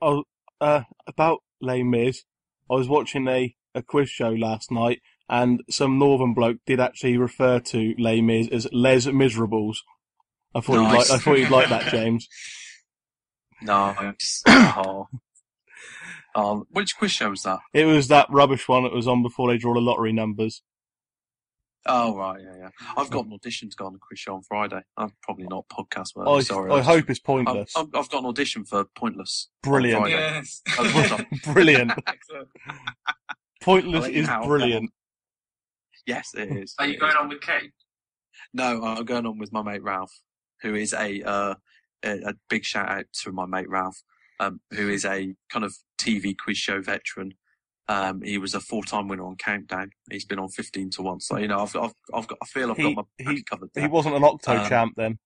[0.00, 0.24] Oh,
[0.62, 2.22] uh, about Les Mis,
[2.70, 7.16] I was watching a, a quiz show last night, and some northern bloke did actually
[7.16, 9.82] refer to Les Mis as Les Miserables.
[10.54, 10.90] I thought nice.
[10.92, 12.28] you'd like, I thought you'd like that, James.
[13.64, 13.94] No,
[14.48, 15.06] oh.
[16.34, 17.60] um, which quiz show was that?
[17.72, 20.62] It was that rubbish one that was on before they draw the lottery numbers.
[21.86, 22.68] Oh right, yeah, yeah.
[22.96, 24.80] I've got an audition to go on a quiz show on Friday.
[24.96, 26.30] I'm probably not podcast worthy.
[26.30, 26.70] I, sorry.
[26.70, 27.72] I, I hope it's pointless.
[27.76, 29.48] I've, I've, got an audition for Pointless.
[29.62, 30.08] Brilliant.
[30.08, 30.62] Yes.
[31.44, 31.92] brilliant.
[33.60, 34.90] pointless is brilliant.
[36.06, 36.74] Yes, it is.
[36.78, 37.72] Are you going on with Kate?
[38.54, 40.20] No, I'm going on with my mate Ralph,
[40.62, 41.54] who is a uh,
[42.04, 44.02] a, a, big shout out to my mate Ralph,
[44.40, 47.34] um, who is a kind of TV quiz show veteran.
[47.88, 49.90] Um, he was a four-time winner on Countdown.
[50.10, 51.20] He's been on fifteen to one.
[51.20, 53.70] So you know, I've, I've, I've got, I feel I've he, got my he, covered.
[53.74, 53.84] There.
[53.84, 55.18] He wasn't an Octo um, champ then.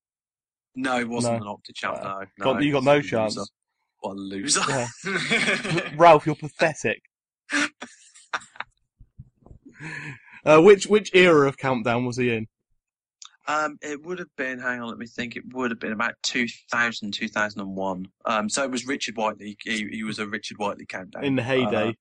[0.75, 1.43] No, he wasn't no.
[1.43, 1.99] an Octo champ.
[2.01, 2.61] Uh, no, no.
[2.61, 3.37] you got no chance.
[3.37, 3.51] Loser.
[4.01, 4.61] What a loser!
[4.69, 5.91] Yeah.
[5.97, 7.03] Ralph, you're pathetic.
[10.45, 12.47] uh, which which era of Countdown was he in?
[13.49, 16.15] Um, it would have been, hang on, let me think, it would have been about
[16.25, 18.09] 2000, 2001.
[18.25, 19.57] Um, so it was Richard Whiteley.
[19.63, 21.25] He, he was a Richard Whiteley countdown.
[21.25, 21.97] In the heyday.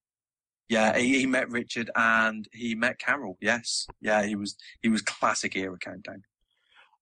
[0.67, 3.37] Yeah, he, he, met Richard and he met Carol.
[3.39, 6.23] Yes, yeah, he was he was classic era countdown.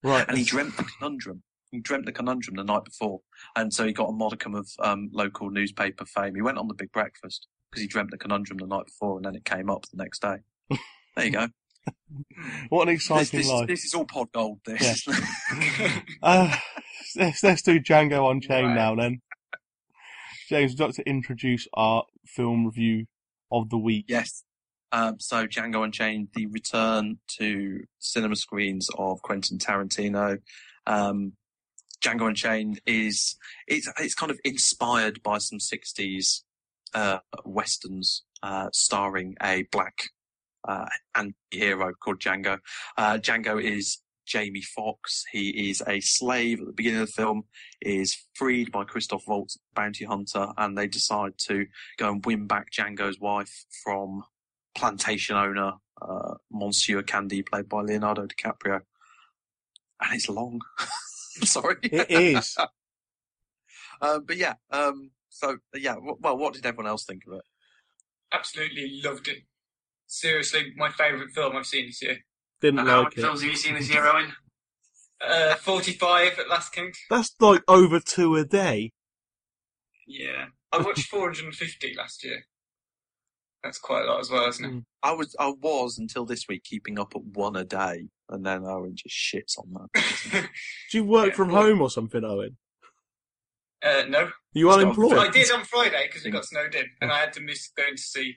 [0.04, 1.44] Right, and he dreamt the conundrum.
[1.72, 3.22] He dreamt the conundrum the night before,
[3.56, 6.36] and so he got a modicum of um, local newspaper fame.
[6.36, 9.26] He went on the Big Breakfast because he dreamt the conundrum the night before, and
[9.26, 10.38] then it came up the next day.
[11.16, 11.48] there you go.
[12.70, 13.68] what an exciting this, this, life!
[13.68, 14.60] This is all pod gold.
[14.66, 15.08] This.
[15.08, 16.02] Yeah.
[16.24, 16.56] uh,
[17.16, 18.76] let's, let's do Django Unchained right.
[18.76, 19.22] now then.
[20.50, 23.06] James, would like to introduce our film review
[23.54, 24.06] of the week.
[24.08, 24.44] Yes.
[24.92, 30.40] Um, so Django Unchained, the return to cinema screens of Quentin Tarantino.
[30.86, 31.34] Um,
[32.04, 36.42] Django Unchained is it's it's kind of inspired by some '60s
[36.94, 40.10] uh, westerns uh, starring a black
[40.68, 40.86] uh,
[41.16, 42.60] anti-hero called Django.
[42.98, 45.24] Uh, Django is Jamie Foxx.
[45.32, 47.44] He is a slave at the beginning of the film,
[47.82, 51.66] is freed by Christoph Waltz, bounty hunter, and they decide to
[51.98, 54.24] go and win back Django's wife from
[54.76, 58.82] plantation owner, uh, Monsieur Candie, played by Leonardo DiCaprio.
[60.02, 60.62] And it's long.
[61.44, 61.78] Sorry.
[61.84, 62.58] It is.
[64.02, 67.44] uh, but yeah, um, so yeah, well, what did everyone else think of it?
[68.32, 69.44] Absolutely loved it.
[70.08, 72.18] Seriously, my favourite film I've seen this year.
[72.64, 73.26] Didn't And how like many it.
[73.28, 74.32] films have you seen this year, Owen?
[75.22, 76.96] Uh, 45 at Last count.
[77.10, 78.92] That's like over two a day.
[80.08, 80.46] Yeah.
[80.72, 82.44] I watched 450 last year.
[83.64, 84.84] That's quite a lot as well, isn't it?
[85.04, 88.64] I was, I was until this week keeping up at one a day, and then
[88.66, 90.50] Owen just shits on that.
[90.92, 92.58] Do you work Yeah, from well- home or something, Owen?
[93.86, 94.30] Uh, no.
[94.54, 95.18] You It's not unemployed?
[95.18, 97.96] I did on Friday because we got snowed in, and I had to miss going
[97.98, 98.36] to see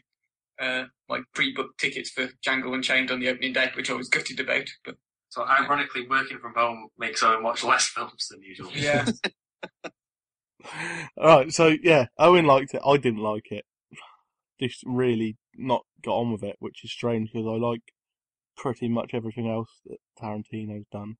[0.60, 4.40] uh, my pre-booked tickets for Django Unchained on the opening day, which I was gutted
[4.40, 4.66] about.
[4.84, 4.96] But
[5.28, 8.70] So ironically, working from home makes Owen watch less films than usual.
[8.74, 9.06] yeah,
[11.18, 12.82] Alright, so yeah, Owen liked it.
[12.84, 13.64] I didn't like it.
[14.60, 17.82] Just really not got on with it, which is strange because I like
[18.56, 21.16] pretty much everything else that Tarantino's done.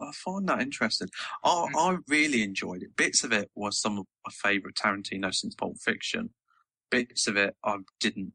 [0.00, 1.08] I find that interesting.
[1.44, 2.96] I, I really enjoyed it.
[2.96, 6.30] Bits of it was some of my favourite Tarantino since Pulp Fiction.
[6.90, 8.32] Bits of it I didn't.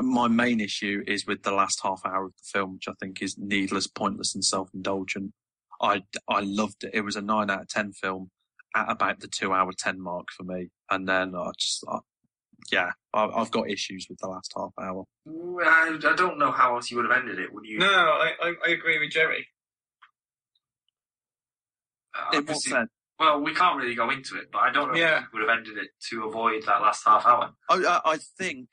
[0.00, 3.20] My main issue is with the last half hour of the film, which I think
[3.20, 5.32] is needless, pointless, and self-indulgent.
[5.80, 6.90] I I loved it.
[6.94, 8.30] It was a nine out of ten film
[8.74, 11.84] at about the two hour ten mark for me, and then I just.
[11.88, 11.98] I,
[12.70, 15.04] yeah, I, I've got issues with the last half hour.
[15.26, 17.52] I, I don't know how else you would have ended it.
[17.52, 17.78] Would you?
[17.80, 19.48] no, I, I, I agree with Jerry.
[22.14, 22.86] Uh, It was obviously- said.
[23.22, 25.18] Well, we can't really go into it, but I don't know Yeah.
[25.18, 27.52] if you would have ended it to avoid that last half hour.
[27.70, 28.68] I, I, think,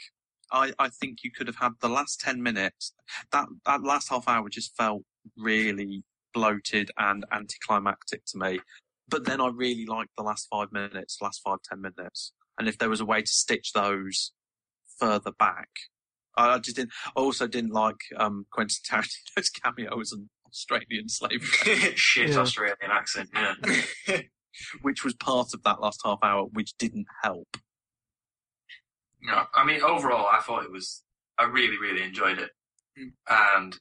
[0.52, 2.94] I, I think you could have had the last ten minutes.
[3.32, 5.04] That that last half hour just felt
[5.38, 6.04] really
[6.34, 8.60] bloated and anticlimactic to me.
[9.08, 12.34] But then I really liked the last five minutes, last five ten minutes.
[12.58, 14.32] And if there was a way to stitch those
[15.00, 15.70] further back,
[16.36, 16.92] I, I just didn't.
[17.16, 21.44] I also didn't like um, Quentin Tarantino's cameos and Australian slave,
[21.96, 22.38] Shit Yeah.
[22.40, 23.30] Australian accent.
[23.36, 23.54] Yeah.
[24.81, 27.57] which was part of that last half hour, which didn't help.
[29.22, 31.03] No, I mean overall, I thought it was.
[31.38, 32.52] I really, really enjoyed it,
[32.98, 33.11] Mm.
[33.30, 33.80] and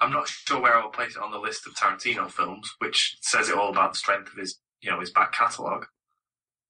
[0.00, 3.48] I'm not sure where I'll place it on the list of Tarantino films, which says
[3.48, 5.86] it all about the strength of his, you know, his back catalogue.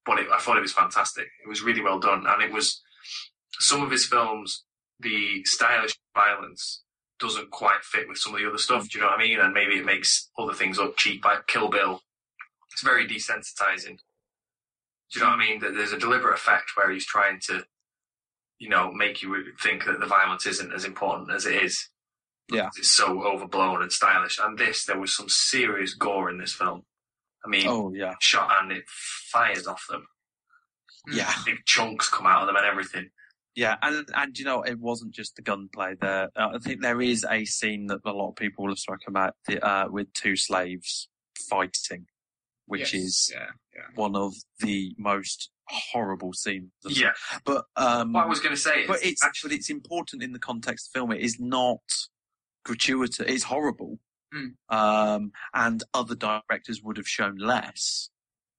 [0.05, 1.27] But it, I thought it was fantastic.
[1.43, 2.81] It was really well done, and it was
[3.59, 4.63] some of his films.
[4.99, 6.83] The stylish violence
[7.19, 8.87] doesn't quite fit with some of the other stuff.
[8.89, 9.39] Do you know what I mean?
[9.39, 12.01] And maybe it makes other things look cheap, like Kill Bill.
[12.73, 13.97] It's very desensitizing.
[15.11, 15.59] Do you know what I mean?
[15.59, 17.63] That there's a deliberate effect where he's trying to,
[18.59, 21.89] you know, make you think that the violence isn't as important as it is.
[22.51, 22.69] Yeah.
[22.77, 24.39] It's so overblown and stylish.
[24.41, 26.83] And this, there was some serious gore in this film.
[27.45, 30.07] I mean, Oh yeah, shot and it fires off them.
[31.11, 31.31] yeah.
[31.45, 33.09] Big chunks come out of them and everything.
[33.55, 35.95] Yeah, and and you know it wasn't just the gunplay.
[36.01, 38.79] There, uh, I think there is a scene that a lot of people will have
[38.79, 41.07] spoken about the, uh, with two slaves
[41.49, 42.07] fighting,
[42.65, 43.81] which Yes, is yeah, yeah.
[43.95, 46.71] one of the most horrible scenes.
[46.85, 47.13] of- Yeah.
[47.45, 50.31] but um, What I was going to say is, but it's actually, it's important in
[50.33, 51.11] the context of the film.
[51.11, 51.81] It is not
[52.65, 53.19] gratuitous.
[53.27, 53.99] It's horrible,
[54.33, 54.55] Mm.
[54.69, 58.09] um, and other directors would have shown less.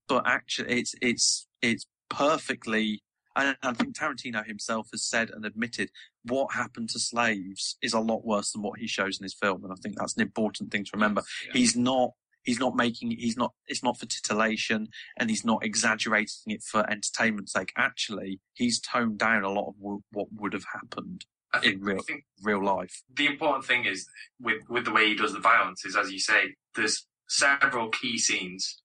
[0.07, 3.03] But actually, it's it's it's perfectly.
[3.37, 5.91] And I think Tarantino himself has said and admitted
[6.23, 9.65] what happened to slaves is a lot worse than what he shows in his film,
[9.65, 11.23] and I think that's an important thing to remember.
[11.47, 11.53] Yeah.
[11.55, 12.11] He's not.
[12.45, 13.13] He's not making.
[13.13, 13.53] He's not.
[13.67, 14.89] It's not for titillation,
[15.19, 17.73] and he's not exaggerating it for entertainment's sake.
[17.77, 21.81] Actually, he's toned down a lot of w- what would have happened I think, in
[21.83, 23.03] real I think real life.
[23.13, 24.07] the important thing is
[24.41, 28.19] with with the way he does the violence is, as you say, there's several key
[28.19, 28.81] scenes.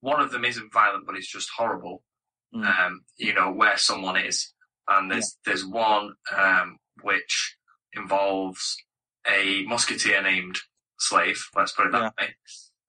[0.00, 2.02] One of them isn't violent, but it's just horrible.
[2.54, 2.64] Mm.
[2.64, 4.52] Um, you know where someone is,
[4.88, 7.56] and there's there's one um, which
[7.92, 8.76] involves
[9.28, 10.58] a musketeer named
[10.98, 11.48] Slave.
[11.54, 12.34] Let's put it that way.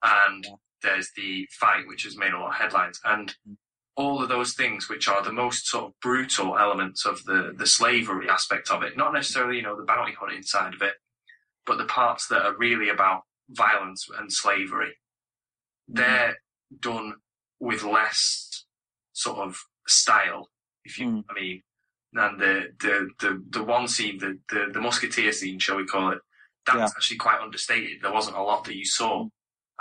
[0.03, 0.55] And Yeah.
[0.83, 3.57] there's the fight, which has made a lot of headlines, and Mm.
[3.95, 7.65] all of those things, which are the most sort of brutal elements of the the
[7.65, 10.95] slavery aspect of it, not necessarily you know the bounty hunting side of it,
[11.65, 14.99] but the parts that are really about violence and slavery,
[15.87, 16.37] they're
[16.79, 17.15] done
[17.59, 18.65] with less
[19.13, 19.57] sort of
[19.87, 20.51] style,
[20.85, 21.25] if you Mm.
[21.29, 21.63] I mean.
[22.13, 26.11] And the, the, the, the one scene, the, the, the musketeer scene, shall we call
[26.13, 26.19] it,
[26.65, 26.85] that's Yeah.
[26.85, 28.01] actually quite understated.
[28.01, 29.27] There wasn't a lot that you saw.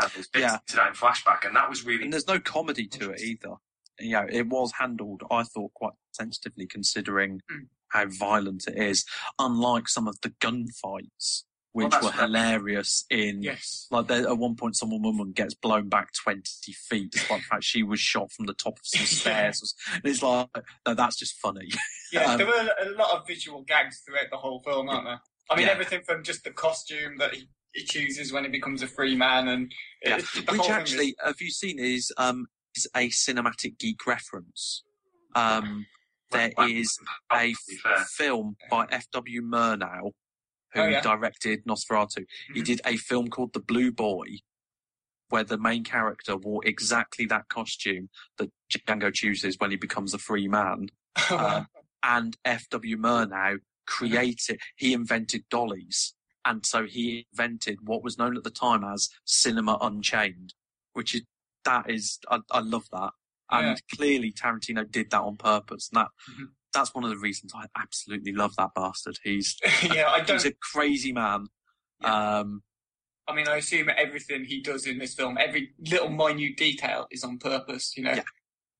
[0.01, 0.59] And there's bits Yeah.
[0.69, 3.55] to that in flashback, and that was really And there's no comedy to it either.
[3.99, 7.69] You know, it was handled, I thought, quite sensitively considering Mm.
[7.89, 9.05] how violent it is.
[9.39, 12.35] Unlike some of the gunfights, which that's were what I mean.
[12.35, 13.87] hilarious in Yes.
[13.91, 17.65] Like there, at one point, some woman gets blown back twenty feet, despite the fact
[17.65, 19.07] she was shot from the top of some Yeah.
[19.53, 19.75] stairs.
[19.93, 20.49] And it's like,
[20.87, 21.69] no, that's just funny.
[22.13, 25.21] Yeah, Um, there were a lot of visual gags throughout the whole film, aren't there?
[25.51, 25.73] I mean, Yeah.
[25.73, 29.49] everything from just the costume that he, he chooses when he becomes a free man,
[29.49, 29.73] and
[30.05, 30.17] Yeah.
[30.19, 31.79] it, Which actually, have you seen?
[31.79, 34.83] Is um is a cinematic geek reference.
[35.35, 35.87] Um,
[36.31, 36.99] there is
[37.33, 38.05] a fair.
[38.17, 39.09] film by F.
[39.13, 39.41] W.
[39.43, 40.13] Murnau,
[40.73, 41.01] who Oh, yeah.
[41.01, 42.27] directed Nosferatu.
[42.53, 42.65] He Mhm.
[42.65, 44.39] did a film called The Blue Boy,
[45.29, 50.19] where the main character wore exactly that costume that Django chooses when he becomes a
[50.19, 50.89] free man.
[51.31, 51.67] Um,
[52.03, 52.97] and F.W.
[52.99, 56.15] Murnau created, he invented dollies.
[56.47, 60.55] And so he invented what was known at the time as Cinema Unchained,
[60.93, 61.23] which is,
[61.65, 63.11] that is, I, I love that.
[63.51, 65.91] And clearly Tarantino did that on purpose.
[65.93, 66.47] And that, Mhm.
[66.73, 69.19] that's one of the reasons I absolutely love that bastard.
[69.25, 70.37] He's, yeah, I don't.
[70.37, 71.47] he's a crazy man.
[72.05, 72.63] Um,
[73.27, 77.25] I mean, I assume everything he does in this film, every little minute detail is
[77.25, 77.97] on purpose.
[77.97, 78.23] You know, Yeah.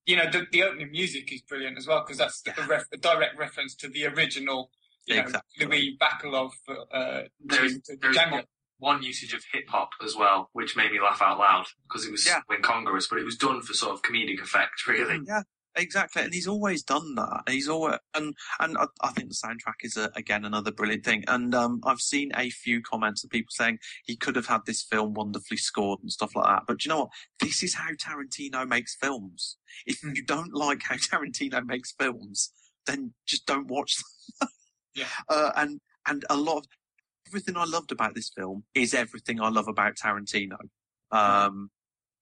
[0.05, 2.55] you know, the, the opening music is brilliant as well because that's Yeah.
[2.59, 4.71] a, ref, a direct reference to the original,
[5.07, 5.67] you know, Exactly.
[5.67, 6.51] Luis Bacalov
[6.93, 8.31] uh, There's, to, to there's Django.
[8.33, 8.45] one,
[8.79, 12.11] one usage of hip hop as well, which made me laugh out loud because it
[12.13, 12.41] was Yeah.
[12.49, 15.21] so incongruous, but it was done for sort of comedic effect, really.
[15.27, 15.43] Yeah,
[15.77, 16.23] exactly.
[16.23, 17.45] And he's always done that.
[17.49, 21.25] He's always and and I, I think the soundtrack is a, again another brilliant thing.
[21.29, 24.83] And um, I've seen a few comments of people saying he could have had this
[24.83, 26.65] film wonderfully scored and stuff like that.
[26.67, 27.11] But do you know what?
[27.41, 29.57] This is how Tarantino makes films.
[29.87, 32.53] If you don't like how Tarantino makes films,
[32.87, 34.49] then just don't watch them.
[34.97, 35.07] Yeah.
[35.29, 36.65] Uh, and and a lot of
[37.29, 40.57] everything I loved about this film is everything I love about Tarantino.
[41.11, 41.71] Um,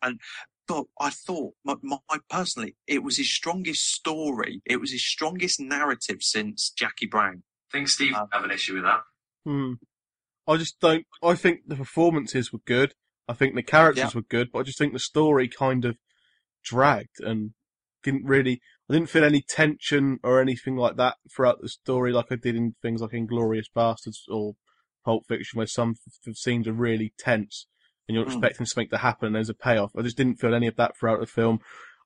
[0.03, 0.21] and
[0.67, 1.99] but I thought, my, my,
[2.31, 4.63] personally, it was his strongest story.
[4.65, 7.43] It was his strongest narrative since Jackie Brown.
[7.71, 9.03] I think Steve Um, have an issue with that.
[9.45, 9.75] Hmm.
[10.47, 11.07] I just don't.
[11.23, 12.95] I think the performances were good.
[13.29, 14.19] I think the characters Yeah.
[14.19, 15.97] were good, but I just think the story kind of
[16.63, 17.53] dragged and
[18.03, 18.61] didn't really.
[18.89, 22.55] I didn't feel any tension or anything like that throughout the story, like I did
[22.57, 24.57] in things like Inglourious Basterds or
[25.05, 25.95] Pulp Fiction, where some
[26.27, 27.67] f- scenes are really tense
[28.07, 28.33] and you're Mm.
[28.33, 29.93] expecting something to happen and there's a payoff.
[29.97, 31.61] I just didn't feel any of that throughout the film.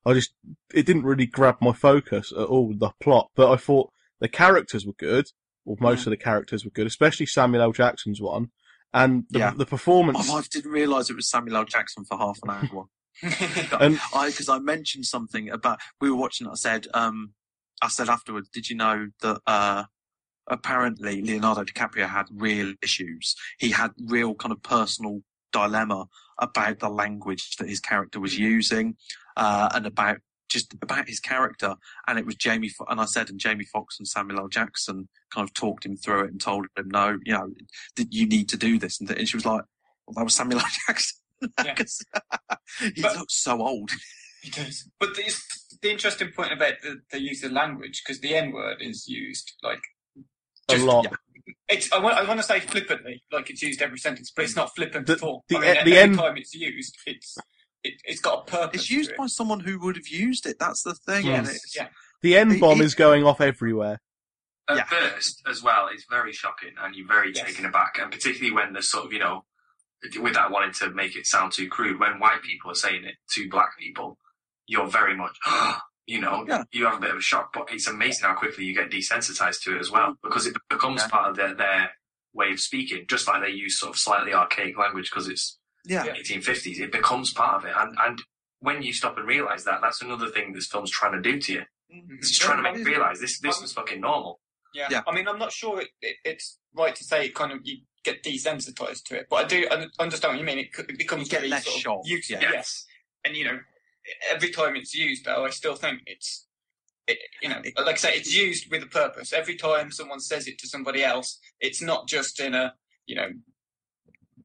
[0.06, 0.32] I just
[0.72, 2.72] it didn't really grab my focus at all.
[2.76, 3.90] The plot, but I thought
[4.20, 5.26] the characters were good,
[5.64, 6.06] or most Mm.
[6.06, 7.72] of the characters were good, especially Samuel L.
[7.72, 8.52] Jackson's one,
[8.94, 9.50] and the, Yeah.
[9.54, 10.28] the performance.
[10.30, 11.64] Oh, I didn't realise it was Samuel L.
[11.64, 12.84] Jackson for half an hour.
[13.80, 16.46] and I because I mentioned something about we were watching.
[16.46, 17.32] I said, um,
[17.82, 19.84] I said afterwards, did you know that uh,
[20.48, 23.34] apparently Leonardo DiCaprio had real issues.
[23.58, 25.20] He had real kind of personal
[25.52, 26.06] dilemma
[26.38, 28.96] about the language that his character was using,
[29.36, 30.18] uh, and about
[30.48, 31.74] just about his character.
[32.06, 34.48] And it was Jamie, Fo- and I said, and Jamie Foxx and Samuel L.
[34.48, 37.50] Jackson kind of talked him through it and told him, no, you know,
[37.96, 38.98] that you need to do this.
[38.98, 39.62] And, th- and she was like,
[40.06, 40.66] well, that was Samuel L.
[40.86, 41.18] Jackson.
[41.64, 41.74] Yeah.
[41.76, 42.02] 'Cause
[42.94, 43.90] he But- looks so old.
[44.40, 44.88] He does.
[45.00, 45.34] But the,
[45.82, 49.52] the interesting point about the, the use of language, because the N word is used
[49.64, 49.80] like
[50.70, 51.06] a lot.
[51.10, 51.54] yeah.
[51.68, 51.92] it's.
[51.92, 54.72] I want, I want to say flippantly, like it's used every sentence, but it's not
[54.76, 55.44] flippant The- at all.
[55.48, 57.36] the I mean, the every N- time it's used, it's
[57.82, 58.82] it, it's got a purpose.
[58.82, 59.18] It's used to it.
[59.18, 60.56] by someone who would have used it.
[60.60, 61.26] That's the thing.
[61.26, 61.88] Yes, and it's, yeah.
[62.22, 64.00] The N bomb is going off everywhere.
[64.68, 64.84] At Yeah.
[64.84, 67.44] first, as well, it's very shocking and you're very Yes.
[67.44, 67.98] taken aback.
[68.00, 69.44] And particularly when there's sort of, you know,
[70.20, 73.14] with that wanting to make it sound too crude, when white people are saying it
[73.32, 74.18] to black people,
[74.66, 75.36] you're very much,
[76.06, 76.64] you know, Yeah.
[76.72, 77.52] you have a bit of a shock.
[77.52, 81.02] But it's amazing how quickly you get desensitized to it as well because it becomes
[81.02, 81.08] Yeah.
[81.08, 81.90] part of their, their
[82.32, 86.04] way of speaking, just like they use sort of slightly archaic language because it's yeah.
[86.04, 86.14] Yeah.
[86.14, 86.80] 1850s.
[86.80, 87.74] It becomes part of it.
[87.76, 88.22] And, and
[88.60, 91.52] when you stop and realize that, that's another thing this film's trying to do to
[91.52, 91.62] you.
[91.92, 92.18] Mhm.
[92.18, 94.40] It's just trying to make you realize this, this was fucking normal.
[94.74, 94.88] Yeah.
[94.90, 95.00] Yeah.
[95.06, 97.78] I mean, I'm not sure it, it, it's right to say it kind of you
[98.04, 99.66] get desensitized to it, but I do
[99.98, 100.58] understand what you mean.
[100.58, 102.40] It, it becomes You get very less sort of shock, used- yeah.
[102.40, 102.86] Yes,
[103.24, 103.58] and you know,
[104.30, 106.46] every time it's used, though, I still think it's.
[107.06, 109.32] It, you know, like I say, it's used with a purpose.
[109.32, 112.74] Every time someone says it to somebody else, it's not just in a,
[113.06, 113.30] you know,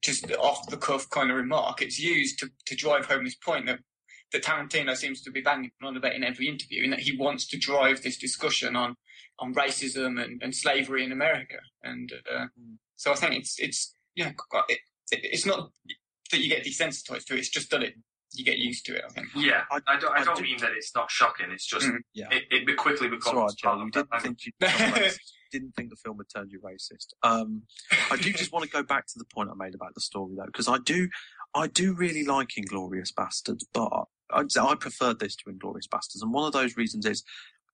[0.02, 1.82] just off the cuff kind of remark.
[1.82, 3.80] It's used to, to drive home this point that,
[4.32, 7.48] that Tarantino seems to be banging on about in every interview, in that he wants
[7.48, 8.96] to drive this discussion on
[9.40, 11.58] on racism and, and slavery in America.
[11.84, 12.46] And uh,
[12.96, 14.32] so I think it's it's you know
[14.70, 14.80] it,
[15.12, 15.72] it, it's not
[16.32, 17.40] that you get desensitized to it.
[17.40, 17.96] It's just that it
[18.36, 19.04] you get used to it.
[19.08, 19.28] I think.
[19.36, 20.12] Yeah, I- I, don't.
[20.18, 21.52] I, I don't do- mean that it's not shocking.
[21.52, 21.98] It's just Mm.
[22.16, 22.30] Yeah.
[22.32, 23.84] it, it be- quickly It's becomes all right, part Joe.
[23.86, 24.52] You didn't think you
[25.52, 27.14] didn't think the film would turn you racist.
[27.22, 27.62] Um,
[28.12, 30.34] I do just want to go back to the point I made about the story
[30.36, 31.10] though, because I do,
[31.54, 33.92] I do really like Inglourious Basterds, but
[34.32, 37.24] I, I preferred this to Inglourious Basterds, and one of those reasons is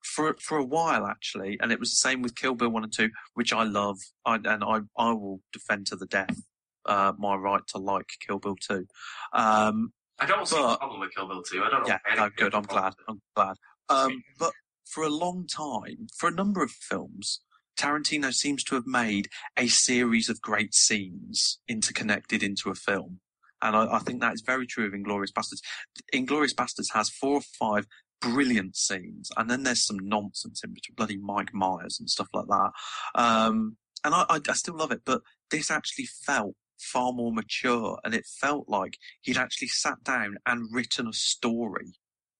[0.03, 2.93] for for a while actually, and it was the same with Kill Bill one and
[2.93, 6.41] two, which I love, I, and I I will defend to the death
[6.85, 8.85] uh, my right to like Kill Bill two.
[9.33, 11.63] Um, I don't see a problem with Kill Bill 2.
[11.63, 12.53] I don't yeah, no, good.
[12.53, 12.93] I'm glad.
[13.07, 13.55] I'm glad.
[13.87, 14.51] Um, but
[14.85, 17.41] for a long time, for a number of films,
[17.79, 23.21] Tarantino seems to have made a series of great scenes interconnected into a film.
[23.61, 25.61] And I, I think that is very true of Inglourious Basterds.
[26.13, 27.87] Inglourious Basterds has four or five
[28.21, 32.47] brilliant scenes, and then there's some nonsense in between, bloody Mike Myers and stuff like
[32.47, 32.71] that.
[33.15, 35.21] Um, and I, I, I still love it, but
[35.51, 40.73] this actually felt far more mature, and it felt like he'd actually sat down and
[40.73, 41.93] written a story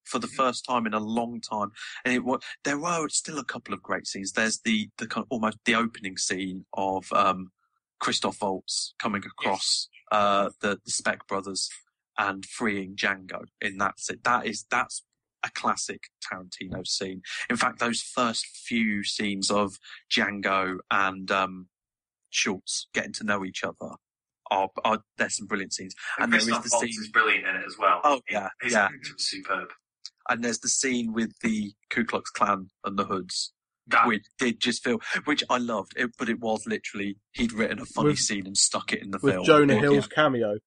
[0.06, 1.72] for the first time in a long time.
[2.04, 4.32] And it was there were still a couple of great scenes.
[4.32, 7.52] There's the the kind of almost the opening scene of um,
[8.00, 11.70] Christoph Waltz coming across uh, the, the Speck brothers
[12.18, 13.96] and freeing Django in that.
[14.24, 15.04] That is that's
[15.44, 17.22] a classic Tarantino scene.
[17.50, 19.76] In fact, those first few scenes of
[20.12, 21.68] Django and um,
[22.30, 23.96] Schultz getting to know each other
[24.52, 25.94] are, are there's some brilliant scenes.
[26.18, 27.04] And, And there Christoph is the Waltz scene.
[27.04, 28.02] is brilliant in it as well.
[28.04, 28.86] Oh yeah, His yeah.
[28.86, 29.70] acting superb.
[30.30, 33.52] And there's the scene with the Ku Klux Klan and the hoods,
[33.88, 35.94] That which did just feel, which I loved.
[35.96, 39.10] It, but it was literally he'd written a funny With- scene and stuck it in
[39.12, 39.46] the with film.
[39.46, 40.58] Jonah It- Hill's cameo.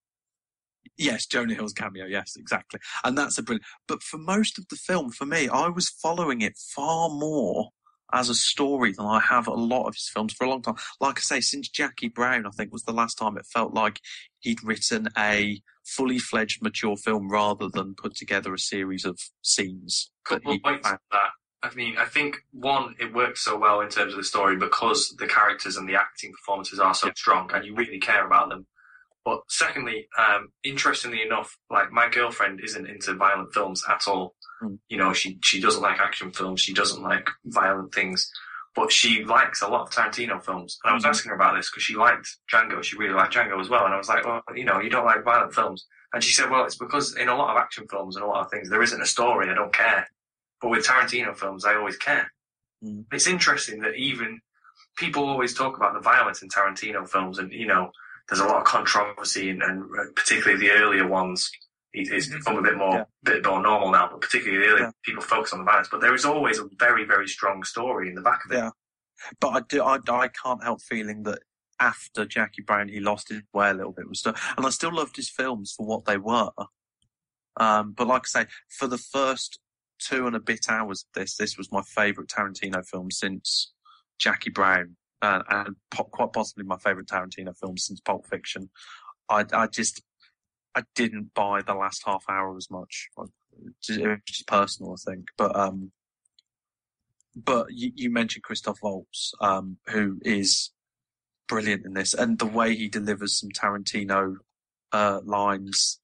[0.96, 2.06] Yes, Jonah Hill's cameo.
[2.06, 2.80] Yes, exactly.
[3.04, 3.64] And that's a brilliant.
[3.88, 7.70] But for most of the film, for me, I was following it far more
[8.12, 10.76] as a story than I have a lot of his films for a long time.
[11.00, 14.00] Like I say, since Jackie Brown, I think was the last time it felt like
[14.40, 20.10] he'd written a fully fledged mature film rather than put together a series of scenes.
[20.24, 21.30] couple of points on that.
[21.64, 25.14] I mean, I think one, it works so well in terms of the story because
[25.18, 28.66] the characters and the acting performances are so strong, and you really care about them.
[29.24, 34.34] But secondly, um, interestingly enough, like my girlfriend isn't into violent films at all.
[34.62, 34.78] Mm.
[34.88, 36.60] You know, she she doesn't like action films.
[36.60, 38.30] She doesn't like violent things.
[38.74, 40.78] But she likes a lot of Tarantino films.
[40.82, 41.08] And I was Mhm.
[41.10, 42.82] asking her about this because she liked Django.
[42.82, 43.84] She really liked Django as well.
[43.84, 45.86] And I was like, well, you know, you don't like violent films.
[46.14, 48.44] And she said, well, it's because in a lot of action films and a lot
[48.44, 49.50] of things, there isn't a story.
[49.50, 50.08] I don't care.
[50.60, 52.32] But with Tarantino films, I always care.
[52.82, 53.04] Mm.
[53.12, 54.40] It's interesting that even
[54.96, 57.92] people always talk about the violence in Tarantino films, and you know,
[58.32, 61.50] there's a lot of controversy, and, and particularly the earlier ones.
[61.92, 62.38] It's Mhm.
[62.38, 63.04] become a bit more, Yeah.
[63.22, 64.90] bit more normal now, but particularly the earlier Yeah.
[65.02, 65.88] people focus on the violence.
[65.90, 68.56] But there is always a very, very strong story in the back of it.
[68.56, 68.70] Yeah.
[69.38, 71.40] But I do, I, I can't help feeling that
[71.78, 74.54] after Jackie Brown, he lost his way a little bit with stuff.
[74.56, 76.52] And I still loved his films for what they were.
[77.58, 79.60] Um, but like I say, for the first
[79.98, 83.74] two and a bit hours of this, this was my favourite Tarantino film since
[84.18, 88.68] Jackie Brown, uh, and po- quite possibly my favourite Tarantino film since Pulp Fiction.
[89.28, 90.02] I, I just,
[90.74, 93.08] I didn't buy the last half hour as much.
[93.16, 95.28] It was just personal, I think.
[95.38, 95.92] But, um,
[97.36, 100.72] but you, you mentioned Christoph Waltz, um, who is
[101.48, 104.36] brilliant in this, and the way he delivers some Tarantino
[104.92, 106.00] uh, lines.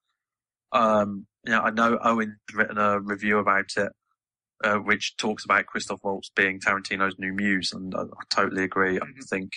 [0.72, 3.92] Um, you know, I know Owen's written a review about it,
[4.64, 8.96] uh, which talks about Christoph Waltz being Tarantino's new muse, and I, I totally agree.
[8.96, 9.28] I Mhm.
[9.28, 9.52] think,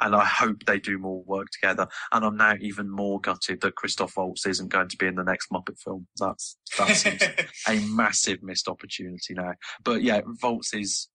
[0.00, 1.88] and I hope they do more work together.
[2.12, 5.24] And I'm now even more gutted that Christoph Waltz isn't going to be in the
[5.24, 6.06] next Muppet film.
[6.18, 7.22] That's that seems
[7.68, 9.54] a massive missed opportunity now.
[9.82, 11.08] But yeah, Waltz is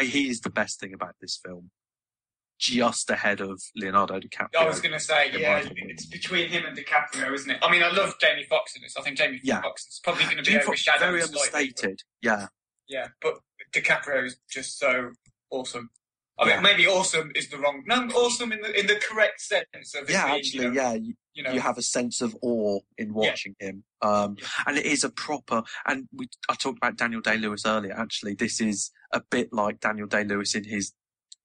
[0.00, 1.70] he is the best thing about this film,
[2.58, 4.56] just ahead of Leonardo DiCaprio.
[4.58, 7.58] I was going to say, yeah, it's between him and DiCaprio, isn't it?
[7.62, 8.96] I mean, I love Jamie Foxx in this.
[8.96, 9.60] I think Jamie Yeah.
[9.62, 11.00] Foxx is probably going to be Jamie Foxx, overshadowed.
[11.10, 12.02] very slightly, but- understated.
[12.22, 12.46] Yeah,
[12.88, 13.38] Yeah, but
[13.72, 15.10] DiCaprio is just so
[15.50, 15.90] awesome.
[16.38, 16.60] I mean, Yeah.
[16.60, 17.82] maybe awesome is the wrong.
[17.86, 20.26] No, awesome in the in the correct sense of it yeah.
[20.26, 20.92] being, Actually, you know, yeah.
[20.94, 24.84] You, you know, you have a sense of awe in watching him, um, and it
[24.86, 25.62] is a proper.
[25.86, 27.92] And we, I talked about Daniel Day Lewis earlier.
[27.94, 30.92] Actually, this is a bit like Daniel Day Lewis in his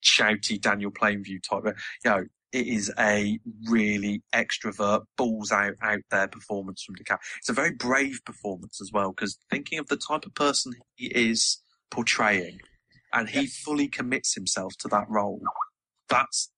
[0.04, 1.76] shouty Daniel Plainview type.
[2.04, 7.20] You know, it is a really extrovert, balls out, out there performance from DiCaprio.
[7.38, 11.08] It's a very brave performance as well, because thinking of the type of person he
[11.08, 12.60] is portraying,
[13.14, 15.42] and he fully commits himself to that role.
[16.10, 16.52] That's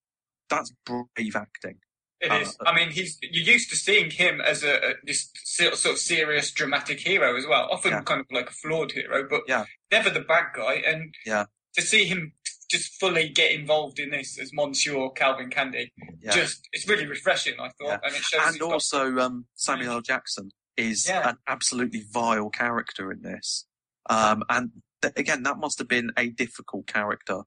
[0.50, 1.78] that's brave acting.
[2.20, 2.58] It Uh, is.
[2.66, 6.00] I mean, he's you're used to seeing him as a, a this sort sort of
[6.00, 7.68] serious, dramatic hero as well.
[7.72, 8.02] Often Yeah.
[8.02, 9.66] kind of like a flawed hero, but Yeah.
[9.92, 10.76] never the bad guy.
[10.76, 11.46] And Yeah.
[11.76, 12.34] to see him
[12.74, 16.32] just fully get involved in this as Monsieur Calvin Candie, Yeah.
[16.32, 17.54] just it's really refreshing.
[17.60, 18.00] I thought, Yeah.
[18.04, 18.42] and it shows.
[18.48, 20.02] and also um, Samuel L.
[20.02, 21.30] Jackson is Yeah.
[21.30, 23.66] an absolutely vile character in this.
[24.10, 24.72] Um, and
[25.02, 27.42] th- again, that must have been a difficult character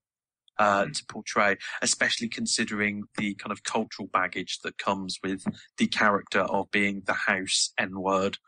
[0.58, 0.94] uh, Mm.
[0.96, 5.44] to portray, especially considering the kind of cultural baggage that comes with
[5.76, 8.38] the character of being the house N word.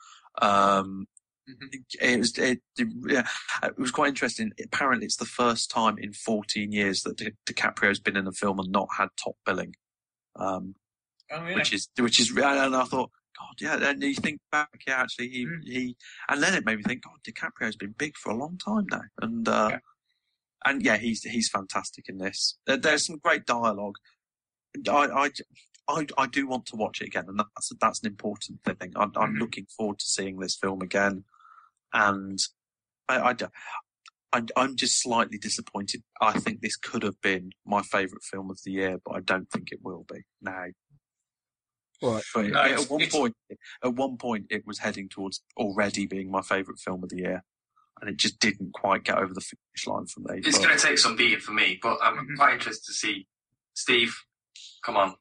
[0.40, 1.06] Um.
[2.00, 2.60] It was it,
[3.06, 3.26] yeah,
[3.62, 4.52] it was quite interesting.
[4.62, 8.58] Apparently, it's the first time in 14 years that Di- DiCaprio's been in a film
[8.58, 9.74] and not had top billing.
[10.36, 10.74] Um,
[11.32, 11.54] oh, yeah.
[11.54, 13.76] which is which is and I thought, God, yeah.
[13.90, 15.64] And you think back, yeah, actually, he Mm.
[15.64, 15.96] he,
[16.28, 19.02] and then it made me think, God, DiCaprio's been big for a long time now,
[19.22, 19.78] and uh, Yeah.
[20.66, 22.58] and yeah, he's he's fantastic in this.
[22.66, 23.96] There's some great dialogue.
[24.88, 25.30] I, I
[25.88, 28.92] I I do want to watch it again, and that's that's an important thing.
[28.96, 29.40] I'm, I'm Mhm.
[29.40, 31.24] looking forward to seeing this film again,
[31.92, 32.38] and
[33.08, 33.46] I, I, d-
[34.32, 36.02] I'm, I'm just slightly disappointed.
[36.20, 39.50] I think this could have been my favourite film of the year, but I don't
[39.50, 40.66] think it will be now.
[42.02, 42.22] Right.
[42.34, 43.34] But No, at one point,
[43.82, 47.42] at one point, it was heading towards already being my favourite film of the year,
[48.00, 50.40] and it just didn't quite get over the finish line for me.
[50.44, 52.36] It's going to take some beating for me, but I'm Mhm.
[52.36, 53.26] quite interested to see.
[53.74, 54.14] Steve,
[54.84, 55.16] come on,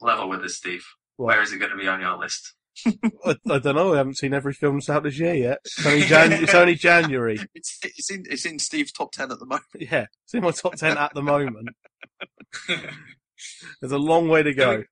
[0.00, 0.86] level with us, Steve.
[1.16, 1.26] What?
[1.34, 2.54] Where is it going to be on your list?
[3.24, 3.94] I, I don't know.
[3.94, 5.58] I haven't seen every film that's out this year yet.
[5.64, 7.38] It's only, Jan- it's only January.
[7.54, 9.64] It's, it's in it's in Steve's top ten at the moment.
[9.78, 11.68] Yeah, it's in my top ten at the moment.
[13.80, 14.84] There's a long way to go.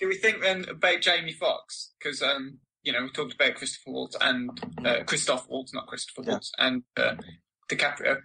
[0.00, 1.92] Do we think then about Jamie Foxx?
[1.98, 4.50] Because um, you know we talked about Christopher Waltz and
[4.84, 6.30] uh, Christoph Waltz, not Christopher Yeah.
[6.32, 7.14] Waltz, and uh,
[7.70, 8.18] DiCaprio.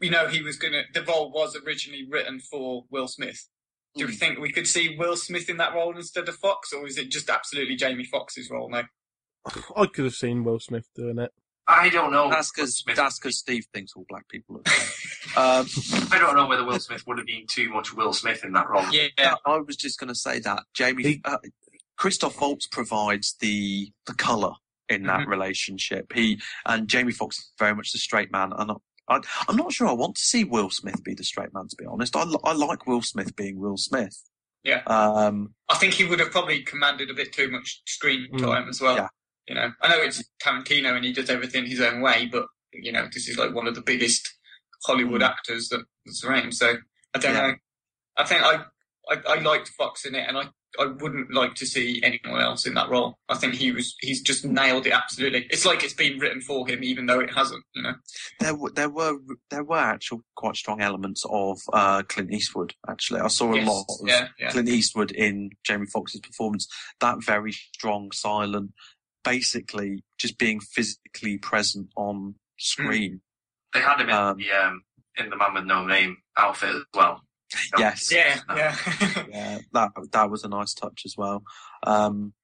[0.00, 0.82] We know he was gonna.
[0.94, 3.48] The role was originally written for Will Smith.
[3.94, 4.18] Do we Mm.
[4.18, 7.10] think we could see Will Smith in that role instead of Foxx, or is it
[7.10, 8.84] just absolutely Jamie Foxx's role now?
[9.76, 11.32] I could have seen Will Smith doing it.
[11.66, 12.30] I don't know.
[12.30, 14.56] That's because that's because Steve thinks all black people
[15.36, 15.60] are.
[15.60, 15.66] um,
[16.10, 18.68] I don't know whether Will Smith would have been too much Will Smith in that
[18.70, 18.86] role.
[18.90, 21.38] Yeah, Yeah, I was just going to say that Jamie He- uh,
[21.98, 24.52] Christoph Waltz provides the the color
[24.88, 25.26] in that Mhm.
[25.26, 26.12] relationship.
[26.14, 28.70] He and Jamie Foxx is very much the straight man, and
[29.08, 31.68] I, I'm not sure I want to see Will Smith be the straight man.
[31.68, 34.22] To be honest, I, I like Will Smith being Will Smith.
[34.64, 34.82] Yeah.
[34.86, 38.40] Um, I think he would have probably commanded a bit too much screen Mm.
[38.40, 38.96] time as well.
[38.96, 39.08] Yeah.
[39.46, 42.92] You know, I know it's Tarantino and he does everything his own way, but you
[42.92, 44.28] know, this is like one of the biggest
[44.84, 45.28] Hollywood Mm.
[45.30, 46.52] actors that, that's around.
[46.54, 46.76] So
[47.14, 47.40] I don't Yeah.
[47.48, 47.54] know.
[48.18, 48.64] I think I,
[49.10, 50.48] I I liked Foxx in it, and I
[50.78, 53.18] I wouldn't like to see anyone else in that role.
[53.28, 55.46] I think he was he's just nailed it absolutely.
[55.50, 57.64] It's like it's been written for him, even though it hasn't.
[57.74, 57.94] You know.
[58.40, 59.16] there were there were
[59.50, 62.74] there were actual quite strong elements of uh, Clint Eastwood.
[62.88, 63.66] Actually, I saw a Yes.
[63.68, 64.50] lot of Yeah, yeah.
[64.50, 66.68] Clint Eastwood in Jamie Foxx's performance.
[67.00, 68.72] That very strong, silent,
[69.24, 73.20] basically just being physically present on screen.
[73.74, 74.82] They had him in Um, the um,
[75.16, 77.22] in the Man with No Name outfit as well.
[77.78, 78.76] Yes, Yeah, yeah.
[79.28, 81.42] yeah, that that was a nice touch as well.
[81.82, 82.34] Um,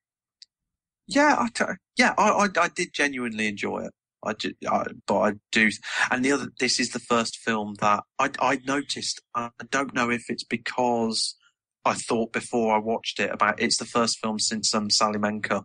[1.06, 1.64] yeah, I t-
[1.98, 3.92] yeah, I, I I did genuinely enjoy it.
[4.26, 5.68] I, ju- I but I do,
[6.10, 6.48] and the other.
[6.58, 9.20] This is the first film that I I noticed.
[9.34, 11.36] I don't know if it's because
[11.84, 15.62] I thought before I watched it about it's the first film since um Sally Menke,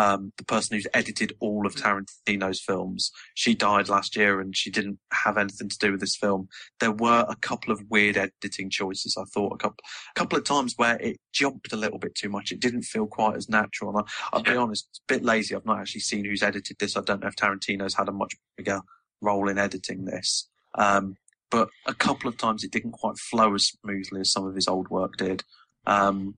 [0.00, 3.12] um the person who's edited all of Tarantino's films.
[3.34, 6.48] She died last year and she didn't have anything to do with this film.
[6.80, 9.16] There were a couple of weird editing choices.
[9.18, 9.84] I thought a couple
[10.16, 12.50] a couple of times where it jumped a little bit too much.
[12.50, 13.90] It didn't feel quite as natural.
[13.90, 15.54] And I, I'll be honest, it's a bit lazy.
[15.54, 16.96] I've not actually seen who's edited this.
[16.96, 18.80] I don't know if Tarantino's had a much bigger
[19.20, 20.48] role in editing this.
[20.76, 21.16] Um,
[21.50, 24.68] but a couple of times it didn't quite flow as smoothly as some of his
[24.68, 25.42] old work did.
[25.86, 26.36] Um,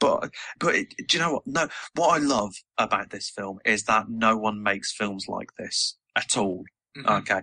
[0.00, 1.46] but but it, do you know what?
[1.46, 5.96] No, what I love about this film is that no one makes films like this
[6.16, 6.64] at all.
[6.96, 7.20] Mhm.
[7.20, 7.42] Okay,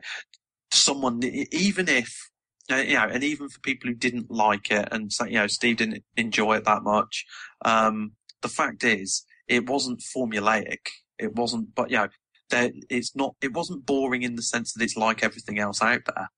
[0.74, 2.30] someone even if
[2.72, 5.48] uh, you know, and even for people who didn't like it and say you know
[5.48, 7.26] Steve didn't enjoy it that much,
[7.64, 10.88] um, the fact is it wasn't formulaic.
[11.18, 12.08] It wasn't, but you know,
[12.50, 13.36] there it's not.
[13.42, 16.30] It wasn't boring in the sense that it's like everything else out there.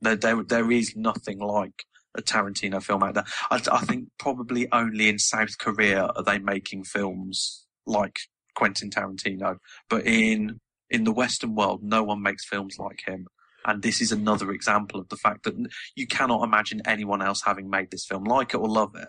[0.00, 1.84] There, there, there is nothing like
[2.16, 3.24] a Tarantino film out there.
[3.50, 8.18] I, I think probably only in South Korea are they making films like
[8.54, 10.58] Quentin Tarantino, but in
[10.90, 13.26] in the Western world, no one makes films like him.
[13.64, 15.54] And this is another example of the fact that
[15.96, 19.08] you cannot imagine anyone else having made this film, like it or love it.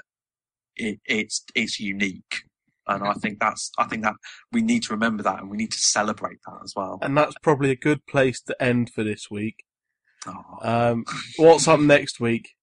[0.76, 2.44] it it's it's unique,
[2.88, 4.16] and I think that's I think that
[4.52, 6.98] we need to remember that, and we need to celebrate that as well.
[7.02, 9.64] And that's probably a good place to end for this week.
[10.26, 10.42] Oh.
[10.62, 11.06] Um,
[11.38, 12.57] what's up next week?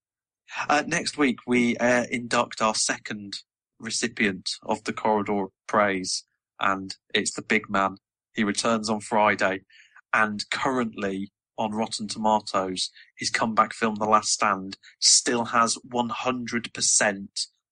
[0.69, 3.35] Uh, next week, we uh, induct our second
[3.79, 6.25] recipient of the Corridor Praise,
[6.61, 7.97] and it's the big man.
[8.35, 9.61] He returns on Friday,
[10.13, 17.27] and currently on Rotten Tomatoes, his comeback film, The Last Stand, still has 100%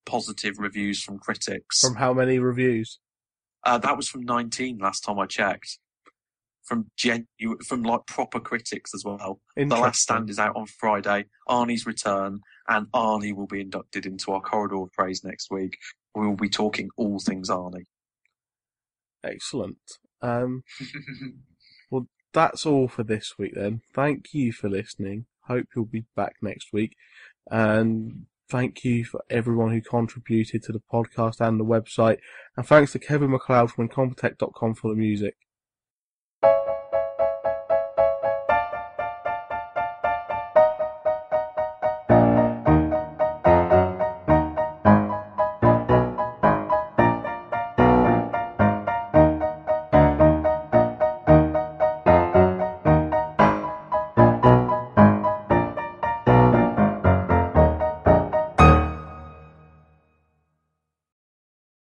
[0.06, 1.80] positive reviews from critics.
[1.80, 2.98] From how many reviews?
[3.64, 5.78] Uh, that was from 19 last time I checked.
[6.64, 9.40] From genu- from like proper critics as well.
[9.56, 11.24] The Last Stand is out on Friday.
[11.48, 15.78] Arnie's return, and Arnie will be inducted into our corridor of praise next week.
[16.14, 17.86] We will be talking all things Arnie.
[19.24, 19.78] Excellent.
[20.20, 20.62] Um,
[21.90, 23.82] well, that's all for this week then.
[23.94, 25.26] Thank you for listening.
[25.46, 26.96] Hope you'll be back next week.
[27.50, 32.18] And thank you for everyone who contributed to the podcast and the website.
[32.56, 35.36] And thanks to Kevin MacLeod from Incompetech.com for the music.